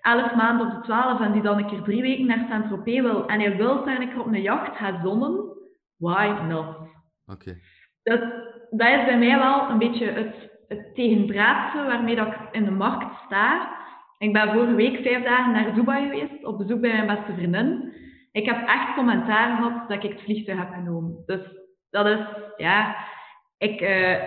elf 0.00 0.34
maanden 0.34 0.66
op 0.66 0.72
de 0.72 0.80
twaalf 0.80 1.20
en 1.20 1.32
die 1.32 1.42
dan 1.42 1.58
een 1.58 1.66
keer 1.66 1.82
drie 1.82 2.02
weken 2.02 2.26
naar 2.26 2.46
Saint-Tropez 2.48 3.00
wil 3.00 3.26
en 3.26 3.40
hij 3.40 3.56
wil 3.56 3.84
daar 3.84 4.00
een 4.00 4.08
keer 4.08 4.20
op 4.20 4.26
een 4.26 4.42
jacht 4.42 4.76
gaan 4.76 5.00
zonnen, 5.04 5.56
why 5.96 6.34
not? 6.48 6.66
Oké. 7.26 7.56
Dat, 8.02 8.20
dat 8.70 8.88
is 8.88 9.04
bij 9.04 9.18
mij 9.18 9.38
wel 9.38 9.70
een 9.70 9.78
beetje 9.78 10.10
het, 10.10 10.53
het 10.94 11.74
waarmee 11.86 12.16
dat 12.16 12.26
ik 12.26 12.34
in 12.52 12.64
de 12.64 12.70
markt 12.70 13.14
sta. 13.26 13.70
Ik 14.18 14.32
ben 14.32 14.52
vorige 14.52 14.74
week 14.74 15.02
vijf 15.02 15.24
dagen 15.24 15.52
naar 15.52 15.74
Dubai 15.74 16.08
geweest, 16.08 16.44
op 16.44 16.58
bezoek 16.58 16.80
bij 16.80 16.92
mijn 16.92 17.06
beste 17.06 17.32
vriendin. 17.34 17.92
Ik 18.32 18.46
heb 18.46 18.68
echt 18.68 18.94
commentaar 18.94 19.56
gehad 19.56 19.88
dat 19.88 20.04
ik 20.04 20.10
het 20.10 20.22
vliegtuig 20.22 20.58
heb 20.58 20.72
genomen. 20.72 21.22
Dus 21.26 21.40
dat 21.90 22.06
is, 22.06 22.18
ja, 22.56 22.96
ik, 23.58 23.80
uh, 23.80 24.22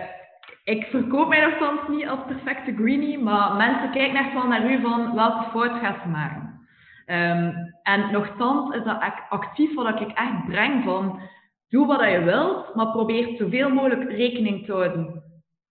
ik 0.64 0.84
verkoop 0.90 1.28
mij 1.28 1.40
nogthans 1.40 1.80
niet 1.88 2.08
als 2.08 2.20
perfecte 2.26 2.74
greenie, 2.74 3.18
maar 3.18 3.56
mensen 3.56 3.90
kijken 3.90 4.18
echt 4.18 4.32
wel 4.32 4.46
naar 4.46 4.70
u 4.70 4.80
van 4.80 5.14
welke 5.14 5.50
fout 5.50 5.78
gaat 5.80 6.02
ze 6.02 6.08
maken. 6.08 6.46
Um, 7.06 7.54
en 7.82 8.12
nogthans 8.12 8.74
is 8.74 8.84
dat 8.84 9.02
actief 9.28 9.74
wat 9.74 10.00
ik 10.00 10.08
echt 10.08 10.44
breng 10.46 10.84
van 10.84 11.20
doe 11.68 11.86
wat 11.86 12.10
je 12.10 12.22
wilt, 12.22 12.74
maar 12.74 12.90
probeer 12.90 13.36
zoveel 13.36 13.70
mogelijk 13.70 14.10
rekening 14.10 14.64
te 14.64 14.72
houden 14.72 15.27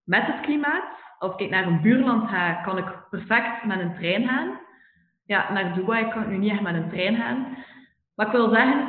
met 0.05 0.25
het 0.25 0.39
klimaat. 0.41 0.83
Als 1.17 1.35
ik 1.35 1.49
naar 1.49 1.67
een 1.67 1.81
buurland 1.81 2.29
ga, 2.29 2.53
kan 2.53 2.77
ik 2.77 3.07
perfect 3.09 3.65
met 3.65 3.79
een 3.79 3.95
trein 3.95 4.27
gaan. 4.27 4.59
Ja, 5.25 5.53
naar 5.53 5.73
Dubai 5.73 6.09
kan 6.09 6.21
ik 6.21 6.27
nu 6.27 6.37
niet 6.37 6.51
echt 6.51 6.61
met 6.61 6.75
een 6.75 6.89
trein 6.89 7.15
gaan. 7.15 7.57
Maar 8.15 8.25
ik 8.25 8.31
wil 8.31 8.49
zeggen, 8.49 8.87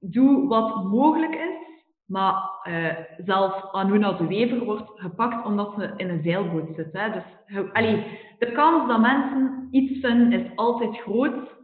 doe 0.00 0.48
wat 0.48 0.84
mogelijk 0.84 1.34
is 1.34 1.68
maar 2.08 2.34
uh, 2.68 2.94
zelfs 3.24 3.72
Anuna 3.72 4.12
de 4.12 4.26
Wever 4.26 4.64
wordt 4.64 4.90
gepakt 4.94 5.46
omdat 5.46 5.74
ze 5.78 5.92
in 5.96 6.08
een 6.08 6.22
zeilboot 6.22 6.74
zit. 6.76 6.92
Hè. 6.92 7.12
Dus 7.12 7.72
allee, 7.72 8.04
de 8.38 8.52
kans 8.52 8.88
dat 8.88 9.00
mensen 9.00 9.68
iets 9.70 10.00
vinden 10.00 10.32
is 10.32 10.50
altijd 10.54 10.96
groot. 10.96 11.56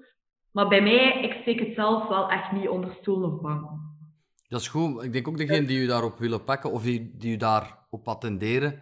Maar 0.53 0.69
bij 0.69 0.83
mij, 0.83 1.23
ik 1.23 1.33
steek 1.43 1.61
het 1.61 1.75
zelf 1.75 2.09
wel 2.09 2.31
echt 2.31 2.53
niet 2.53 2.69
onder 2.69 2.97
stoel 3.01 3.23
of 3.23 3.41
bank. 3.41 3.71
Dat 4.49 4.61
is 4.61 4.69
goed. 4.69 5.03
Ik 5.03 5.13
denk 5.13 5.29
ook 5.29 5.37
degene 5.37 5.67
die 5.67 5.83
u 5.83 5.87
daarop 5.87 6.19
willen 6.19 6.45
pakken 6.45 6.73
of 6.73 6.83
die, 6.83 7.15
die 7.19 7.35
u 7.35 7.37
daarop 7.37 8.09
attenderen, 8.09 8.81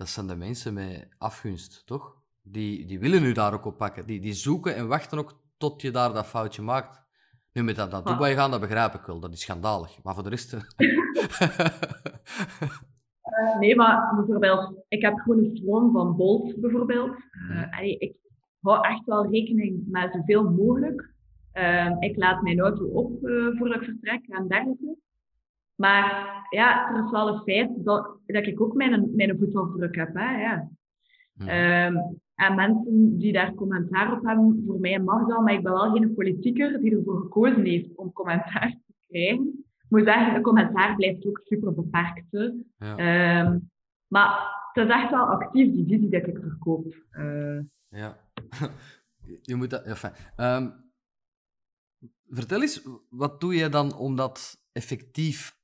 dat 0.00 0.08
zijn 0.08 0.26
de 0.26 0.36
mensen 0.36 0.74
met 0.74 1.08
afgunst, 1.18 1.86
toch? 1.86 2.16
Die, 2.42 2.86
die 2.86 2.98
willen 2.98 3.24
u 3.24 3.32
daar 3.32 3.54
ook 3.54 3.64
op 3.64 3.76
pakken. 3.76 4.06
Die, 4.06 4.20
die 4.20 4.32
zoeken 4.32 4.76
en 4.76 4.88
wachten 4.88 5.18
ook 5.18 5.40
tot 5.56 5.82
je 5.82 5.90
daar 5.90 6.12
dat 6.12 6.26
foutje 6.26 6.62
maakt. 6.62 7.02
Nu, 7.52 7.62
met 7.62 7.76
dat 7.76 7.90
naar 7.90 8.04
Dubai 8.04 8.34
gaan, 8.34 8.50
dat 8.50 8.60
begrijp 8.60 8.94
ik 8.94 9.00
wel. 9.00 9.20
Dat 9.20 9.32
is 9.32 9.40
schandalig. 9.40 10.02
Maar 10.02 10.14
voor 10.14 10.22
de 10.22 10.28
rest... 10.28 10.52
uh, 10.52 10.60
nee, 13.60 13.76
maar 13.76 14.14
bijvoorbeeld... 14.16 14.84
Ik 14.88 15.02
heb 15.02 15.18
gewoon 15.18 15.44
een 15.44 15.56
stroom 15.56 15.92
van 15.92 16.16
Bolt, 16.16 16.60
bijvoorbeeld. 16.60 17.16
Uh, 17.50 17.82
ik 17.82 18.16
hou 18.60 18.86
echt 18.86 19.04
wel 19.04 19.30
rekening 19.30 19.82
met 19.86 20.12
zoveel 20.12 20.50
mogelijk. 20.50 21.14
Uh, 21.54 21.96
ik 21.98 22.16
laat 22.16 22.42
mijn 22.42 22.60
auto 22.60 22.84
op 22.84 23.18
voordat 23.56 23.80
ik 23.80 23.84
vertrek 23.84 24.28
en 24.28 24.48
dergelijke. 24.48 24.96
Maar 25.80 26.28
ja, 26.50 26.90
er 26.94 27.04
is 27.04 27.10
wel 27.10 27.28
een 27.28 27.42
feit 27.42 27.84
dat, 27.84 28.18
dat 28.26 28.46
ik 28.46 28.60
ook 28.60 28.74
mijn, 28.74 29.10
mijn 29.14 29.38
voetafdruk 29.38 29.96
heb. 29.96 30.14
Hè, 30.14 30.40
ja. 30.40 30.68
Ehm, 31.38 31.96
en 32.34 32.54
mensen 32.54 33.18
die 33.18 33.32
daar 33.32 33.54
commentaar 33.54 34.12
op 34.12 34.26
hebben, 34.26 34.62
voor 34.66 34.80
mij 34.80 34.98
mag 34.98 35.26
dat, 35.26 35.40
maar 35.40 35.52
ik 35.52 35.62
ben 35.62 35.72
wel 35.72 35.92
geen 35.92 36.14
politieker 36.14 36.80
die 36.80 36.96
ervoor 36.96 37.20
gekozen 37.20 37.64
heeft 37.64 37.96
om 37.96 38.12
commentaar 38.12 38.70
te 38.70 39.06
krijgen. 39.08 39.64
Ik 39.78 39.86
moet 39.88 40.04
zeggen, 40.04 40.34
een 40.34 40.42
commentaar 40.42 40.96
blijft 40.96 41.26
ook 41.26 41.40
super 41.44 41.74
beperkt. 41.74 42.54
Ja. 42.78 42.96
Ehm, 42.96 43.58
maar 44.06 44.58
het 44.72 44.84
is 44.84 44.90
echt 44.90 45.10
wel 45.10 45.24
actief 45.24 45.72
die 45.72 45.86
visie 45.86 46.10
dat 46.10 46.26
ik 46.26 46.38
verkoop. 46.38 46.94
Uh, 47.10 47.60
ja. 47.88 48.16
Je 49.42 49.54
moet 49.54 49.70
dat... 49.70 49.82
Enfin, 49.82 50.10
um, 50.36 50.72
vertel 52.28 52.60
eens, 52.60 52.88
wat 53.10 53.40
doe 53.40 53.54
je 53.54 53.68
dan 53.68 53.96
om 53.96 54.16
dat 54.16 54.62
effectief 54.72 55.58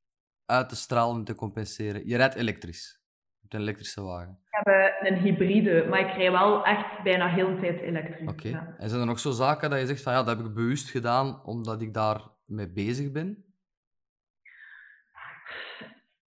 uit 0.47 0.69
te 0.69 0.77
stralen 0.77 1.17
en 1.17 1.25
te 1.25 1.35
compenseren? 1.35 2.09
Je 2.09 2.17
rijdt 2.17 2.35
elektrisch. 2.35 3.01
Je 3.31 3.39
hebt 3.41 3.55
een 3.55 3.61
elektrische 3.61 4.03
wagen. 4.03 4.39
Ik 4.51 4.59
heb 4.65 4.97
een 5.01 5.19
hybride, 5.19 5.87
maar 5.89 6.01
ik 6.01 6.17
rij 6.17 6.31
wel 6.31 6.65
echt 6.65 7.03
bijna 7.03 7.29
heel 7.29 7.55
de 7.55 7.61
tijd 7.61 7.81
elektrisch. 7.81 8.29
Oké. 8.29 8.75
En 8.79 8.89
zijn 8.89 9.01
er 9.01 9.07
nog 9.07 9.19
zo 9.19 9.31
zaken 9.31 9.71
dat 9.71 9.81
je 9.81 9.87
zegt 9.87 10.03
van 10.03 10.13
ja, 10.13 10.23
dat 10.23 10.37
heb 10.37 10.47
ik 10.47 10.55
bewust 10.55 10.91
gedaan 10.91 11.45
omdat 11.45 11.83
ik 11.83 11.95
daar 11.95 12.21
mee 12.47 12.73
bezig 12.73 13.13
ben? 13.13 13.45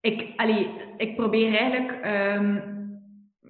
Ik, 0.00 0.32
allee, 0.36 0.94
ik 0.96 1.16
probeer 1.16 1.56
eigenlijk 1.56 2.06
um, 2.06 2.78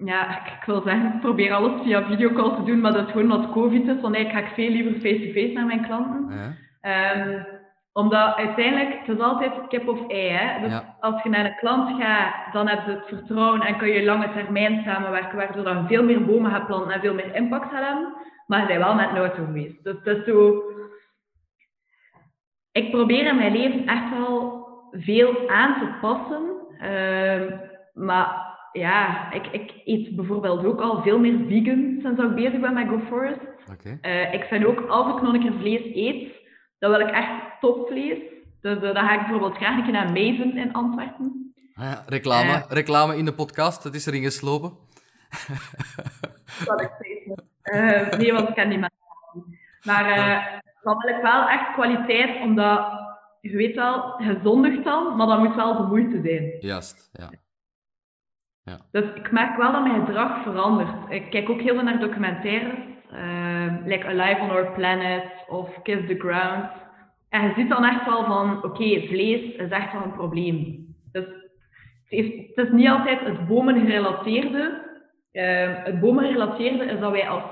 ja, 0.04 0.46
ik 0.46 0.64
wil 0.66 0.82
zeggen, 0.82 1.14
ik 1.14 1.20
probeer 1.20 1.52
alles 1.52 1.82
via 1.82 2.06
videocall 2.06 2.56
te 2.56 2.62
doen, 2.62 2.80
maar 2.80 2.92
dat 2.92 3.06
is 3.06 3.12
gewoon 3.12 3.32
omdat 3.32 3.52
COVID 3.52 3.88
is. 3.88 4.00
Want 4.00 4.14
eigenlijk 4.14 4.46
ga 4.46 4.50
ik 4.50 4.54
veel 4.54 4.70
liever 4.70 5.00
face-to-face 5.00 5.52
naar 5.52 5.66
mijn 5.66 5.86
klanten. 5.86 6.36
Ja. 6.82 7.26
Um, 7.26 7.46
omdat 7.92 8.36
uiteindelijk, 8.36 8.98
het 8.98 9.16
is 9.16 9.22
altijd 9.22 9.52
kip 9.68 9.88
of 9.88 10.08
ei. 10.08 10.28
Hè? 10.28 10.68
Dus 10.68 10.80
als 11.00 11.22
je 11.22 11.28
naar 11.28 11.44
een 11.44 11.56
klant 11.56 12.02
gaat, 12.02 12.52
dan 12.52 12.68
heb 12.68 12.86
je 12.86 12.90
het 12.90 13.06
vertrouwen 13.06 13.60
en 13.60 13.76
kun 13.76 13.88
je 13.88 14.04
lange 14.04 14.32
termijn 14.32 14.82
samenwerken, 14.84 15.36
waardoor 15.36 15.68
je 15.68 15.84
veel 15.86 16.04
meer 16.04 16.24
bomen 16.24 16.50
gaat 16.50 16.66
planten 16.66 16.92
en 16.92 17.00
veel 17.00 17.14
meer 17.14 17.34
impact 17.34 17.70
gaat 17.70 17.84
hebben. 17.84 18.12
Maar 18.46 18.60
je 18.60 18.66
bent 18.66 18.84
wel 18.84 18.94
met 18.94 19.12
nooit 19.12 19.34
geweest. 19.34 19.84
Dus 19.84 19.96
het 20.02 20.18
is 20.18 20.24
zo... 20.24 20.62
Ik 22.72 22.90
probeer 22.90 23.26
in 23.26 23.36
mijn 23.36 23.52
leven 23.52 23.86
echt 23.86 24.10
wel 24.18 24.66
veel 24.90 25.48
aan 25.48 25.74
te 25.74 25.88
passen. 26.00 26.42
Uh, 26.82 27.52
maar 27.92 28.48
ja, 28.72 29.32
ik, 29.32 29.46
ik 29.46 29.72
eet 29.84 30.16
bijvoorbeeld 30.16 30.64
ook 30.64 30.80
al 30.80 31.02
veel 31.02 31.18
meer 31.18 31.38
vegan 31.48 31.98
sinds 32.02 32.22
ik 32.22 32.34
bezig 32.34 32.60
ben 32.60 32.74
met 32.74 32.88
GoForest. 32.88 33.40
Okay. 33.72 33.98
Uh, 34.02 34.34
ik 34.34 34.44
vind 34.44 34.64
ook, 34.64 34.80
als 34.88 35.16
ik 35.16 35.22
nog 35.22 35.34
een 35.34 35.40
keer 35.40 35.58
vlees 35.58 35.94
eet, 35.94 36.39
dan 36.80 36.90
wil 36.90 37.00
ik 37.00 37.10
echt 37.10 37.30
topvlees. 37.60 38.18
Dus 38.60 38.76
uh, 38.76 38.94
dan 38.94 39.04
ga 39.04 39.12
ik 39.12 39.20
bijvoorbeeld 39.20 39.56
graag 39.56 39.76
een 39.76 39.82
keer 39.82 39.92
naar 39.92 40.12
Maven 40.12 40.56
in 40.56 40.72
Antwerpen. 40.72 41.54
Ah 41.74 41.84
ja, 41.84 42.04
reclame, 42.06 42.50
uh, 42.50 42.62
reclame 42.68 43.16
in 43.16 43.24
de 43.24 43.34
podcast, 43.34 43.84
het 43.84 43.94
is 43.94 44.06
erin 44.06 44.22
geslopen. 44.22 44.70
dat 46.66 46.80
ik 46.80 46.90
zeggen. 46.98 48.18
nee, 48.18 48.32
want 48.32 48.48
ik 48.48 48.54
ken 48.54 48.68
die 48.68 48.78
mensen 48.78 48.98
Maar 49.82 50.62
dan 50.82 50.98
wil 50.98 51.16
ik 51.16 51.22
wel 51.22 51.48
echt 51.48 51.72
kwaliteit, 51.72 52.42
omdat 52.42 53.08
je 53.40 53.56
weet 53.56 53.74
wel, 53.74 54.14
gezondig 54.18 54.82
dan, 54.82 55.16
maar 55.16 55.26
dat 55.26 55.38
moet 55.38 55.54
wel 55.54 55.76
de 55.76 55.82
moeite 55.82 56.20
zijn. 56.22 56.56
Juist, 56.60 57.10
ja. 57.12 57.30
Ja. 58.62 58.78
Dus 58.90 59.04
ik 59.14 59.30
merk 59.30 59.56
wel 59.56 59.72
dat 59.72 59.82
mijn 59.82 60.06
gedrag 60.06 60.42
verandert. 60.42 61.10
Ik 61.10 61.30
kijk 61.30 61.50
ook 61.50 61.60
heel 61.60 61.74
veel 61.74 61.84
naar 61.84 62.00
documentaires, 62.00 62.78
uh, 63.12 63.86
like 63.86 64.06
Alive 64.06 64.40
on 64.40 64.50
Our 64.50 64.72
Planet 64.72 65.24
of 65.48 65.82
Kiss 65.82 66.06
the 66.06 66.14
Ground. 66.18 66.70
En 67.28 67.42
je 67.42 67.52
ziet 67.56 67.68
dan 67.68 67.84
echt 67.84 68.06
wel 68.06 68.24
van, 68.24 68.64
oké, 68.64 69.00
vlees 69.06 69.54
is 69.54 69.70
echt 69.70 69.92
wel 69.92 70.02
een 70.02 70.16
probleem. 70.16 70.86
Dus 71.12 71.24
het, 72.04 72.26
het 72.54 72.66
is 72.66 72.72
niet 72.72 72.88
altijd 72.88 73.20
het 73.20 73.46
bomengerelateerde. 73.46 74.88
Uh, 75.32 75.84
het 75.84 76.00
bomengerelateerde 76.00 76.84
is 76.84 77.00
dat 77.00 77.10
wij 77.10 77.28
als 77.28 77.42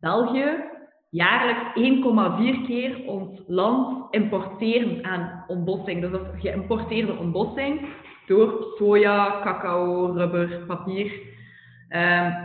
België 0.00 0.72
jaarlijks 1.10 1.62
1,4 2.60 2.66
keer 2.66 3.06
ons 3.06 3.42
land 3.46 4.14
importeren 4.14 5.04
aan 5.04 5.44
ontbossing. 5.46 6.00
Dus 6.00 6.10
dat 6.10 6.20
is 6.20 6.40
geïmporteerde 6.40 7.16
ontbossing 7.16 7.88
door 8.26 8.66
soja, 8.76 9.40
cacao, 9.42 10.12
rubber, 10.12 10.64
papier. 10.66 11.12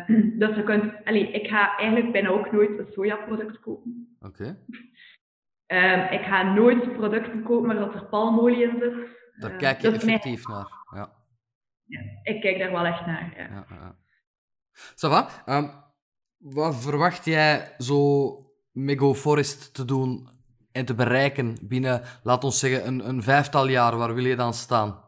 Um, 0.08 0.40
dus 0.40 0.56
je 0.56 0.64
kunt, 0.64 0.94
allez, 1.06 1.30
ik 1.30 1.48
ga 1.48 1.78
eigenlijk 1.78 2.12
bijna 2.12 2.30
ook 2.30 2.52
nooit 2.52 2.80
een 2.80 2.92
sojaproduct 2.92 3.60
kopen. 3.60 4.18
Oké. 4.20 4.58
Um, 5.68 6.02
ik 6.02 6.22
ga 6.22 6.54
nooit 6.54 6.94
producten 6.94 7.44
kopen 7.44 7.68
waar 7.68 7.86
dat 7.86 7.94
er 7.94 8.06
palmolie 8.06 8.64
in 8.64 8.80
zit. 8.80 8.94
Daar 9.40 9.56
kijk 9.56 9.82
je 9.82 9.92
effectief 9.92 10.48
naar. 10.48 10.68
Ja. 10.96 11.14
ja. 11.86 12.00
Ik 12.24 12.42
kijk 12.42 12.58
daar 12.60 12.72
wel 12.72 12.86
echt 12.86 13.06
naar. 13.06 13.34
Ja. 13.38 13.48
ja, 13.50 13.66
ja. 13.70 13.96
Ça 14.96 15.10
va? 15.10 15.44
Um, 15.46 15.72
wat 16.38 16.82
verwacht 16.82 17.26
jij 17.26 17.76
zo 17.78 18.32
Mego 18.72 19.14
Forest 19.14 19.74
te 19.74 19.86
doen 19.86 20.30
en 20.72 20.86
te 20.86 20.96
bereiken 20.96 21.58
binnen, 21.62 22.02
laat 22.24 22.44
ons 22.44 22.60
zeggen, 22.60 22.88
een, 22.88 23.10
een 23.10 23.24
vijftal 23.24 23.68
jaar? 23.68 23.98
Waar 23.98 24.14
wil 24.14 24.26
je 24.26 24.36
dan 24.36 24.54
staan? 24.54 25.08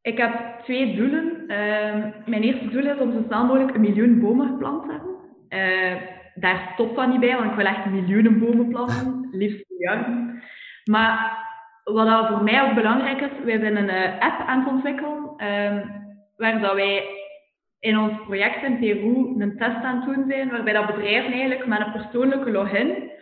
Ik 0.00 0.18
heb 0.18 0.60
twee 0.62 0.96
doelen. 0.96 1.23
Ehm, 1.46 2.10
mijn 2.26 2.42
eerste 2.42 2.68
doel 2.68 2.86
is 2.86 2.98
om 2.98 3.12
zo 3.12 3.22
snel 3.26 3.44
mogelijk 3.44 3.74
een 3.74 3.80
miljoen 3.80 4.20
bomen 4.20 4.48
geplant 4.48 4.82
te 4.82 4.90
hebben. 4.90 5.12
Uh, 5.48 6.00
daar 6.34 6.70
stopt 6.72 6.96
dat 6.96 7.08
niet 7.08 7.20
bij, 7.20 7.36
want 7.36 7.50
ik 7.50 7.56
wil 7.56 7.66
echt 7.66 7.86
miljoenen 7.86 8.38
bomen 8.38 8.68
planten, 8.68 9.28
liefst 9.40 9.64
miljarden. 9.68 10.42
Maar 10.84 11.38
wat 11.84 12.06
dat 12.06 12.28
voor 12.28 12.42
mij 12.42 12.62
ook 12.62 12.74
belangrijk 12.74 13.20
is, 13.20 13.44
wij 13.44 13.58
zijn 13.58 13.76
een 13.76 13.88
uh, 13.88 14.18
app 14.18 14.48
aan 14.48 14.58
het 14.58 14.68
ontwikkelen, 14.68 15.30
uh, 15.36 15.80
waar 16.36 16.60
dat 16.60 16.74
wij 16.74 17.04
in 17.80 17.98
ons 17.98 18.12
project 18.26 18.62
in 18.62 18.78
Peru 18.78 19.34
een 19.38 19.56
test 19.56 19.84
aan 19.84 19.96
het 19.96 20.04
doen 20.04 20.24
zijn, 20.28 20.50
waarbij 20.50 20.72
dat 20.72 20.86
bedrijven 20.86 21.32
eigenlijk 21.32 21.66
met 21.66 21.80
een 21.80 21.92
persoonlijke 21.92 22.50
login 22.50 23.12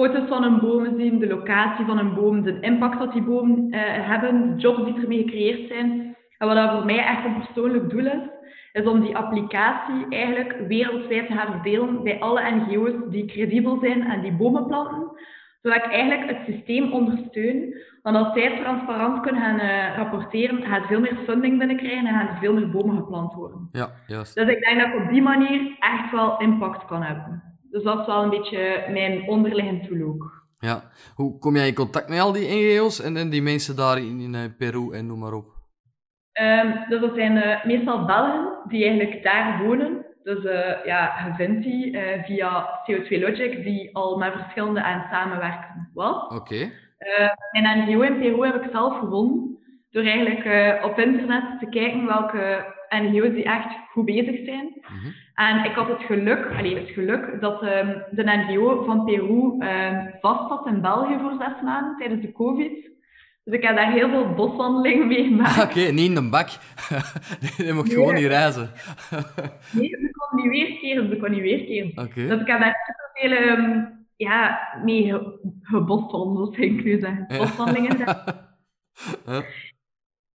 foto's 0.00 0.28
van 0.28 0.44
een 0.44 0.60
boom 0.60 0.98
zien, 0.98 1.18
de 1.18 1.26
locatie 1.26 1.84
van 1.84 1.98
een 1.98 2.14
boom, 2.14 2.42
de 2.42 2.60
impact 2.60 2.98
dat 2.98 3.12
die 3.12 3.22
bomen 3.22 3.66
uh, 3.70 3.80
hebben, 3.82 4.56
de 4.56 4.62
jobs 4.62 4.84
die 4.84 5.02
ermee 5.02 5.22
gecreëerd 5.22 5.68
zijn. 5.68 6.09
En 6.40 6.46
wat 6.46 6.56
dat 6.56 6.70
voor 6.70 6.84
mij 6.84 6.98
echt 6.98 7.24
een 7.24 7.42
persoonlijk 7.42 7.90
doel 7.90 8.06
is, 8.06 8.28
is 8.72 8.86
om 8.86 9.00
die 9.00 9.16
applicatie 9.16 10.06
eigenlijk 10.08 10.54
wereldwijd 10.68 11.26
te 11.26 11.32
gaan 11.32 11.52
verdelen 11.52 12.02
bij 12.02 12.20
alle 12.20 12.50
NGO's 12.50 13.10
die 13.10 13.24
credibel 13.24 13.78
zijn 13.80 14.02
en 14.02 14.20
die 14.20 14.32
bomen 14.32 14.66
planten, 14.66 15.10
zodat 15.62 15.84
ik 15.84 15.90
eigenlijk 15.90 16.30
het 16.30 16.54
systeem 16.54 16.92
ondersteun. 16.92 17.74
Want 18.02 18.16
als 18.16 18.32
zij 18.32 18.58
transparant 18.62 19.20
kunnen 19.20 19.42
gaan 19.42 19.60
uh, 19.60 19.96
rapporteren, 19.96 20.62
gaat 20.62 20.86
veel 20.86 21.00
meer 21.00 21.16
funding 21.26 21.58
binnenkrijgen 21.58 22.06
en 22.06 22.14
gaan 22.14 22.38
veel 22.40 22.52
meer 22.52 22.70
bomen 22.70 22.96
geplant 22.96 23.34
worden. 23.34 23.68
Ja, 23.72 23.90
juist. 24.06 24.34
Dus 24.34 24.48
ik 24.48 24.60
denk 24.60 24.80
dat 24.80 24.88
ik 24.88 25.02
op 25.02 25.08
die 25.10 25.22
manier 25.22 25.76
echt 25.78 26.10
wel 26.12 26.38
impact 26.38 26.84
kan 26.84 27.02
hebben. 27.02 27.42
Dus 27.70 27.82
dat 27.82 28.00
is 28.00 28.06
wel 28.06 28.22
een 28.22 28.30
beetje 28.30 28.86
mijn 28.90 29.28
onderliggend 29.28 29.88
doel 29.88 30.08
ook. 30.08 30.44
Ja. 30.58 30.90
Hoe 31.14 31.38
kom 31.38 31.56
jij 31.56 31.68
in 31.68 31.74
contact 31.74 32.08
met 32.08 32.20
al 32.20 32.32
die 32.32 32.48
NGO's 32.48 33.00
en, 33.00 33.16
en 33.16 33.30
die 33.30 33.42
mensen 33.42 33.76
daar 33.76 33.98
in, 33.98 34.20
in 34.20 34.34
eh, 34.34 34.40
Peru 34.58 34.90
en 34.92 35.06
noem 35.06 35.18
maar 35.18 35.32
op? 35.32 35.59
Um, 36.32 36.84
dus 36.88 37.00
dat 37.00 37.14
zijn 37.14 37.36
uh, 37.36 37.64
meestal 37.64 38.04
Belgen 38.04 38.58
die 38.68 38.84
eigenlijk 38.84 39.22
daar 39.22 39.62
wonen. 39.62 40.06
Dus 40.22 40.44
uh, 40.44 40.84
ja, 40.84 41.26
je 41.26 41.34
vindt 41.36 41.62
die 41.62 41.92
uh, 41.92 42.24
via 42.24 42.80
CO2 42.90 43.08
Logic, 43.08 43.64
die 43.64 43.96
al 43.96 44.18
met 44.18 44.32
verschillende 44.32 44.82
aan 44.82 45.06
samenwerken 45.10 45.90
was. 45.94 46.24
Oké. 46.24 46.34
Okay. 46.34 46.72
mijn 47.50 47.78
NGO 47.78 48.00
in 48.00 48.18
Peru 48.18 48.46
heb 48.46 48.64
ik 48.64 48.70
zelf 48.72 48.98
gewonnen. 48.98 49.58
Door 49.90 50.04
eigenlijk 50.04 50.84
op 50.84 50.98
internet 50.98 51.44
te 51.58 51.66
kijken 51.66 52.06
welke 52.06 52.74
NGO's 52.88 53.34
die 53.34 53.44
echt 53.44 53.76
goed 53.92 54.04
bezig 54.04 54.44
zijn. 54.44 54.64
Mm 54.64 54.98
-hmm. 54.98 55.14
En 55.34 55.64
ik 55.64 55.74
had 55.74 55.88
het 55.88 56.02
geluk, 56.02 56.46
alleen 56.58 56.76
het 56.76 56.88
geluk, 56.88 57.40
dat 57.40 57.62
um, 57.62 58.04
de 58.10 58.24
NGO 58.24 58.84
van 58.84 59.04
Peru 59.04 59.56
um, 59.58 60.14
vast 60.20 60.48
zat 60.48 60.66
in 60.66 60.80
België 60.80 61.18
voor 61.20 61.34
zes 61.38 61.62
maanden 61.62 61.96
tijdens 61.96 62.20
de 62.20 62.32
COVID. 62.32 62.90
Dus 63.44 63.54
ik 63.54 63.62
heb 63.62 63.76
daar 63.76 63.92
heel 63.92 64.08
veel 64.08 64.34
boswandelingen 64.34 65.06
mee 65.06 65.24
gemaakt. 65.28 65.62
Oké, 65.62 65.78
okay, 65.78 65.90
niet 65.90 66.08
in 66.08 66.14
de 66.14 66.28
bak. 66.28 66.48
je 67.66 67.72
mocht 67.72 67.86
nee. 67.86 67.96
gewoon 67.96 68.14
niet 68.14 68.26
reizen. 68.26 68.70
nee, 69.72 69.88
ze 69.88 70.10
kon 70.12 70.42
niet 70.42 70.50
weerkeren. 70.50 71.08
Ze 71.08 71.16
kon 71.16 71.30
niet 71.30 71.40
weerkeren. 71.40 71.90
Okay. 71.90 72.26
Dus 72.26 72.40
ik 72.40 72.46
heb 72.46 72.60
daar 72.60 72.76
superveel 72.86 73.48
um, 73.48 73.98
ja, 74.16 74.60
mee 74.84 75.14
geboswandeld, 75.62 76.54
ging 76.54 76.78
ik 76.78 76.84
nu 76.84 76.98
zeggen. 76.98 77.26
Boswandelingen. 77.38 77.98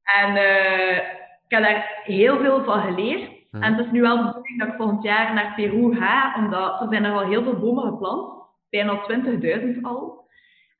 En 0.05 0.37
uh, 0.37 0.97
ik 1.45 1.49
heb 1.49 1.63
daar 1.63 2.03
heel 2.05 2.39
veel 2.39 2.65
van 2.65 2.81
geleerd. 2.81 3.31
En 3.51 3.75
het 3.75 3.87
is 3.87 3.93
nu 3.93 4.01
wel 4.01 4.17
de 4.17 4.25
bedoeling 4.25 4.59
dat 4.59 4.69
ik 4.69 4.75
volgend 4.75 5.03
jaar 5.03 5.35
naar 5.35 5.55
Peru 5.55 5.95
ga, 5.95 6.35
omdat 6.37 6.81
er 6.81 6.87
zijn 6.91 7.05
er 7.05 7.13
al 7.13 7.29
heel 7.29 7.43
veel 7.43 7.59
bomen 7.59 7.85
geplant. 7.85 8.33
Bijna 8.71 9.01
20.000 9.75 9.81
al. 9.83 10.24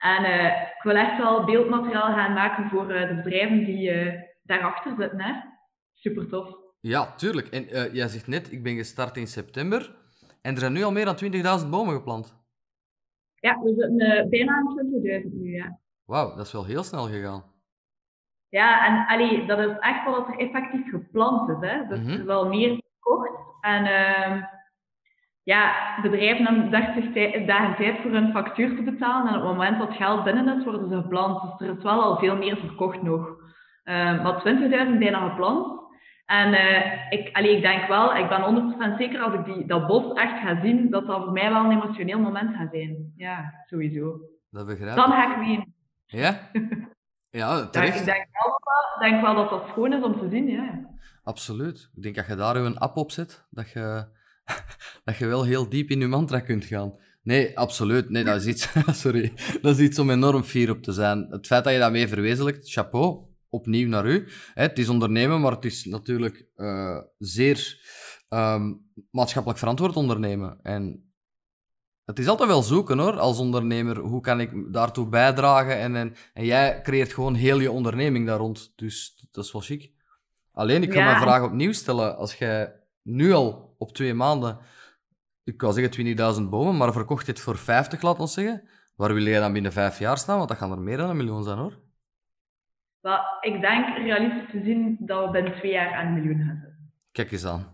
En 0.05 0.25
uh, 0.25 0.45
ik 0.77 0.83
wil 0.83 0.95
echt 0.97 1.19
wel 1.19 1.45
beeldmateriaal 1.45 2.15
gaan 2.15 2.33
maken 2.33 2.69
voor 2.69 2.91
uh, 2.91 3.09
de 3.09 3.15
bedrijven 3.15 3.65
die 3.65 3.91
uh, 3.91 4.21
daarachter 4.43 4.95
zitten. 4.99 5.21
Hè. 5.21 5.33
Super 5.93 6.29
tof. 6.29 6.57
Ja, 6.81 7.15
tuurlijk. 7.15 7.49
En 7.49 7.93
jij 7.93 8.09
zegt 8.09 8.27
net, 8.27 8.53
ik 8.53 8.63
ben 8.63 8.77
gestart 8.77 9.17
in 9.17 9.27
september. 9.27 9.97
En 10.43 10.53
er 10.53 10.61
zijn 10.61 10.73
nu 10.73 10.83
al 10.83 10.93
meer 10.93 11.05
dan 11.05 11.63
20.000 11.65 11.71
bomen 11.71 11.95
geplant. 11.95 12.43
Ja, 13.35 13.61
we 13.61 13.69
zitten 13.69 14.29
bijna 14.31 14.53
aan 14.53 14.79
20.000 15.25 15.33
nu, 15.33 15.55
ja. 15.55 15.79
Wauw, 16.05 16.37
dat 16.37 16.47
is 16.47 16.53
wel 16.53 16.65
heel 16.65 16.83
snel 16.83 17.09
gegaan. 17.09 17.45
Ja, 18.49 18.87
en 18.87 19.07
allee, 19.07 19.47
dat 19.47 19.59
is 19.59 19.77
echt 19.81 20.05
wel 20.05 20.15
wat 20.15 20.29
er 20.29 20.39
effectief 20.39 20.91
gepland 20.91 21.49
is. 21.49 21.69
Hè. 21.71 21.77
Mm 21.77 21.91
er 21.91 22.19
is 22.19 22.23
wel 22.23 22.49
meer 22.49 22.83
gekocht. 22.99 23.31
En 23.61 23.85
uh, 23.85 24.45
ja, 25.45 25.75
bedrijven 26.03 26.45
hebben 26.45 26.71
30 26.71 27.47
dagen 27.47 27.77
tijd 27.77 28.01
voor 28.03 28.11
hun 28.11 28.33
factuur 28.33 28.77
te 28.77 28.83
betalen. 28.83 29.29
En 29.29 29.39
op 29.39 29.43
het 29.43 29.57
moment 29.57 29.79
dat 29.79 29.97
geld 29.97 30.25
binnen 30.25 30.59
is, 30.59 30.65
worden 30.65 30.89
ze 30.89 30.97
gepland. 30.97 31.43
Dus 31.43 31.69
er 31.69 31.77
is 31.77 31.83
wel 31.83 32.03
al 32.03 32.19
veel 32.19 32.37
meer 32.37 32.57
verkocht 32.57 33.03
nog. 33.03 33.29
Uh, 33.85 34.23
maar 34.23 34.43
20.000 34.93 34.99
bijna 34.99 35.29
gepland. 35.29 35.83
En 36.27 36.53
uh, 36.53 37.11
ik, 37.13 37.37
allee, 37.37 37.57
ik 37.57 37.63
denk 37.63 37.87
wel, 37.87 38.17
ik 38.17 38.29
ben 38.29 38.75
100% 38.95 38.99
zeker 38.99 39.21
als 39.21 39.35
ik 39.35 39.45
die, 39.45 39.67
dat 39.67 39.87
bos 39.87 40.13
echt 40.13 40.41
ga 40.41 40.61
zien, 40.63 40.91
dat 40.91 41.07
dat 41.07 41.23
voor 41.23 41.33
mij 41.33 41.51
wel 41.51 41.65
een 41.65 41.71
emotioneel 41.71 42.19
moment 42.19 42.57
gaat 42.57 42.71
zijn. 42.71 43.13
Ja, 43.17 43.55
sowieso. 43.67 44.21
Dat 44.51 44.67
begrijp 44.67 44.97
Dan 44.97 45.11
ga 45.11 45.33
ik 45.33 45.39
mee. 45.39 45.75
Ja? 46.07 46.39
Ja, 47.31 47.67
terecht. 47.67 47.99
ik 47.99 48.05
denk 48.05 48.27
wel, 48.31 48.61
denk 48.99 49.21
wel 49.21 49.35
dat 49.35 49.51
dat 49.51 49.69
schoon 49.69 49.93
is 49.93 50.03
om 50.03 50.19
te 50.19 50.29
zien, 50.29 50.47
ja. 50.47 50.91
Absoluut. 51.25 51.91
Ik 51.95 52.03
denk 52.03 52.15
dat 52.15 52.27
je 52.27 52.35
daar 52.35 52.57
een 52.57 52.79
app 52.79 52.97
op 52.97 53.11
zet, 53.11 53.47
dat 53.51 53.71
je, 53.71 54.07
dat 55.05 55.17
je 55.17 55.27
wel 55.27 55.45
heel 55.45 55.69
diep 55.69 55.91
in 55.91 56.01
je 56.01 56.07
mantra 56.07 56.41
kunt 56.41 56.65
gaan. 56.65 56.95
Nee, 57.23 57.59
absoluut. 57.59 58.11
Nee, 58.11 58.25
dat 58.25 58.37
is 58.41 58.47
iets, 58.47 58.69
sorry, 59.03 59.33
dat 59.61 59.79
is 59.79 59.85
iets 59.85 59.99
om 59.99 60.11
enorm 60.11 60.43
fier 60.43 60.71
op 60.71 60.83
te 60.83 60.93
zijn. 60.93 61.27
Het 61.31 61.47
feit 61.47 61.65
dat 61.65 61.73
je 61.73 61.79
dat 61.79 61.93
mee 61.93 62.09
verwezenlijkt, 62.09 62.71
chapeau, 62.71 63.25
opnieuw 63.49 63.89
naar 63.89 64.07
u. 64.07 64.29
Het 64.55 64.79
is 64.79 64.89
ondernemen, 64.89 65.41
maar 65.41 65.53
het 65.53 65.65
is 65.65 65.85
natuurlijk 65.85 66.47
uh, 66.57 66.99
zeer 67.19 67.83
um, 68.29 68.87
maatschappelijk 69.11 69.61
verantwoord 69.61 69.97
ondernemen. 69.97 70.59
En 70.63 71.13
het 72.05 72.19
is 72.19 72.27
altijd 72.27 72.49
wel 72.49 72.63
zoeken 72.63 72.99
hoor, 72.99 73.19
als 73.19 73.39
ondernemer. 73.39 73.99
Hoe 73.99 74.21
kan 74.21 74.41
ik 74.41 74.73
daartoe 74.73 75.09
bijdragen? 75.09 75.79
En, 75.79 75.97
en, 75.97 76.15
en 76.33 76.45
jij 76.45 76.81
creëert 76.83 77.13
gewoon 77.13 77.35
heel 77.35 77.61
je 77.61 77.71
onderneming 77.71 78.27
daar 78.27 78.39
rond. 78.39 78.73
Dus 78.77 79.27
dat 79.31 79.45
is 79.45 79.53
wel 79.53 79.63
chic. 79.63 79.93
Alleen, 80.53 80.83
ik 80.83 80.93
ga 80.93 80.99
ja. 80.99 81.05
mijn 81.05 81.21
vraag 81.21 81.43
opnieuw 81.43 81.73
stellen. 81.73 82.17
Als 82.17 82.35
jij 82.35 82.73
nu 83.03 83.33
al 83.33 83.75
op 83.79 83.95
twee 83.95 84.15
maanden, 84.15 84.59
ik 85.45 85.57
kan 85.57 85.73
zeggen 85.73 86.43
20.000 86.43 86.49
bomen, 86.49 86.77
maar 86.77 86.93
verkocht 86.93 87.27
dit 87.27 87.41
voor 87.41 87.57
50, 87.57 88.03
laat 88.03 88.19
ons 88.19 88.35
zeggen. 88.35 88.69
Waar 88.97 89.15
wil 89.15 89.23
jij 89.23 89.41
dan 89.41 89.53
binnen 89.53 89.73
vijf 89.73 89.99
jaar 89.99 90.19
staan? 90.19 90.37
Want 90.37 90.49
dat 90.49 90.59
gaan 90.59 90.71
er 90.71 90.81
meer 90.81 90.97
dan 90.97 91.11
een 91.11 91.17
miljoen 91.17 91.45
zijn 91.45 91.59
hoor. 91.59 91.83
Ik 93.41 93.61
denk 93.61 93.97
realistisch 93.97 94.51
gezien 94.51 94.97
dat 95.01 95.25
we 95.25 95.31
binnen 95.31 95.53
twee 95.53 95.73
jaar 95.73 95.95
aan 95.95 96.07
een 96.07 96.15
miljoen 96.15 96.45
gaan 96.47 96.61
zitten. 96.63 96.93
Kijk 97.13 97.33
eens 97.33 97.45
aan. 97.47 97.73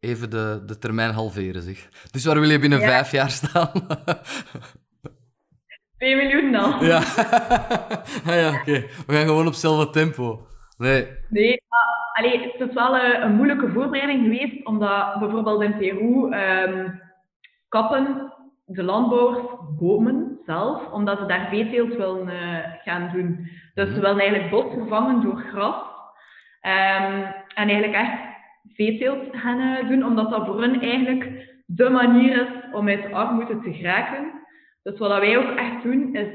Even 0.00 0.30
de, 0.30 0.62
de 0.66 0.78
termijn 0.78 1.10
halveren, 1.12 1.62
zeg. 1.62 1.88
Dus 2.10 2.24
waar 2.24 2.40
wil 2.40 2.50
je 2.50 2.58
binnen 2.58 2.80
vijf 2.80 3.10
jaar 3.10 3.30
staan? 3.30 3.70
2 5.98 6.16
miljoen 6.16 6.52
dan. 6.52 6.80
Ja, 6.90 6.98
ah, 8.26 8.34
ja 8.34 8.60
oké. 8.60 8.86
We 9.06 9.12
gaan 9.14 9.26
gewoon 9.26 9.46
op 9.46 9.52
hetzelfde 9.52 9.90
tempo. 9.90 10.46
Nee. 10.76 11.08
Nee, 11.28 11.62
maar 11.68 12.05
allee, 12.16 12.52
het 12.52 12.68
is 12.68 12.74
wel 12.74 12.96
een, 12.96 13.22
een, 13.22 13.34
moeilijke 13.34 13.68
voorbereiding 13.68 14.22
geweest, 14.22 14.66
omdat 14.66 15.18
bijvoorbeeld 15.18 15.62
in 15.62 15.76
Peru 15.76 16.34
um, 16.34 17.00
kappen 17.68 18.32
de 18.64 18.82
landbouwers 18.82 19.38
bomen 19.78 20.38
zelf, 20.46 20.92
omdat 20.92 21.18
ze 21.18 21.26
daar 21.26 21.48
veeteelt 21.48 21.96
willen 21.96 22.28
uh, 22.28 22.58
gaan 22.84 23.10
doen. 23.12 23.48
Dus 23.74 23.88
ze 23.88 23.92
mhm. 23.92 24.00
willen 24.00 24.18
eigenlijk 24.18 24.50
bos 24.50 24.72
vervangen 24.72 25.22
door 25.22 25.36
gras. 25.36 25.82
Um, 26.62 27.22
en 27.54 27.68
eigenlijk 27.68 27.94
echt 27.94 28.18
veeteelt 28.74 29.36
gaan 29.36 29.60
uh, 29.60 29.88
doen, 29.88 30.04
omdat 30.04 30.30
dat 30.30 30.46
voor 30.46 30.62
hen 30.62 30.80
eigenlijk 30.80 31.54
de 31.66 31.88
manier 31.90 32.40
is 32.40 32.74
om 32.74 32.88
uit 32.88 33.02
de 33.02 33.14
armoede 33.14 33.60
te 33.60 33.72
geraken. 33.72 34.32
Dus 34.82 34.98
wat 34.98 35.18
wij 35.18 35.38
ook 35.38 35.56
echt 35.56 35.82
doen, 35.82 36.14
is 36.14 36.28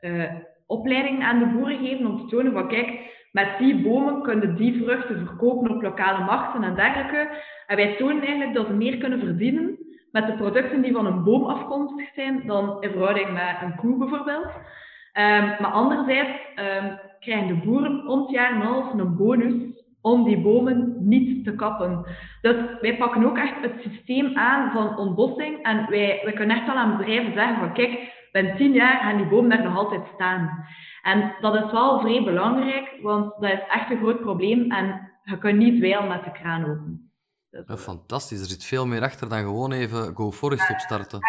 uh, 0.00 0.32
opleiding 0.66 1.22
aan 1.22 1.38
de 1.38 1.46
boeren 1.46 1.78
geven 1.78 2.06
om 2.06 2.18
te 2.18 2.36
tonen 2.36 2.52
van 2.52 2.68
kijk, 2.68 3.15
met 3.36 3.58
die 3.58 3.82
bomen 3.82 4.22
kunnen 4.22 4.56
die 4.56 4.82
vruchten 4.82 5.26
verkopen 5.26 5.70
op 5.70 5.82
lokale 5.82 6.24
markten 6.24 6.62
en 6.62 6.74
dergelijke. 6.74 7.28
En 7.66 7.76
wij 7.76 7.96
tonen 7.96 8.22
eigenlijk 8.22 8.54
dat 8.54 8.66
ze 8.66 8.72
meer 8.72 8.98
kunnen 8.98 9.18
verdienen 9.18 9.78
met 10.10 10.26
de 10.26 10.32
producten 10.32 10.82
die 10.82 10.92
van 10.92 11.06
een 11.06 11.24
boom 11.24 11.44
afkomstig 11.44 12.08
zijn 12.14 12.42
dan 12.46 12.76
in 12.80 12.90
verhouding 12.90 13.32
met 13.32 13.56
een 13.62 13.76
koe 13.76 13.98
bijvoorbeeld. 13.98 14.44
Um, 14.44 15.46
maar 15.60 15.72
anderzijds 15.72 16.30
um, 16.56 16.98
krijgen 17.20 17.46
de 17.46 17.54
boeren 17.54 18.20
het 18.20 18.30
jaar 18.30 18.52
en 18.52 18.98
een 18.98 19.16
bonus 19.16 19.54
om 20.00 20.24
die 20.24 20.40
bomen 20.40 20.96
niet 20.98 21.44
te 21.44 21.54
kappen. 21.54 22.06
Dus 22.40 22.56
wij 22.80 22.96
pakken 22.96 23.24
ook 23.24 23.38
echt 23.38 23.62
het 23.62 23.80
systeem 23.80 24.36
aan 24.36 24.72
van 24.72 24.98
ontbossing 24.98 25.62
en 25.62 25.86
wij, 25.88 26.20
wij 26.24 26.32
kunnen 26.32 26.56
echt 26.56 26.66
wel 26.66 26.76
aan 26.76 26.96
bedrijven 26.96 27.32
zeggen 27.32 27.58
van 27.58 27.72
kijk, 27.72 28.15
binnen 28.36 28.56
tien 28.56 28.72
jaar 28.72 29.00
gaan 29.02 29.16
die 29.16 29.26
bomen 29.26 29.50
daar 29.50 29.64
nog 29.64 29.76
altijd 29.76 30.06
staan. 30.14 30.66
En 31.02 31.34
dat 31.40 31.54
is 31.54 31.72
wel 31.72 32.00
vrij 32.00 32.24
belangrijk, 32.24 32.98
want 33.02 33.40
dat 33.40 33.50
is 33.50 33.62
echt 33.68 33.90
een 33.90 33.98
groot 33.98 34.20
probleem 34.20 34.70
en 34.70 35.10
je 35.22 35.38
kunt 35.38 35.58
niet 35.58 35.80
wel 35.80 36.02
met 36.02 36.24
de 36.24 36.32
kraan 36.32 36.64
open. 36.64 37.10
Ja, 37.50 37.76
fantastisch. 37.76 38.40
Er 38.40 38.46
zit 38.46 38.64
veel 38.64 38.86
meer 38.86 39.02
achter 39.02 39.28
dan 39.28 39.38
gewoon 39.38 39.72
even 39.72 40.16
Go 40.16 40.32
Forest 40.32 40.70
opstarten. 40.70 41.20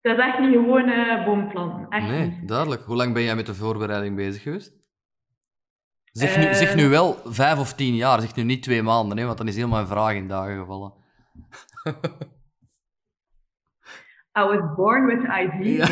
Dat 0.00 0.18
is 0.18 0.24
echt 0.24 0.38
niet 0.38 0.52
gewoon 0.52 0.88
uh, 0.88 1.24
boomplanten. 1.24 1.86
Echt 1.88 2.06
nee, 2.06 2.26
niet. 2.26 2.48
duidelijk. 2.48 2.82
Hoe 2.82 2.96
lang 2.96 3.12
ben 3.12 3.22
jij 3.22 3.36
met 3.36 3.46
de 3.46 3.54
voorbereiding 3.54 4.16
bezig 4.16 4.42
geweest? 4.42 4.72
Zeg 6.04 6.36
nu, 6.36 6.54
zeg 6.54 6.74
nu 6.74 6.88
wel 6.88 7.16
vijf 7.24 7.58
of 7.58 7.72
tien 7.72 7.94
jaar, 7.94 8.20
zeg 8.20 8.34
nu 8.34 8.42
niet 8.42 8.62
twee 8.62 8.82
maanden, 8.82 9.18
hè, 9.18 9.24
want 9.24 9.38
dan 9.38 9.48
is 9.48 9.56
helemaal 9.56 9.80
een 9.80 9.86
vraag 9.86 10.14
in 10.14 10.28
dagen 10.28 10.58
gevallen. 10.58 10.92
I 14.36 14.44
was 14.44 14.74
born 14.76 15.06
with 15.06 15.20
the 15.20 15.28
idea. 15.28 15.84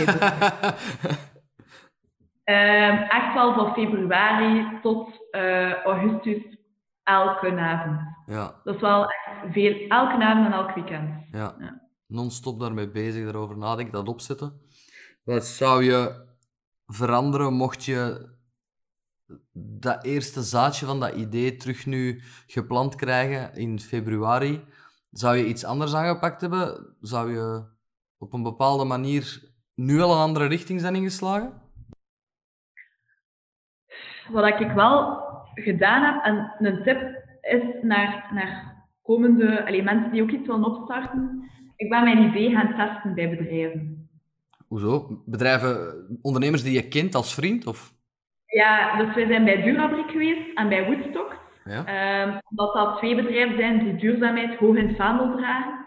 um, 2.44 2.98
echt 3.08 3.34
wel 3.34 3.54
van 3.54 3.72
februari 3.72 4.78
tot 4.82 5.08
uh, 5.30 5.84
augustus 5.84 6.56
elke 7.02 7.56
avond. 7.58 8.00
Ja. 8.26 8.60
Dat 8.64 8.74
is 8.74 8.80
wel 8.80 9.04
echt 9.04 9.52
veel, 9.52 9.88
elke 9.88 10.24
avond 10.24 10.46
en 10.46 10.52
elk 10.52 10.74
weekend. 10.74 11.10
Ja. 11.32 11.54
ja. 11.58 11.80
Non-stop 12.06 12.60
daarmee 12.60 12.90
bezig, 12.90 13.24
daarover 13.24 13.58
nadenken, 13.58 13.92
dat 13.92 14.08
opzetten. 14.08 14.60
Wat 15.24 15.44
zou 15.44 15.84
je 15.84 16.26
veranderen 16.86 17.52
mocht 17.52 17.84
je 17.84 18.30
dat 19.52 20.04
eerste 20.04 20.42
zaadje 20.42 20.86
van 20.86 21.00
dat 21.00 21.14
idee 21.14 21.56
terug 21.56 21.86
nu 21.86 22.22
geplant 22.46 22.94
krijgen 22.94 23.54
in 23.54 23.80
februari? 23.80 24.64
Zou 25.10 25.36
je 25.36 25.46
iets 25.46 25.64
anders 25.64 25.94
aangepakt 25.94 26.40
hebben? 26.40 26.96
Zou 27.00 27.32
je 27.32 27.64
op 28.22 28.32
een 28.32 28.42
bepaalde 28.42 28.84
manier 28.84 29.40
nu 29.74 30.00
al 30.00 30.12
een 30.12 30.18
andere 30.18 30.46
richting 30.46 30.80
zijn 30.80 30.94
ingeslagen? 30.94 31.60
Wat 34.28 34.60
ik 34.60 34.70
wel 34.70 35.20
gedaan 35.54 36.02
heb, 36.04 36.24
en 36.24 36.54
een 36.58 36.82
tip 36.82 37.00
is 37.40 37.82
naar, 37.82 38.30
naar 38.34 38.84
komende 39.02 39.66
allee, 39.66 39.82
mensen 39.82 40.10
die 40.12 40.22
ook 40.22 40.30
iets 40.30 40.46
willen 40.46 40.64
opstarten. 40.64 41.50
Ik 41.76 41.88
ben 41.88 42.04
mijn 42.04 42.28
idee 42.28 42.50
gaan 42.50 42.76
testen 42.76 43.14
bij 43.14 43.30
bedrijven. 43.30 44.08
Hoezo? 44.68 45.22
Bedrijven, 45.26 46.06
ondernemers 46.22 46.62
die 46.62 46.72
je 46.72 46.88
kent 46.88 47.14
als 47.14 47.34
vriend? 47.34 47.66
Of? 47.66 47.92
Ja, 48.46 48.96
dus 48.96 49.14
wij 49.14 49.26
zijn 49.26 49.44
bij 49.44 49.62
Durabrik 49.62 50.10
geweest 50.10 50.54
en 50.54 50.68
bij 50.68 50.84
Woodstock. 50.84 51.36
Ja. 51.64 52.24
Um, 52.26 52.38
omdat 52.44 52.74
dat 52.74 52.96
twee 52.98 53.14
bedrijven 53.14 53.56
zijn 53.56 53.84
die 53.84 53.96
duurzaamheid 53.96 54.58
hoog 54.58 54.76
in 54.76 54.88
het 54.88 54.96
vaandel 54.96 55.36
dragen. 55.36 55.86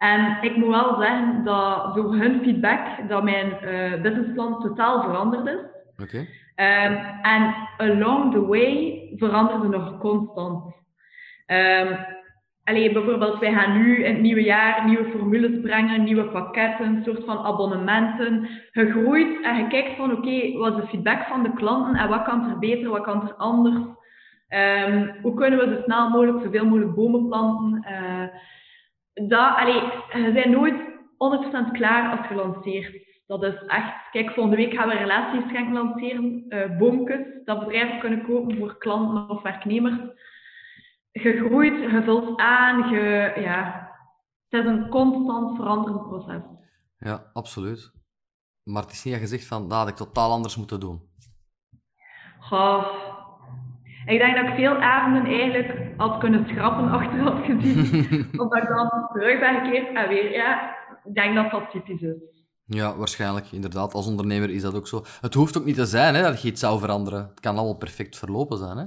En 0.00 0.38
ik 0.40 0.56
moet 0.56 0.68
wel 0.68 0.96
zeggen 1.00 1.44
dat 1.44 1.94
door 1.94 2.14
hun 2.14 2.40
feedback 2.42 3.08
dat 3.08 3.22
mijn 3.22 3.46
uh, 3.46 4.02
businessplan 4.02 4.60
totaal 4.60 5.02
veranderd 5.02 5.46
is. 5.46 5.60
Oké. 6.02 6.16
Um, 6.16 6.96
en 7.22 7.54
along 7.76 8.32
the 8.32 8.46
way 8.46 9.02
veranderde 9.16 9.68
nog 9.68 9.98
constant. 9.98 10.64
Um, 11.46 11.96
allee, 12.64 12.92
bijvoorbeeld, 12.92 13.38
wij 13.38 13.52
gaan 13.52 13.82
nu 13.82 14.04
in 14.04 14.12
het 14.12 14.22
nieuwe 14.22 14.42
jaar 14.42 14.86
nieuwe 14.86 15.10
formules 15.10 15.60
brengen, 15.60 16.04
nieuwe 16.04 16.24
pakketten, 16.24 16.86
een 16.86 17.02
soort 17.04 17.24
van 17.24 17.38
abonnementen. 17.38 18.48
Je 18.72 18.90
groeit 18.90 19.42
en 19.42 19.68
kijkt 19.68 19.96
van, 19.96 20.12
oké, 20.12 20.28
okay, 20.28 20.52
wat 20.56 20.76
is 20.76 20.80
de 20.80 20.88
feedback 20.88 21.22
van 21.22 21.42
de 21.42 21.52
klanten 21.52 21.94
en 21.94 22.08
wat 22.08 22.22
kan 22.22 22.50
er 22.50 22.58
beter, 22.58 22.90
wat 22.90 23.02
kan 23.02 23.22
er 23.22 23.34
anders? 23.34 23.76
Um, 24.86 25.14
hoe 25.22 25.34
kunnen 25.34 25.58
we 25.58 25.74
zo 25.74 25.82
snel 25.82 26.08
mogelijk 26.08 26.42
zoveel 26.42 26.64
mogelijk 26.64 26.94
bomen 26.94 27.26
planten? 27.26 27.84
Uh, 27.90 28.28
dat, 29.28 29.56
allee, 29.56 29.82
je 30.24 30.30
bent 30.32 30.54
nooit 30.54 30.80
100% 31.68 31.70
klaar 31.72 32.18
als 32.18 32.28
je 32.28 32.34
lanceert. 32.34 33.08
Dat 33.26 33.42
is 33.42 33.64
echt, 33.66 34.10
kijk, 34.10 34.30
volgende 34.30 34.56
week 34.56 34.74
gaan 34.74 34.88
we 34.88 34.94
relatieschenk 34.94 35.72
lanceren, 35.72 36.44
uh, 36.48 36.78
boomkes, 36.78 37.26
dat 37.44 37.58
bedrijven 37.58 37.98
kunnen 37.98 38.26
kopen 38.26 38.56
voor 38.56 38.78
klanten 38.78 39.28
of 39.36 39.42
werknemers 39.42 39.96
je 41.12 42.02
vult 42.04 42.38
aan, 42.38 42.88
je, 42.88 43.32
ja, 43.36 43.90
het 44.48 44.64
is 44.64 44.70
een 44.70 44.88
constant 44.88 45.56
veranderend 45.56 46.08
proces. 46.08 46.42
Ja, 46.98 47.30
absoluut. 47.32 47.92
Maar 48.62 48.82
het 48.82 48.92
is 48.92 49.04
niet 49.04 49.12
dat 49.12 49.22
je 49.22 49.28
zegt 49.28 49.46
van, 49.46 49.68
dat 49.68 49.78
had 49.78 49.88
ik 49.88 49.94
totaal 49.94 50.30
anders 50.30 50.56
moeten 50.56 50.80
doen. 50.80 51.08
Goh. 52.40 53.09
Ik 54.10 54.18
denk 54.18 54.36
dat 54.36 54.46
ik 54.48 54.54
veel 54.54 54.76
avonden 54.76 55.24
eigenlijk 55.24 55.78
had 55.96 56.18
kunnen 56.18 56.46
schrappen 56.48 56.90
achteraf 56.90 57.44
gezien. 57.44 58.28
omdat 58.40 58.62
ik 58.62 58.68
dan 58.68 59.08
terug 59.12 59.40
ben 59.40 59.64
gekeerd 59.64 59.96
en 59.96 60.08
weer, 60.08 60.32
ja, 60.32 60.76
ik 61.04 61.14
denk 61.14 61.34
dat 61.34 61.50
dat 61.50 61.70
typisch 61.70 62.02
is. 62.02 62.44
Ja, 62.64 62.96
waarschijnlijk, 62.96 63.52
inderdaad. 63.52 63.94
Als 63.94 64.06
ondernemer 64.06 64.50
is 64.50 64.62
dat 64.62 64.74
ook 64.76 64.86
zo. 64.86 65.04
Het 65.20 65.34
hoeft 65.34 65.58
ook 65.58 65.64
niet 65.64 65.74
te 65.74 65.84
zijn 65.84 66.14
hè, 66.14 66.22
dat 66.22 66.42
je 66.42 66.48
iets 66.48 66.60
zou 66.60 66.78
veranderen. 66.80 67.26
Het 67.28 67.40
kan 67.40 67.56
allemaal 67.56 67.76
perfect 67.76 68.18
verlopen 68.18 68.58
zijn. 68.58 68.76
Hè? 68.76 68.84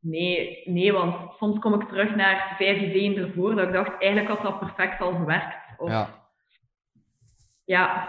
Nee, 0.00 0.62
nee, 0.64 0.92
want 0.92 1.32
soms 1.38 1.58
kom 1.58 1.80
ik 1.80 1.88
terug 1.88 2.14
naar 2.14 2.54
vijf 2.58 2.80
ideeën 2.80 3.16
ervoor 3.16 3.54
dat 3.54 3.66
ik 3.66 3.72
dacht, 3.72 4.00
eigenlijk 4.00 4.28
had 4.28 4.42
dat 4.42 4.58
perfect 4.58 5.00
al 5.00 5.12
gewerkt. 5.12 5.56
Of, 5.78 5.90
ja. 5.90 6.08
Ja. 7.64 8.08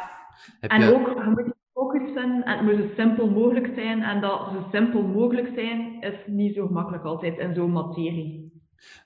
en 0.60 0.93
ook, 0.93 1.08
je 1.08 1.30
moet 1.36 1.53
focussen 1.76 2.44
en 2.44 2.58
het 2.58 2.62
moet 2.62 2.88
zo 2.88 2.94
simpel 2.96 3.30
mogelijk 3.30 3.72
zijn. 3.76 4.04
En 4.04 4.22
dat 4.22 4.50
zo 4.52 4.68
simpel 4.72 5.02
mogelijk 5.02 5.52
zijn 5.56 6.02
is 6.02 6.20
niet 6.28 6.56
zo 6.56 6.66
gemakkelijk 6.66 7.04
altijd 7.04 7.38
in 7.38 7.56
zo'n 7.56 7.72
materie. 7.72 8.54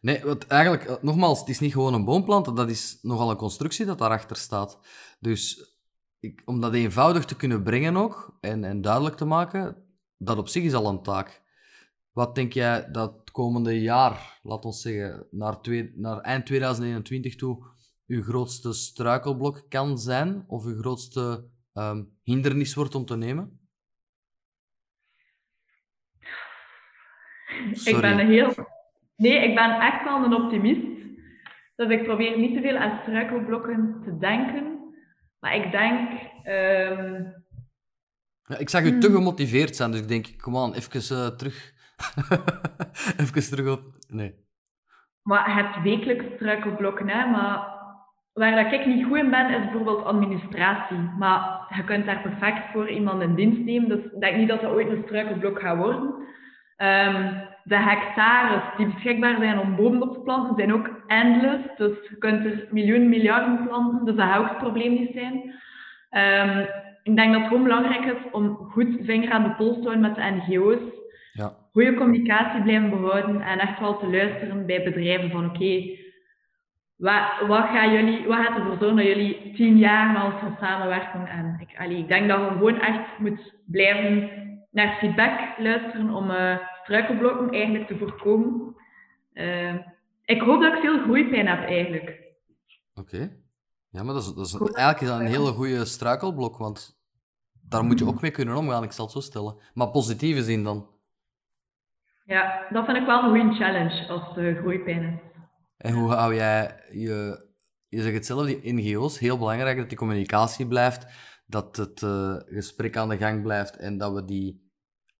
Nee, 0.02 0.22
want 0.24 0.48
eigenlijk, 0.48 0.84
eh, 0.84 0.96
nogmaals, 1.02 1.40
het 1.40 1.50
is 1.50 1.60
niet 1.60 1.74
gewoon 1.74 1.94
een 1.94 2.06
boomplant, 2.06 2.56
dat 2.56 2.70
is 2.70 3.00
nogal 3.02 3.30
een 3.30 3.36
constructie 3.36 3.86
dat 3.86 3.98
daarachter 3.98 4.36
staat. 4.36 4.80
Dus 5.20 5.74
ik, 6.20 6.42
om 6.46 6.62
dat 6.62 6.74
eenvoudig 6.74 7.26
te 7.26 7.36
kunnen 7.36 7.64
brengen 7.64 7.96
ook, 7.96 8.38
en, 8.42 8.64
en 8.64 8.82
duidelijk 8.82 9.16
te 9.16 9.26
maken, 9.26 9.84
dat 10.18 10.38
op 10.38 10.48
zich 10.48 10.64
is 10.64 10.74
al 10.74 10.88
een 10.88 11.02
taak. 11.02 11.42
Wat 12.12 12.36
denk 12.36 12.54
jij 12.54 12.92
dat 12.92 13.14
het 13.20 13.32
komende 13.32 13.82
jaar, 13.82 14.40
laat 14.44 14.66
ons 14.66 14.82
zeggen, 14.82 15.28
naar, 15.32 15.62
twee, 15.62 15.94
naar 15.96 16.18
eind 16.18 16.46
2021 16.46 17.36
toe, 17.36 17.66
uw 18.08 18.24
grootste 18.24 18.74
struikelblok 18.74 19.66
kan 19.70 19.98
zijn? 19.98 20.44
Of 20.48 20.66
uw 20.66 20.78
grootste 20.78 21.50
um, 21.74 22.18
hindernis 22.24 22.76
wordt 22.76 22.96
om 22.96 23.06
te 23.06 23.18
nemen? 23.18 23.60
Sorry. 27.72 27.96
Ik 27.96 28.02
ben 28.02 28.28
heel... 28.28 28.54
Nee, 29.16 29.50
ik 29.50 29.56
ben 29.56 29.80
echt 29.80 30.04
wel 30.04 30.24
een 30.24 30.34
optimist. 30.34 30.88
Dus 31.76 31.90
ik 31.90 32.04
probeer 32.04 32.38
niet 32.38 32.54
te 32.54 32.62
veel 32.62 32.78
aan 32.78 33.00
struikelblokken 33.02 34.02
te 34.04 34.18
denken. 34.18 34.94
Maar 35.40 35.56
ik 35.56 35.72
denk... 35.72 36.10
Um... 36.44 37.38
Ja, 38.44 38.58
ik 38.58 38.70
zag 38.70 38.84
u 38.84 39.00
te 39.00 39.08
hmm. 39.08 39.16
gemotiveerd 39.16 39.76
zijn, 39.76 39.92
dus 39.92 40.00
ik 40.00 40.08
denk, 40.08 40.38
kom 40.38 40.58
aan, 40.58 40.74
even 40.74 41.18
uh, 41.18 41.28
terug. 41.28 41.74
even 43.22 43.50
terug 43.50 43.78
op... 43.78 43.84
Nee. 44.08 44.48
Maar 45.22 45.50
je 45.50 45.64
hebt 45.64 45.82
wekelijks 45.82 46.26
struikelblokken, 46.36 47.10
hè. 47.10 47.26
Maar 47.26 47.79
waar 48.34 48.64
dat 48.64 48.74
ik 48.74 48.86
niet 48.86 49.06
goed 49.06 49.18
in 49.18 49.30
ben, 49.30 49.50
is 49.50 49.64
bijvoorbeeld 49.64 50.06
administratie. 50.06 50.98
Maar 51.18 51.68
je 51.76 51.84
kunt 51.84 52.06
daar 52.06 52.22
perfect 52.22 52.72
voor 52.72 52.90
iemand 52.90 53.22
in 53.22 53.36
dienst 53.36 53.60
nemen. 53.60 53.90
Dus 53.90 54.04
ik 54.04 54.20
denk 54.20 54.36
niet 54.36 54.48
dat 54.48 54.62
dat 54.62 54.72
ooit 54.72 54.90
een 54.90 55.04
struikelblok 55.06 55.60
gaat 55.60 55.78
worden. 55.78 56.28
Um, 56.78 57.48
de 57.64 57.78
hectares 57.78 58.62
die 58.78 58.86
beschikbaar 58.86 59.36
zijn 59.40 59.60
om 59.60 59.76
bomen 59.76 60.02
op 60.02 60.14
te 60.14 60.20
planten, 60.20 60.56
zijn 60.56 60.74
ook 60.74 60.90
endless. 61.08 61.64
Dus 61.78 61.92
je 62.10 62.18
kunt 62.18 62.46
er 62.46 62.68
miljoenen, 62.72 63.10
miljarden 63.10 63.64
planten. 63.68 64.06
Dus 64.06 64.16
dat 64.16 64.26
gaat 64.26 64.40
ook 64.40 64.50
het 64.50 64.58
probleem 64.58 64.94
niet 64.94 65.12
zijn. 65.14 65.34
Um, 66.12 66.68
ik 67.04 67.16
denk 67.16 67.32
dat 67.32 67.42
het 67.42 67.48
gewoon 67.48 67.64
belangrijk 67.64 68.06
is 68.06 68.32
om 68.32 68.56
goed 68.72 68.98
vinger 69.02 69.32
aan 69.32 69.44
de 69.44 69.56
pols 69.56 69.76
te 69.76 69.82
houden 69.82 70.02
met 70.02 70.16
de 70.16 70.22
NGO's. 70.22 70.80
Ja. 71.34 71.52
Goede 71.72 71.94
communicatie 71.94 72.62
blijven 72.62 72.90
behouden 72.90 73.42
en 73.42 73.60
echt 73.60 73.80
wel 73.80 73.98
te 73.98 74.10
luisteren 74.10 74.66
bij 74.66 74.84
bedrijven 74.84 75.32
van 75.32 75.46
oké, 75.46 75.98
wat, 77.00 77.48
wat, 77.48 77.64
gaan 77.64 77.92
jullie, 77.92 78.28
wat 78.28 78.38
gaat 78.38 78.58
ervoor 78.58 78.78
zorgen 78.78 78.96
dat 78.96 79.06
jullie 79.06 79.54
tien 79.56 79.78
jaar 79.78 80.12
met 80.12 80.24
ons 80.24 80.42
gaan 80.42 80.58
samenwerken? 80.60 81.28
En 81.28 81.58
ik, 81.60 81.80
allee, 81.80 81.98
ik 81.98 82.08
denk 82.08 82.28
dat 82.28 82.40
we 82.40 82.48
gewoon 82.48 82.80
echt 82.80 83.20
moet 83.20 83.54
blijven 83.66 84.30
naar 84.72 84.98
feedback 84.98 85.58
luisteren 85.58 86.10
om 86.10 86.32
uh, 86.32 86.58
struikelblokken 86.82 87.50
eigenlijk 87.52 87.88
te 87.88 87.98
voorkomen. 87.98 88.76
Uh, 89.34 89.74
ik 90.26 90.42
hoop 90.42 90.62
dat 90.62 90.74
ik 90.74 90.80
veel 90.80 91.00
groeipijn 91.00 91.48
heb 91.48 91.68
eigenlijk. 91.68 92.22
Oké. 92.96 93.32
Ja, 93.90 94.04
maar 94.04 94.14
dat 94.14 94.24
is, 94.24 94.34
dat 94.34 94.46
is 94.46 94.76
eigenlijk 94.76 95.02
is 95.02 95.08
dat 95.08 95.20
een 95.20 95.26
hele 95.26 95.52
goede 95.52 95.86
struikelblok, 95.86 96.58
want 96.58 97.00
daar 97.70 97.84
moet 97.84 98.00
je 98.00 98.06
ook 98.06 98.22
mee 98.22 98.32
kunnen 98.32 98.56
omgaan, 98.56 98.84
ik 98.84 98.92
zal 98.92 99.06
het 99.06 99.14
zo 99.14 99.20
stellen. 99.20 99.56
Maar 99.74 99.90
positieve 99.90 100.44
zin 100.44 100.64
dan. 100.64 100.88
Ja, 102.26 102.66
dat 102.70 102.86
vind 102.86 102.98
ik 102.98 103.06
wel 103.06 103.24
een 103.24 103.42
goede 103.42 103.56
challenge 103.56 104.08
als 104.08 104.36
de 104.36 104.56
groeipijn 104.56 105.04
is. 105.04 105.29
En 105.80 105.94
hoe 105.94 106.12
hou 106.12 106.36
jij 106.36 106.84
je... 106.92 107.48
Je 107.88 108.02
zegt 108.02 108.14
het 108.14 108.26
zelf, 108.26 108.46
die 108.46 108.74
NGO's, 108.74 109.20
heel 109.20 109.38
belangrijk 109.38 109.78
dat 109.78 109.90
die 109.90 109.98
communicatie 109.98 110.68
blijft, 110.68 111.06
dat 111.46 111.76
het 111.76 112.02
uh, 112.02 112.36
gesprek 112.46 112.98
aan 112.98 113.10
de 113.10 113.18
gang 113.18 113.42
blijft 113.42 113.78
en 113.78 113.98
dat 113.98 114.14
we 114.14 114.26
die 114.26 114.72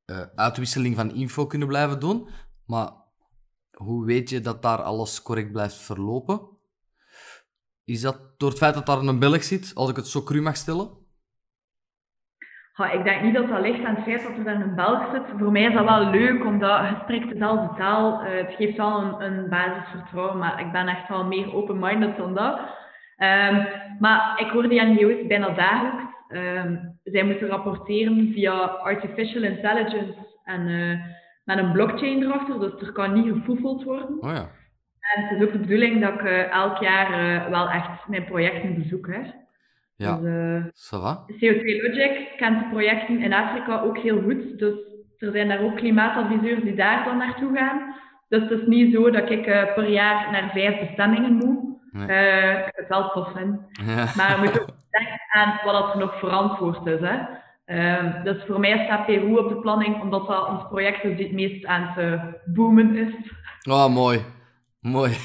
uh, 0.06 0.26
uitwisseling 0.36 0.96
van 0.96 1.16
info 1.16 1.48
kunnen 1.48 1.68
blijven 1.68 2.00
doen. 2.00 2.30
Maar 2.66 2.92
hoe 3.72 4.06
weet 4.06 4.30
je 4.30 4.42
dat 4.42 4.62
daar 4.62 4.82
alles 4.82 5.22
correct 5.22 5.52
blijft 5.52 5.76
verlopen? 5.76 6.50
Is 7.84 8.02
dat 8.02 8.40
door 8.40 8.50
het 8.50 8.58
feit 8.58 8.74
dat 8.74 8.86
daar 8.86 8.98
een 9.00 9.20
Belg 9.20 9.44
zit, 9.44 9.72
als 9.76 9.90
ik 9.90 9.96
het 9.96 10.08
zo 10.08 10.24
cru 10.24 10.42
mag 10.42 10.58
stellen? 10.58 10.99
Ik 12.88 13.04
denk 13.04 13.22
niet 13.22 13.34
dat 13.34 13.48
dat 13.48 13.62
ligt 13.62 13.86
aan 13.86 13.96
het 13.96 14.04
feit 14.04 14.24
dat 14.24 14.38
er 14.38 14.44
daar 14.44 14.62
een 14.62 14.76
Belg 14.76 15.12
zit. 15.12 15.22
Voor 15.38 15.52
mij 15.52 15.64
is 15.64 15.74
dat 15.74 15.86
wel 15.86 16.10
leuk, 16.10 16.46
omdat 16.46 16.80
je 16.80 16.96
spreekt 17.02 17.30
dezelfde 17.30 17.78
taal. 17.78 18.24
Uh, 18.24 18.30
het 18.36 18.54
geeft 18.58 18.78
wel 18.78 19.02
een, 19.02 19.24
een 19.24 19.50
basisvertrouwen, 19.50 20.38
maar 20.38 20.60
ik 20.60 20.72
ben 20.72 20.88
echt 20.88 21.08
wel 21.08 21.26
meer 21.26 21.56
open-minded 21.56 22.18
dan 22.18 22.34
dat. 22.34 22.60
Um, 23.18 23.68
maar 24.00 24.34
ik 24.40 24.50
hoor 24.50 24.70
die 24.70 24.82
NGO's 24.82 25.28
bijna 25.28 25.50
dagelijks. 25.50 26.04
Um, 26.30 27.00
zij 27.04 27.24
moeten 27.24 27.48
rapporteren 27.48 28.32
via 28.34 28.54
artificial 28.64 29.44
intelligence 29.44 30.14
en 30.44 30.68
uh, 30.68 31.00
met 31.44 31.58
een 31.58 31.72
blockchain 31.72 32.24
erachter, 32.24 32.60
dus 32.60 32.88
er 32.88 32.92
kan 32.92 33.14
niet 33.14 33.34
gefoefeld 33.34 33.84
worden. 33.84 34.18
Oh 34.22 34.32
ja. 34.32 34.50
En 35.00 35.24
het 35.24 35.40
is 35.40 35.46
ook 35.46 35.52
de 35.52 35.60
bedoeling 35.60 36.02
dat 36.02 36.14
ik 36.14 36.22
uh, 36.22 36.52
elk 36.52 36.78
jaar 36.78 37.50
wel 37.50 37.70
echt 37.70 38.08
mijn 38.08 38.26
projecten 38.26 38.76
bezoek. 38.76 39.08
Hè. 39.08 39.22
Ja, 40.06 40.18
dus, 40.18 40.92
uh, 40.94 41.16
CO2 41.28 41.82
Logic 41.82 42.34
kent 42.38 42.70
projecten 42.70 43.20
in 43.20 43.34
Afrika 43.34 43.82
ook 43.82 43.98
heel 43.98 44.22
goed. 44.22 44.60
Dus 44.60 44.74
er 45.18 45.32
zijn 45.32 45.48
daar 45.48 45.62
ook 45.62 45.76
klimaatadviseurs 45.76 46.64
die 46.64 46.76
daar 46.76 47.04
dan 47.06 47.18
naartoe 47.18 47.58
gaan. 47.58 47.96
Dus 48.28 48.42
het 48.42 48.52
is 48.52 48.68
niet 48.68 48.94
zo 48.94 49.10
dat 49.10 49.30
ik 49.30 49.48
uh, 49.48 49.74
per 49.74 49.90
jaar 49.90 50.32
naar 50.32 50.50
vijf 50.54 50.80
bestemmingen 50.80 51.34
moet. 51.34 51.60
Nee. 51.92 52.08
Uh, 52.08 52.68
ik 52.68 52.72
het 52.76 52.88
wel 52.88 53.10
tof. 53.10 53.32
Ja. 53.86 54.12
Maar 54.16 54.36
we 54.36 54.42
moeten 54.44 54.62
ook 54.62 54.76
denken 54.90 55.20
aan 55.32 55.60
wat 55.66 55.94
er 55.94 56.00
nog 56.00 56.20
verantwoord 56.20 56.86
is. 56.86 57.00
Hè. 57.00 57.18
Uh, 57.66 58.24
dus 58.24 58.44
voor 58.48 58.60
mij 58.60 58.84
staat 58.86 59.06
Peru 59.06 59.38
op 59.38 59.50
de 59.50 59.60
planning, 59.60 60.02
omdat 60.02 60.28
dat 60.28 60.48
ons 60.48 60.68
project 60.68 61.04
is 61.04 61.18
die 61.18 61.26
het 61.26 61.36
meest 61.36 61.66
aan 61.66 61.92
het 61.96 62.22
boomen 62.46 62.96
is. 62.96 63.14
Oh, 63.70 63.88
mooi. 63.88 64.20
Mooi. 64.82 65.12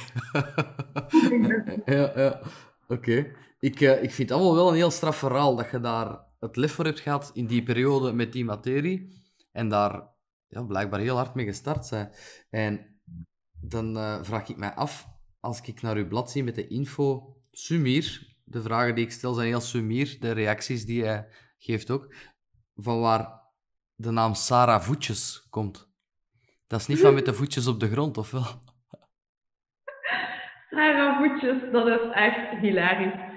ja, 1.97 2.11
ja. 2.15 2.41
Oké. 2.89 3.27
Ik, 3.65 3.81
uh, 3.81 4.03
ik 4.03 4.11
vind 4.11 4.31
allemaal 4.31 4.55
wel 4.55 4.69
een 4.69 4.75
heel 4.75 4.91
straf 4.91 5.17
verhaal 5.17 5.57
dat 5.57 5.71
je 5.71 5.81
daar 5.81 6.19
het 6.41 6.57
lef 6.57 6.73
voor 6.73 6.85
hebt 6.85 7.01
gehad 7.01 7.31
in 7.35 7.47
die 7.47 7.63
periode 7.63 8.13
met 8.13 8.33
die 8.33 8.45
materie. 8.45 9.23
En 9.53 9.69
daar 9.69 10.03
ja, 10.49 10.63
blijkbaar 10.63 11.01
heel 11.01 11.17
hard 11.17 11.35
mee 11.35 11.47
gestart 11.47 11.87
zijn. 11.87 12.11
En 12.51 13.01
dan 13.61 13.97
uh, 13.97 14.23
vraag 14.23 14.49
ik 14.49 14.57
mij 14.57 14.75
af, 14.75 15.07
als 15.41 15.61
ik 15.61 15.83
naar 15.83 15.97
uw 15.97 16.09
blad 16.09 16.31
zie 16.31 16.45
met 16.45 16.55
de 16.55 16.67
info, 16.67 17.37
sumier, 17.51 18.37
de 18.45 18.63
vragen 18.63 18.95
die 18.95 19.05
ik 19.05 19.13
stel 19.13 19.35
zijn 19.35 19.47
heel 19.47 19.61
sumier, 19.61 20.17
de 20.21 20.31
reacties 20.33 20.87
die 20.87 21.05
hij 21.05 21.29
geeft 21.59 21.91
ook, 21.91 22.15
van 22.75 23.01
waar 23.01 23.41
de 23.95 24.11
naam 24.11 24.35
Sarah 24.35 24.81
Voetjes 24.81 25.47
komt. 25.51 25.89
Dat 26.67 26.81
is 26.81 26.87
niet 26.87 27.01
van 27.01 27.15
met 27.15 27.25
de 27.25 27.35
voetjes 27.35 27.67
op 27.67 27.81
de 27.81 27.91
grond, 27.91 28.17
of 28.17 28.31
wel? 28.31 28.63
Sarah 30.71 31.19
Voetjes, 31.19 31.73
dat 31.73 31.87
is 31.87 32.13
echt 32.13 32.61
hilarisch. 32.61 33.33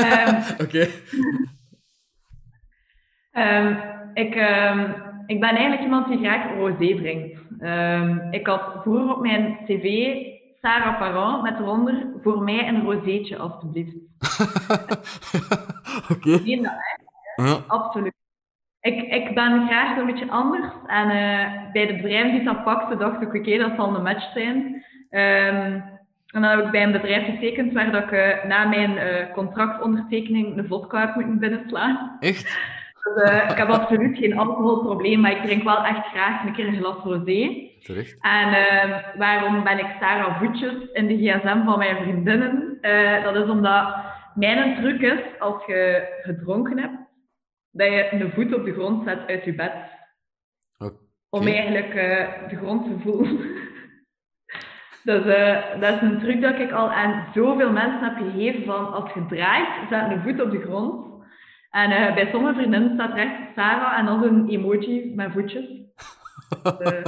Um, 0.00 0.42
Oké. 0.66 0.88
Um, 3.32 3.78
ik, 4.14 4.34
um, 4.34 4.94
ik 5.26 5.40
ben 5.40 5.50
eigenlijk 5.50 5.82
iemand 5.82 6.08
die 6.08 6.18
graag 6.18 6.54
rosé 6.54 6.96
drinkt. 6.96 7.38
ik 8.30 8.46
had 8.46 8.82
vroeger 8.82 9.14
op 9.14 9.20
mijn 9.20 9.58
cv 9.64 10.16
Sarah 10.62 10.98
Parent 10.98 11.42
met 11.42 11.58
eronder 11.58 12.06
voor 12.22 12.42
mij 12.42 12.68
een 12.68 12.82
rozeetje, 12.82 13.38
alstublieft. 13.38 13.96
Oké. 16.12 16.34
Okay. 16.34 16.70
Ja. 17.36 17.64
Absoluut. 17.66 18.14
Ik, 18.80 19.02
ik 19.02 19.34
ben 19.34 19.66
graag 19.66 19.96
een 19.96 20.06
beetje 20.06 20.30
anders. 20.30 20.72
En 20.86 21.06
uh, 21.06 21.72
bij 21.72 21.86
de 21.86 21.94
bedrijven 21.94 22.32
die 22.32 22.44
dat 22.44 22.64
pakte, 22.64 22.96
dacht 22.96 23.20
ik, 23.20 23.28
oké, 23.28 23.38
okay, 23.38 23.58
dat 23.58 23.72
zal 23.76 23.94
een 23.94 24.02
match 24.02 24.32
zijn. 24.32 24.84
Um, 25.10 25.84
en 26.32 26.40
dan 26.42 26.50
heb 26.50 26.64
ik 26.64 26.70
bij 26.70 26.82
een 26.82 26.92
bedrijf 26.92 27.24
getekend 27.24 27.72
waar 27.72 27.92
dat 27.92 28.02
ik 28.02 28.10
uh, 28.10 28.44
na 28.44 28.64
mijn 28.64 28.90
uh, 28.90 29.32
contractondertekening 29.32 30.56
een 30.56 30.66
vodka 30.66 31.00
heb 31.00 31.14
moeten 31.14 31.38
binnenslaan. 31.38 32.16
Echt? 32.20 32.42
Dus, 33.02 33.30
uh, 33.30 33.50
ik 33.50 33.56
heb 33.56 33.68
absoluut 33.68 34.18
geen 34.18 34.38
alcoholprobleem, 34.38 35.20
maar 35.20 35.30
ik 35.30 35.42
drink 35.42 35.62
wel 35.62 35.84
echt 35.84 36.06
graag 36.06 36.44
een 36.44 36.52
keer 36.52 36.66
een 36.66 36.76
glas 36.76 37.02
rosé. 37.04 37.70
Terecht. 37.82 38.16
En 38.20 38.48
ehm, 38.52 39.18
waarom 39.18 39.64
ben 39.64 39.78
ik 39.78 39.96
Sarah 40.00 40.38
Voetjes 40.38 40.74
in 40.92 41.06
de 41.06 41.16
gsm 41.16 41.64
van 41.64 41.78
mijn 41.78 41.96
vriendinnen? 41.96 42.78
dat 43.22 43.36
is 43.36 43.48
omdat 43.48 43.94
mijn 44.34 44.76
truc 44.76 45.00
is, 45.00 45.20
als 45.38 45.66
je 45.66 46.08
gedronken 46.22 46.78
hebt, 46.78 46.98
dat 47.70 47.86
je 47.86 48.08
een 48.12 48.32
voet 48.32 48.54
op 48.54 48.64
de 48.64 48.72
grond 48.72 49.04
zet 49.04 49.18
uit 49.26 49.44
je 49.44 49.54
bed. 49.54 49.72
Okay. 50.78 50.96
Om 51.28 51.46
eigenlijk 51.46 51.92
de 52.48 52.56
grond 52.56 52.84
te 52.84 52.98
voelen. 53.02 53.40
Dus 55.04 55.24
uh, 55.24 55.80
dat 55.80 55.94
is 55.94 56.00
een 56.00 56.18
truc 56.18 56.40
dat 56.40 56.58
ik 56.58 56.72
al 56.72 56.90
aan 56.90 57.26
zoveel 57.34 57.72
mensen 57.72 58.04
heb 58.04 58.16
gegeven 58.16 58.64
van 58.64 58.92
als 58.92 59.12
je 59.12 59.26
draait, 59.26 59.88
zet 59.88 60.10
een 60.10 60.22
voet 60.22 60.42
op 60.42 60.50
de 60.50 60.60
grond. 60.60 61.10
En 61.70 61.90
uh, 61.90 62.14
bij 62.14 62.28
sommige 62.30 62.54
vriendinnen 62.54 62.94
staat 62.94 63.14
rechts 63.14 63.54
Sarah 63.54 63.98
en 63.98 64.06
dan 64.06 64.22
een 64.22 64.48
emoji 64.48 65.12
met 65.14 65.32
voetjes. 65.32 65.64
uh, 66.64 66.88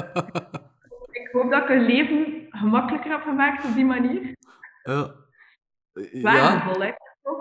ik 1.21 1.29
hoop 1.33 1.51
dat 1.51 1.63
ik 1.63 1.69
hun 1.69 1.87
leven 1.87 2.47
gemakkelijker 2.51 3.11
heb 3.11 3.23
gemaakt 3.23 3.65
op 3.65 3.75
die 3.75 3.85
manier. 3.85 4.37
Waardevol, 6.23 6.83
hè? 6.83 6.93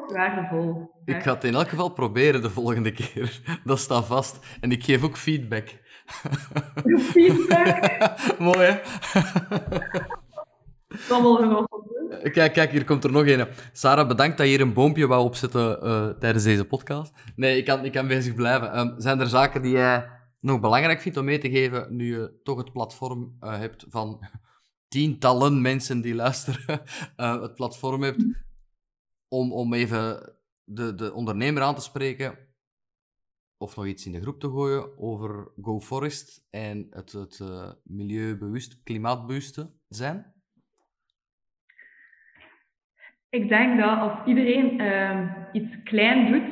Waardevol. 0.07 0.91
Ik 1.05 1.23
ga 1.23 1.33
het 1.33 1.43
in 1.43 1.53
elk 1.53 1.69
geval 1.69 1.89
proberen 1.89 2.41
de 2.41 2.49
volgende 2.49 2.91
keer. 2.91 3.39
Dat 3.63 3.79
staat 3.79 4.05
vast. 4.05 4.57
En 4.61 4.71
ik 4.71 4.83
geef 4.83 5.03
ook 5.03 5.17
feedback. 5.17 5.67
Feedback? 6.99 7.99
Mooi, 8.39 8.59
hè? 8.59 8.79
Allemaal 11.09 11.67
Kijk, 12.31 12.53
kijk, 12.53 12.71
hier 12.71 12.85
komt 12.85 13.03
er 13.03 13.11
nog 13.11 13.27
een. 13.27 13.47
Sarah, 13.71 14.07
bedankt 14.07 14.37
dat 14.37 14.45
je 14.45 14.51
hier 14.51 14.61
een 14.61 14.73
boompje 14.73 15.07
wou 15.07 15.23
opzetten 15.23 15.79
uh, 15.83 16.09
tijdens 16.09 16.43
deze 16.43 16.65
podcast. 16.65 17.13
Nee, 17.35 17.57
ik 17.57 17.65
kan, 17.65 17.85
ik 17.85 17.91
kan 17.91 18.07
bezig 18.07 18.33
blijven. 18.33 18.79
Um, 18.79 18.93
zijn 18.97 19.19
er 19.19 19.27
zaken 19.27 19.61
die 19.61 19.71
jij 19.71 20.09
nog 20.39 20.59
belangrijk 20.59 21.01
vindt 21.01 21.17
om 21.17 21.25
mee 21.25 21.37
te 21.37 21.49
geven, 21.49 21.95
nu 21.95 22.15
je 22.15 22.39
toch 22.43 22.57
het 22.57 22.71
platform 22.71 23.37
uh, 23.41 23.57
hebt 23.57 23.85
van 23.89 24.27
tientallen 24.87 25.61
mensen 25.61 26.01
die 26.01 26.15
luisteren, 26.15 26.81
uh, 27.17 27.41
het 27.45 27.55
platform 27.55 28.01
hebt, 28.03 28.25
om, 29.27 29.53
om 29.53 29.73
even 29.73 30.35
de, 30.63 30.95
de 30.95 31.13
ondernemer 31.13 31.61
aan 31.61 31.75
te 31.75 31.81
spreken, 31.81 32.37
of 33.57 33.75
nog 33.75 33.85
iets 33.85 34.05
in 34.05 34.11
de 34.11 34.21
groep 34.21 34.39
te 34.39 34.49
gooien 34.49 34.97
over 34.97 35.51
GoForest 35.61 36.45
en 36.49 36.87
het, 36.89 37.11
het 37.11 37.41
milieubewust, 37.83 38.83
klimaatbewuste 38.83 39.71
zijn? 39.87 40.32
Ik 43.33 43.49
denk 43.49 43.79
dat 43.79 43.99
als 43.99 44.11
iedereen 44.25 44.81
uh, 44.81 45.19
iets 45.51 45.83
klein 45.83 46.31
doet, 46.31 46.43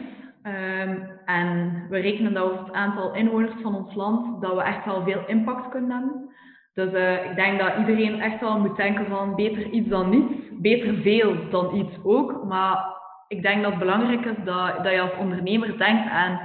um, 0.43 1.09
en 1.25 1.73
we 1.89 1.99
rekenen 1.99 2.33
dat 2.33 2.43
over 2.43 2.65
het 2.65 2.73
aantal 2.73 3.13
inwoners 3.13 3.53
van 3.61 3.75
ons 3.75 3.95
land, 3.95 4.41
dat 4.41 4.55
we 4.55 4.61
echt 4.61 4.85
wel 4.85 5.03
veel 5.03 5.23
impact 5.27 5.69
kunnen 5.69 5.91
hebben. 5.91 6.29
Dus 6.73 6.93
uh, 6.93 7.29
ik 7.29 7.35
denk 7.35 7.59
dat 7.59 7.77
iedereen 7.77 8.21
echt 8.21 8.39
wel 8.39 8.59
moet 8.59 8.75
denken 8.75 9.05
van 9.05 9.35
beter 9.35 9.69
iets 9.69 9.89
dan 9.89 10.09
niets. 10.09 10.33
Beter 10.51 10.95
veel 10.95 11.35
dan 11.49 11.75
iets 11.75 11.93
ook. 12.03 12.43
Maar 12.43 12.85
ik 13.27 13.41
denk 13.41 13.61
dat 13.61 13.71
het 13.71 13.79
belangrijk 13.79 14.25
is 14.25 14.43
dat, 14.45 14.83
dat 14.83 14.91
je 14.91 15.01
als 15.01 15.17
ondernemer 15.19 15.77
denkt 15.77 16.09
aan 16.09 16.39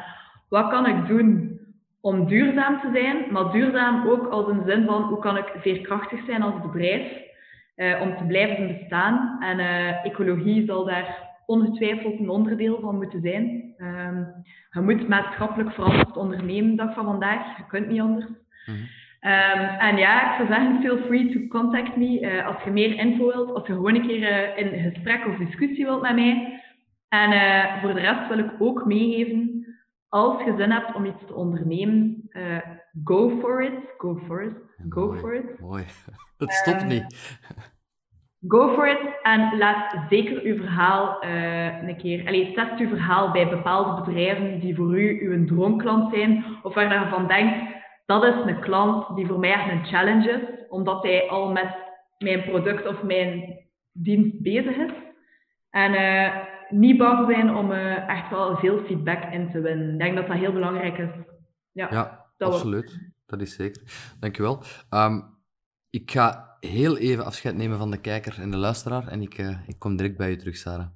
wat 0.49 0.71
kan 0.71 0.87
ik 0.87 1.07
doen 1.07 1.61
om 2.01 2.27
duurzaam 2.27 2.81
te 2.81 2.91
zijn, 2.93 3.33
maar 3.33 3.53
duurzaam 3.53 4.09
ook 4.09 4.27
als 4.27 4.49
een 4.49 4.63
zin 4.67 4.85
van 4.85 5.03
hoe 5.03 5.19
kan 5.19 5.37
ik 5.37 5.53
veerkrachtig 5.61 6.25
zijn 6.27 6.43
als 6.43 6.61
bedrijf 6.61 7.26
uh, 7.77 8.01
om 8.01 8.17
te 8.17 8.25
blijven 8.25 8.79
bestaan. 8.79 9.37
En 9.41 9.59
uh, 9.59 10.05
ecologie 10.05 10.67
zal 10.67 10.85
daar 10.85 11.35
ongetwijfeld 11.47 12.19
een 12.19 12.29
onderdeel 12.29 12.81
van 12.81 12.97
moeten 12.97 13.21
zijn. 13.21 13.75
Um, 13.79 14.45
je 14.71 14.81
moet 14.81 15.09
maatschappelijk 15.09 15.73
verantwoord 15.73 16.17
ondernemen 16.17 16.77
dag 16.77 16.95
van 16.95 17.05
vandaag. 17.05 17.57
Je 17.57 17.67
kunt 17.69 17.89
niet 17.89 18.01
anders. 18.01 18.27
Mm 18.27 18.35
-hmm. 18.65 19.31
um, 19.33 19.79
en 19.79 19.97
ja, 19.97 20.31
ik 20.31 20.37
zou 20.37 20.49
zeggen, 20.49 20.81
feel 20.81 20.99
free 20.99 21.33
to 21.33 21.59
contact 21.59 21.97
me 21.97 22.21
uh, 22.21 22.47
als 22.47 22.63
je 22.65 22.71
meer 22.71 22.99
info 22.99 23.27
wilt, 23.27 23.55
als 23.55 23.67
je 23.67 23.73
gewoon 23.73 23.95
een 23.95 24.07
keer 24.07 24.57
in 24.57 24.93
gesprek 24.93 25.27
of 25.27 25.37
discussie 25.37 25.85
wilt 25.85 26.03
met 26.03 26.15
mij. 26.15 26.61
En 27.09 27.81
voor 27.81 27.95
de 27.95 28.01
rest 28.01 28.29
wil 28.29 28.39
ik 28.39 28.51
ook 28.59 28.85
meegeven 28.85 29.67
als 30.09 30.43
je 30.45 30.55
zin 30.59 30.71
hebt 30.71 30.95
om 30.95 31.05
iets 31.05 31.27
te 31.27 31.35
ondernemen, 31.35 32.29
go 33.05 33.41
for 33.41 33.63
it. 33.63 33.73
Go 33.99 34.21
for 34.27 34.43
it. 34.43 34.53
Go 34.89 35.07
mooi, 35.07 35.21
for 35.21 35.35
it. 35.35 35.61
Mooi. 35.61 35.85
Het 36.39 36.53
stopt 36.53 36.83
um, 36.83 36.89
niet. 36.89 37.39
Go 38.49 38.75
for 38.75 38.89
it 38.89 38.99
en 39.23 39.59
laat 39.59 39.97
zeker 40.09 40.43
uw 40.43 40.57
verhaal 40.57 41.25
uh, 41.25 41.89
een 41.89 41.97
keer. 41.97 42.27
Allee, 42.27 42.53
test 42.55 42.79
uw 42.81 42.89
verhaal 42.89 43.31
bij 43.31 43.49
bepaalde 43.49 44.03
bedrijven 44.03 44.61
die 44.61 44.75
voor 44.75 44.99
u 44.99 45.31
uw 45.31 45.47
droomklant 45.47 46.15
zijn, 46.15 46.45
of 46.63 46.75
waar 46.75 47.03
je 47.03 47.09
van 47.09 47.27
denkt, 47.27 47.75
dat 48.07 48.25
is 48.25 48.35
een 48.35 48.61
klant 48.61 49.17
die 49.17 49.27
voor 49.27 49.39
mij 49.39 49.53
echt 49.53 49.71
een 49.71 49.87
challenge 49.87 50.31
is, 50.31 50.69
omdat 50.69 51.03
hij 51.03 51.29
al 51.29 51.53
met 51.53 51.77
mijn 52.19 52.43
product 52.43 52.87
of 52.87 53.03
mijn 53.03 53.59
dienst 53.93 54.43
bezig 54.43 54.77
is. 54.77 54.93
En 55.71 55.95
uh, 55.95 56.37
niet 56.69 56.99
bang 56.99 57.31
zijn 57.31 57.55
om 57.55 57.71
uh, 57.71 58.09
echt 58.09 58.31
wel 58.31 58.57
veel 58.57 58.79
feedback 58.79 59.33
in 59.33 59.51
te 59.51 59.61
winnen. 59.61 59.93
Ik 59.93 59.99
denk 59.99 60.17
dat 60.17 60.27
dat 60.27 60.37
heel 60.37 60.53
belangrijk 60.53 60.99
is. 60.99 61.11
Ja, 61.73 61.89
ja 61.91 62.26
absoluut. 62.39 62.99
Dat 63.27 63.41
is 63.41 63.55
zeker. 63.55 63.83
Dankjewel. 64.21 64.63
Um, 64.91 65.35
ik 65.91 66.11
ga 66.11 66.57
heel 66.61 66.97
even 66.97 67.25
afscheid 67.25 67.57
nemen 67.57 67.79
van 67.79 67.91
de 67.91 68.01
kijker 68.01 68.41
en 68.41 68.51
de 68.51 68.57
luisteraar 68.57 69.09
en 69.09 69.23
ik, 69.23 69.39
uh, 69.39 69.69
ik 69.69 69.79
kom 69.79 69.97
direct 69.97 70.17
bij 70.17 70.31
je 70.31 70.37
terug, 70.37 70.57
Sarah. 70.57 70.89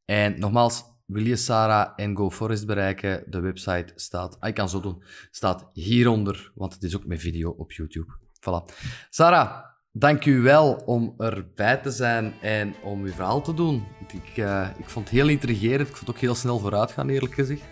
En 0.05 0.39
nogmaals, 0.39 0.85
wil 1.07 1.25
je 1.25 1.37
Sarah 1.37 1.93
en 1.97 2.17
GoForest 2.17 2.67
bereiken? 2.67 3.25
De 3.27 3.41
website 3.41 3.93
staat, 3.95 4.41
ah, 4.41 4.49
ik 4.49 4.55
kan 4.55 4.69
zo 4.69 4.81
doen, 4.81 5.03
staat 5.31 5.71
hieronder, 5.73 6.53
want 6.55 6.75
het 6.75 6.83
is 6.83 6.97
ook 6.97 7.07
met 7.07 7.21
video 7.21 7.51
op 7.51 7.73
YouTube. 7.73 8.13
Voilà. 8.41 8.75
Sarah, 9.11 9.65
dank 9.97 10.25
u 10.25 10.41
wel 10.41 10.83
om 10.87 11.15
erbij 11.19 11.77
te 11.77 11.91
zijn 11.91 12.35
en 12.41 12.75
om 12.83 13.03
uw 13.03 13.13
verhaal 13.13 13.43
te 13.43 13.55
doen. 13.55 13.87
Ik, 14.13 14.37
uh, 14.37 14.69
ik 14.77 14.89
vond 14.89 15.09
het 15.09 15.19
heel 15.19 15.29
intrigerend, 15.29 15.89
ik 15.89 15.97
vond 15.97 16.07
het 16.07 16.17
ook 16.17 16.23
heel 16.23 16.35
snel 16.35 16.59
vooruit 16.59 16.93
gaan, 16.93 17.09
eerlijk 17.09 17.35
gezegd. 17.35 17.63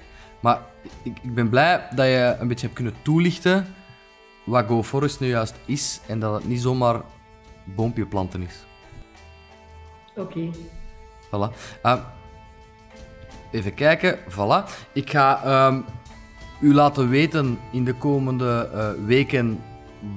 Maar 0.41 0.61
ik, 1.03 1.19
ik 1.23 1.35
ben 1.35 1.49
blij 1.49 1.89
dat 1.95 2.07
je 2.07 2.37
een 2.41 2.49
beetje 2.49 2.67
hebt 2.67 2.79
kunnen 2.79 2.95
toelichten 3.03 3.67
wat 4.45 4.67
GoForest 4.67 5.21
nu 5.21 5.27
juist 5.27 5.55
is 5.65 6.01
en 6.07 6.19
dat 6.19 6.35
het 6.35 6.45
niet 6.45 6.61
zomaar 6.61 7.01
boompje 7.65 8.07
planten 8.07 8.43
is. 8.43 8.65
Oké. 10.17 10.21
Okay. 10.21 10.51
Voilà. 11.27 11.57
Uh, 11.83 12.01
Even 13.51 13.75
kijken, 13.75 14.19
voilà. 14.19 14.71
Ik 14.93 15.11
ga 15.11 15.67
um, 15.67 15.85
u 16.61 16.75
laten 16.75 17.09
weten 17.09 17.59
in 17.73 17.85
de 17.85 17.95
komende 17.95 18.71
uh, 18.75 19.07
weken 19.07 19.61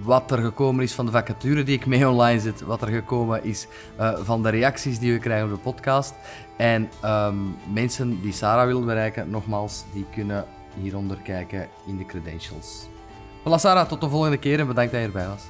wat 0.04 0.32
er 0.32 0.38
gekomen 0.38 0.84
is 0.84 0.94
van 0.94 1.06
de 1.06 1.12
vacature 1.12 1.64
die 1.64 1.76
ik 1.76 1.86
mee 1.86 2.10
online 2.10 2.40
zet, 2.40 2.62
wat 2.62 2.82
er 2.82 2.88
gekomen 2.88 3.44
is 3.44 3.68
uh, 4.00 4.18
van 4.20 4.44
de 4.44 4.50
reacties 4.50 5.00
die 5.00 5.14
we 5.14 5.20
krijgen 5.20 5.48
op 5.48 5.56
de 5.56 5.62
podcast. 5.62 6.14
En 6.58 6.90
um, 7.06 7.56
mensen 7.74 8.22
die 8.22 8.34
Sarah 8.34 8.66
willen 8.66 8.86
bereiken, 8.86 9.30
nogmaals, 9.30 9.84
die 9.94 10.06
kunnen 10.12 10.46
hieronder 10.82 11.18
kijken 11.18 11.68
in 11.88 11.98
de 11.98 12.06
credentials. 12.06 12.88
Voilà 13.40 13.56
Sarah, 13.56 13.88
tot 13.88 14.02
de 14.02 14.10
volgende 14.10 14.38
keer 14.38 14.60
en 14.60 14.68
bedankt 14.68 14.92
dat 14.92 15.02
je 15.02 15.08
erbij 15.08 15.28
was. 15.28 15.44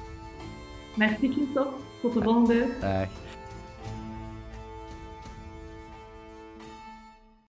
Merci 0.94 1.32
Christophe, 1.32 1.74
tot 2.02 2.14
de 2.14 2.22
volgende. 2.22 2.68
Dag. 2.80 3.25